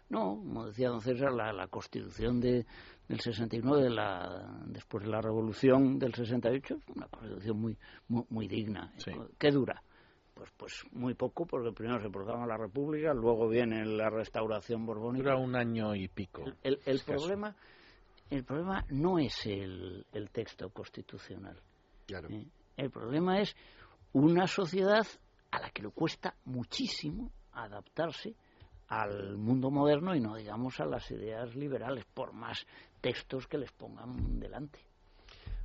[0.09, 2.65] No, como decía don César, la, constitución de,
[3.09, 7.77] del 69, de la, después de la revolución del 68, es una constitución muy,
[8.09, 8.95] muy, digna.
[9.39, 9.83] ¿Qué dura?
[10.33, 15.33] Pues, pues muy poco, porque primero se proclama la República, luego viene la restauración borbónica.
[15.33, 16.45] Dura un año y pico.
[16.63, 17.55] El, el problema,
[18.31, 21.61] el problema no es el, el texto constitucional.
[22.07, 22.31] Claro.
[22.31, 22.47] ¿Eh?
[22.79, 23.57] El problema es
[24.13, 25.05] una sociedad
[25.51, 28.37] a la que le cuesta muchísimo adaptarse
[28.87, 32.65] al mundo moderno y no digamos a las ideas liberales, por más
[33.01, 34.79] textos que les pongan delante.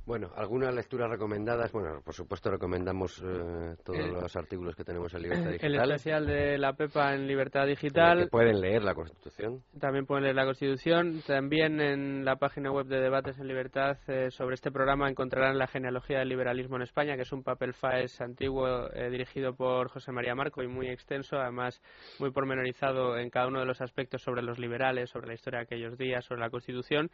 [0.06, 1.72] Bueno, algunas lecturas recomendadas.
[1.72, 5.74] Bueno, por supuesto recomendamos eh, todos eh, los artículos que tenemos en Libertad Digital.
[5.74, 8.24] El especial de la PEPA en Libertad Digital.
[8.24, 9.62] Que pueden leer la Constitución.
[9.80, 11.22] También pueden leer la Constitución.
[11.26, 15.66] También en la página web de Debates en Libertad eh, sobre este programa encontrarán la
[15.66, 20.34] genealogía del liberalismo en España, que es un papel FAES antiguo dirigido por José María
[20.34, 21.80] Marco y muy extenso, además
[22.18, 25.64] muy pormenorizado en cada uno de los aspectos sobre los liberales, sobre la historia de
[25.64, 27.10] aquellos días, sobre la Constitución.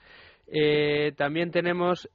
[1.16, 2.08] también tenemos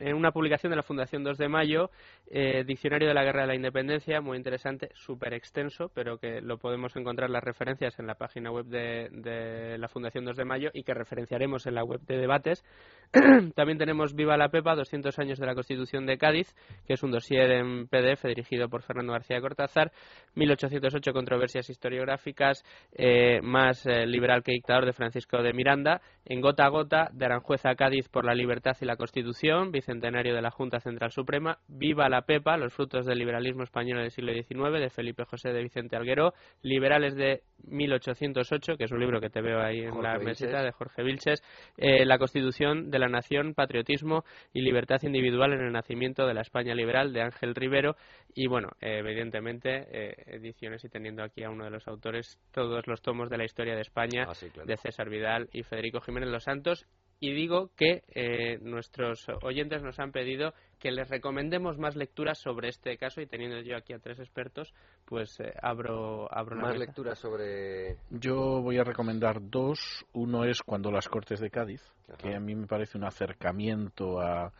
[0.00, 1.90] en una publicación de la Fundación 2 de Mayo,
[2.28, 6.58] eh, Diccionario de la Guerra de la Independencia, muy interesante, súper extenso, pero que lo
[6.58, 10.82] podemos encontrar las referencias en la página web de, la Fundación 2 de Mayo y
[10.82, 12.64] que referenciaremos en la web de debates.
[13.54, 16.54] También tenemos Viva la Pepa, 200 años de la Constitución de Cádiz,
[16.86, 19.92] que es un dossier en PDF dirigido por Fernando García Cortázar,
[20.34, 26.64] 1808 controversias historiográficas, eh, más eh, liberal que dictador de Francisco de Miranda, en Gota
[26.64, 30.50] a Gota, de Aranjuez a Cádiz por la libertad y la Constitución, Bicentenario de la
[30.50, 34.90] Junta Central Suprema, Viva la Pepa, los frutos del liberalismo español del siglo XIX, de
[34.90, 39.60] Felipe José de Vicente Alguero, Liberales de 1808, que es un libro que te veo
[39.60, 41.40] ahí en la meseta de Jorge Vilches,
[41.76, 46.40] eh, La Constitución de la Nación, Patriotismo y Libertad Individual en el Nacimiento de la
[46.40, 47.94] España Liberal, de Ángel Rivero,
[48.34, 53.02] y bueno, evidentemente, eh, ediciones y teniendo aquí a uno de los autores, todos los
[53.02, 56.88] tomos de la historia de España, ah, de César Vidal y Federico Jiménez Los Santos,
[57.20, 62.68] y digo que eh, nuestros oyentes nos han pedido que les recomendemos más lecturas sobre
[62.68, 64.74] este caso y teniendo yo aquí a tres expertos,
[65.06, 67.96] pues eh, abro, abro más lecturas sobre.
[68.10, 70.04] Yo voy a recomendar dos.
[70.12, 71.82] Uno es Cuando las Cortes de Cádiz,
[72.18, 74.52] que a mí me parece un acercamiento a,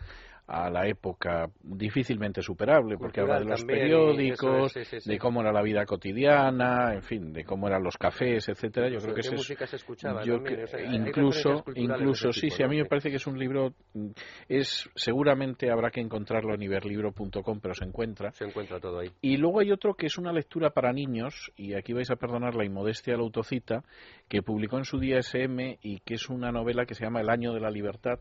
[0.48, 5.00] a la época difícilmente superable, porque Cultural habla de los periódicos, eso es, sí, sí,
[5.00, 5.10] sí.
[5.10, 8.88] de cómo era la vida cotidiana, en fin, de cómo eran los cafés, etcétera.
[8.88, 11.64] Yo creo que es- música se escuchaba yo también, que- o sea, hay referencias incluso,
[11.74, 14.10] incluso sí, sí, a mí me parece que es un libro, mm,
[14.48, 18.30] es seguramente habrá que encontrarlo en iberlibro.com, pero se encuentra.
[18.32, 19.10] Se encuentra todo ahí.
[19.22, 22.54] Y luego hay otro que es una lectura para niños, y aquí vais a perdonar
[22.54, 23.82] la inmodestia de la autocita,
[24.28, 27.30] que publicó en su día SM y que es una novela que se llama El
[27.30, 28.18] año de la libertad,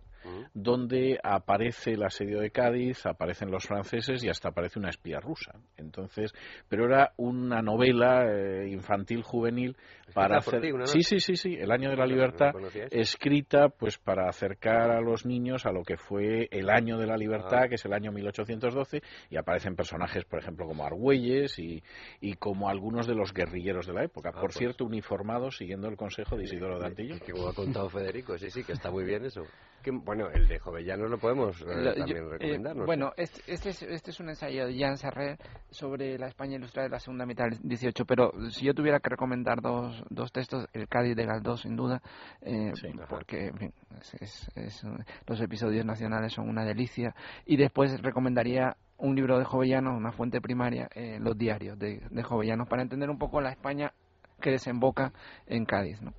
[0.53, 5.53] donde aparece el asedio de Cádiz, aparecen los franceses y hasta aparece una espía rusa.
[5.77, 6.33] Entonces,
[6.67, 9.75] pero era una novela eh, infantil juvenil
[10.13, 12.51] para hacer sí, sí, sí, sí, El año de la No, no libertad
[12.91, 17.17] escrita pues para acercar a los niños a lo que fue el año de la
[17.17, 17.67] libertad, Ah.
[17.67, 21.83] que es el año 1812 y aparecen personajes, por ejemplo, como Argüelles y,
[22.21, 24.57] y como algunos de los guerrilleros de la época, Ah, por pues.
[24.57, 27.19] cierto, uniformados siguiendo el consejo de Isidoro de Antillón.
[27.19, 29.41] Que como ha contado Federico, sí, sí, que está muy bien eso.
[29.83, 32.85] Que, bueno, el de Jovellanos lo podemos eh, Lo- yo- también eh, recomendar, ¿no?
[32.85, 35.37] bueno, este, este es, este es un ensayo de Jan Serrer
[35.69, 39.09] sobre la España ilustrada de la segunda mitad del 18, pero si yo tuviera que
[39.11, 42.01] recomendar dos, dos textos, el Cádiz de Galdós, sin duda,
[42.41, 42.71] eh,
[43.09, 43.73] porque en fin,
[44.19, 44.83] es- es-
[45.27, 47.15] los episodios nacionales son una delicia,
[47.45, 52.23] y después recomendaría un libro de Jovellanos, una fuente primaria, eh, los diarios de, de
[52.23, 53.91] Jovellanos, para entender un poco la España
[54.41, 55.11] que desemboca
[55.47, 56.01] en Cádiz.
[56.01, 56.13] ¿no?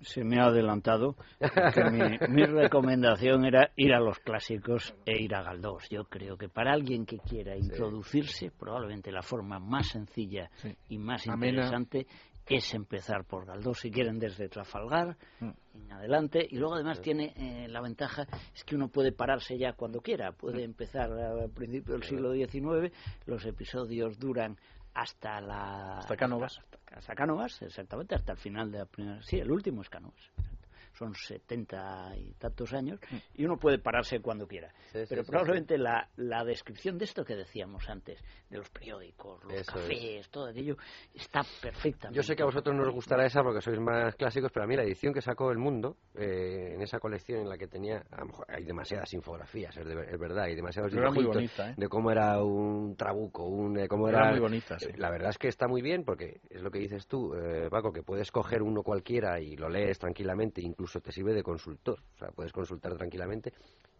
[0.00, 5.34] Se me ha adelantado que mi, mi recomendación era ir a los clásicos e ir
[5.34, 5.88] a Galdós.
[5.90, 10.50] Yo creo que para alguien que quiera introducirse, probablemente la forma más sencilla
[10.88, 11.48] y más Amena.
[11.64, 12.06] interesante
[12.46, 15.50] es empezar por Galdós, si quieren desde Trafalgar Mm.
[15.74, 16.46] en adelante.
[16.50, 20.32] Y luego además tiene eh, la ventaja es que uno puede pararse ya cuando quiera.
[20.32, 22.92] Puede empezar al principio del siglo XIX,
[23.26, 24.56] los episodios duran
[24.94, 25.98] hasta la...
[25.98, 26.58] Hasta Cánovas.
[26.58, 29.22] Hasta, hasta Cánovas, exactamente, hasta el final de la primera...
[29.22, 30.30] Sí, el último es Cánovas.
[31.00, 33.00] Son setenta y tantos años
[33.34, 34.70] y uno puede pararse cuando quiera.
[34.92, 39.42] Sí, Pero sí, probablemente La, la descripción de esto que decíamos antes, de los periódicos,
[39.44, 40.76] los Eso cafés, todo aquello,
[41.14, 42.14] está perfectamente.
[42.18, 44.66] Yo sé que a vosotros no os gustará esa porque sois más clásicos, pero a
[44.66, 48.04] mí la edición que sacó El Mundo, eh, en esa colección en la que tenía,
[48.10, 51.22] a lo mejor hay demasiadas infografías, es, de- es verdad, hay demasiados Pero era muy
[51.24, 51.74] dibujitos bonita, ¿eh?
[51.78, 54.30] de cómo era un trabuco, un, eh, cómo Era era...
[54.32, 54.90] muy bonita, sí.
[54.96, 57.90] La verdad es que está muy bien porque es lo que dices tú, eh, Paco,
[57.90, 62.18] que puedes coger uno cualquiera y lo lees tranquilamente, incluso te sirve de consultor, o
[62.18, 63.52] sea, puedes consultar tranquilamente,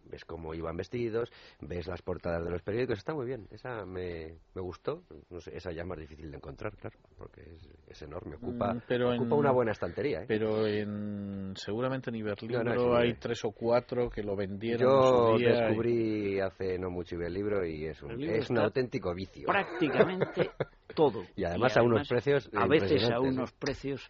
[0.09, 1.31] ves cómo iban vestidos,
[1.61, 5.55] ves las portadas de los periódicos, está muy bien, esa me, me gustó, no sé,
[5.55, 9.13] esa ya es más difícil de encontrar, claro, porque es, es enorme, ocupa, Mm, pero
[9.13, 10.23] ocupa en- una buena estantería.
[10.23, 10.25] ¿eh?
[10.27, 14.81] Pero en, seguramente en Iberlibro No, no, sí, hay tres o cuatro que lo vendieron
[14.81, 18.49] Yo en su día y- descubrí hace no mucho el libro y es un, es
[18.49, 19.45] un auténtico vicio.
[19.47, 20.49] prácticamente
[20.95, 21.25] todo.
[21.35, 24.01] Y además a unos precios A veces a unos precios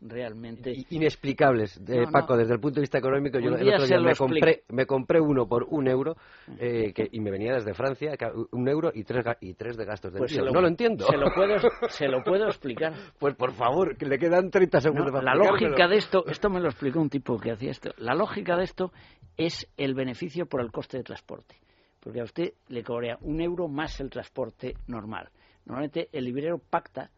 [0.00, 2.10] realmente inexplicables No, no.
[2.12, 5.20] Paco desde el punto de vista económico yo el otro día me compré me compré
[5.20, 6.16] uno por un euro
[6.58, 8.12] eh, que, y me venía desde Francia
[8.52, 11.16] un euro y tres y tres de gastos de Pues lo- no lo entiendo Se
[11.16, 11.56] lo puedo,
[11.88, 12.92] se lo puedo explicar.
[13.18, 16.48] pues por favor que le quedan 30 segundos No, para la lógica de esto, esto
[16.50, 17.90] me lo explicó un tipo que hacía esto.
[17.98, 18.92] La lógica de esto
[19.36, 21.56] es el beneficio por el coste de transporte.
[22.00, 25.28] Porque a usted le cobra un euro más el transporte normal.
[25.66, 27.10] Normalmente el librero pacta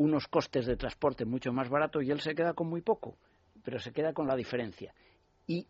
[0.00, 3.18] unos costes de transporte mucho más baratos y él se queda con muy poco,
[3.62, 4.94] pero se queda con la diferencia.
[5.46, 5.66] Y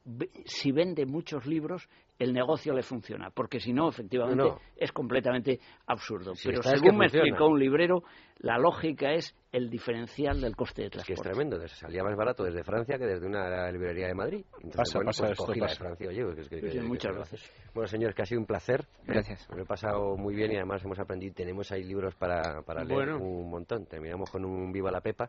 [0.46, 1.88] si vende muchos libros,
[2.20, 6.34] el negocio le funciona, porque si no, efectivamente, No, es completamente absurdo.
[6.36, 7.26] Si pero según me funciona.
[7.26, 8.02] explicó un librero,
[8.38, 11.30] la lógica es el diferencial del coste de Es que es transporte.
[11.30, 14.44] tremendo, salía más barato desde Francia que desde una librería de Madrid.
[14.62, 15.84] Entonces, Pasa, bueno, pasa, pues esto cogí la de pasa.
[15.84, 17.50] Francia, oye, que es que- muchas gracias.
[17.74, 18.86] Bueno, señores, que ha sido un placer.
[19.06, 19.48] Gracias.
[19.50, 21.34] Me lo he pasado muy bien y además hemos aprendido.
[21.34, 23.18] Tenemos ahí libros para, para leer Bueno.
[23.18, 23.86] un montón.
[23.86, 25.28] Terminamos con un Viva la Pepa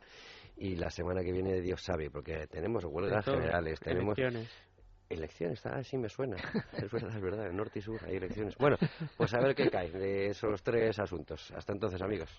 [0.58, 4.50] y la semana que viene Dios sabe, porque tenemos huelgas generales, tenemos Elecciones.
[5.14, 5.66] Elecciones.
[5.66, 6.38] Ah, sí me suena.
[6.74, 7.48] Es verdad, es verdad.
[7.48, 8.56] En norte y sur hay elecciones.
[8.58, 8.78] Bueno,
[9.18, 11.52] pues a ver qué cae de esos tres asuntos.
[11.56, 12.30] Hasta entonces, amigos.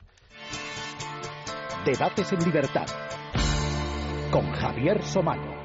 [1.84, 2.86] Debates en libertad
[4.30, 5.61] con Javier Somano.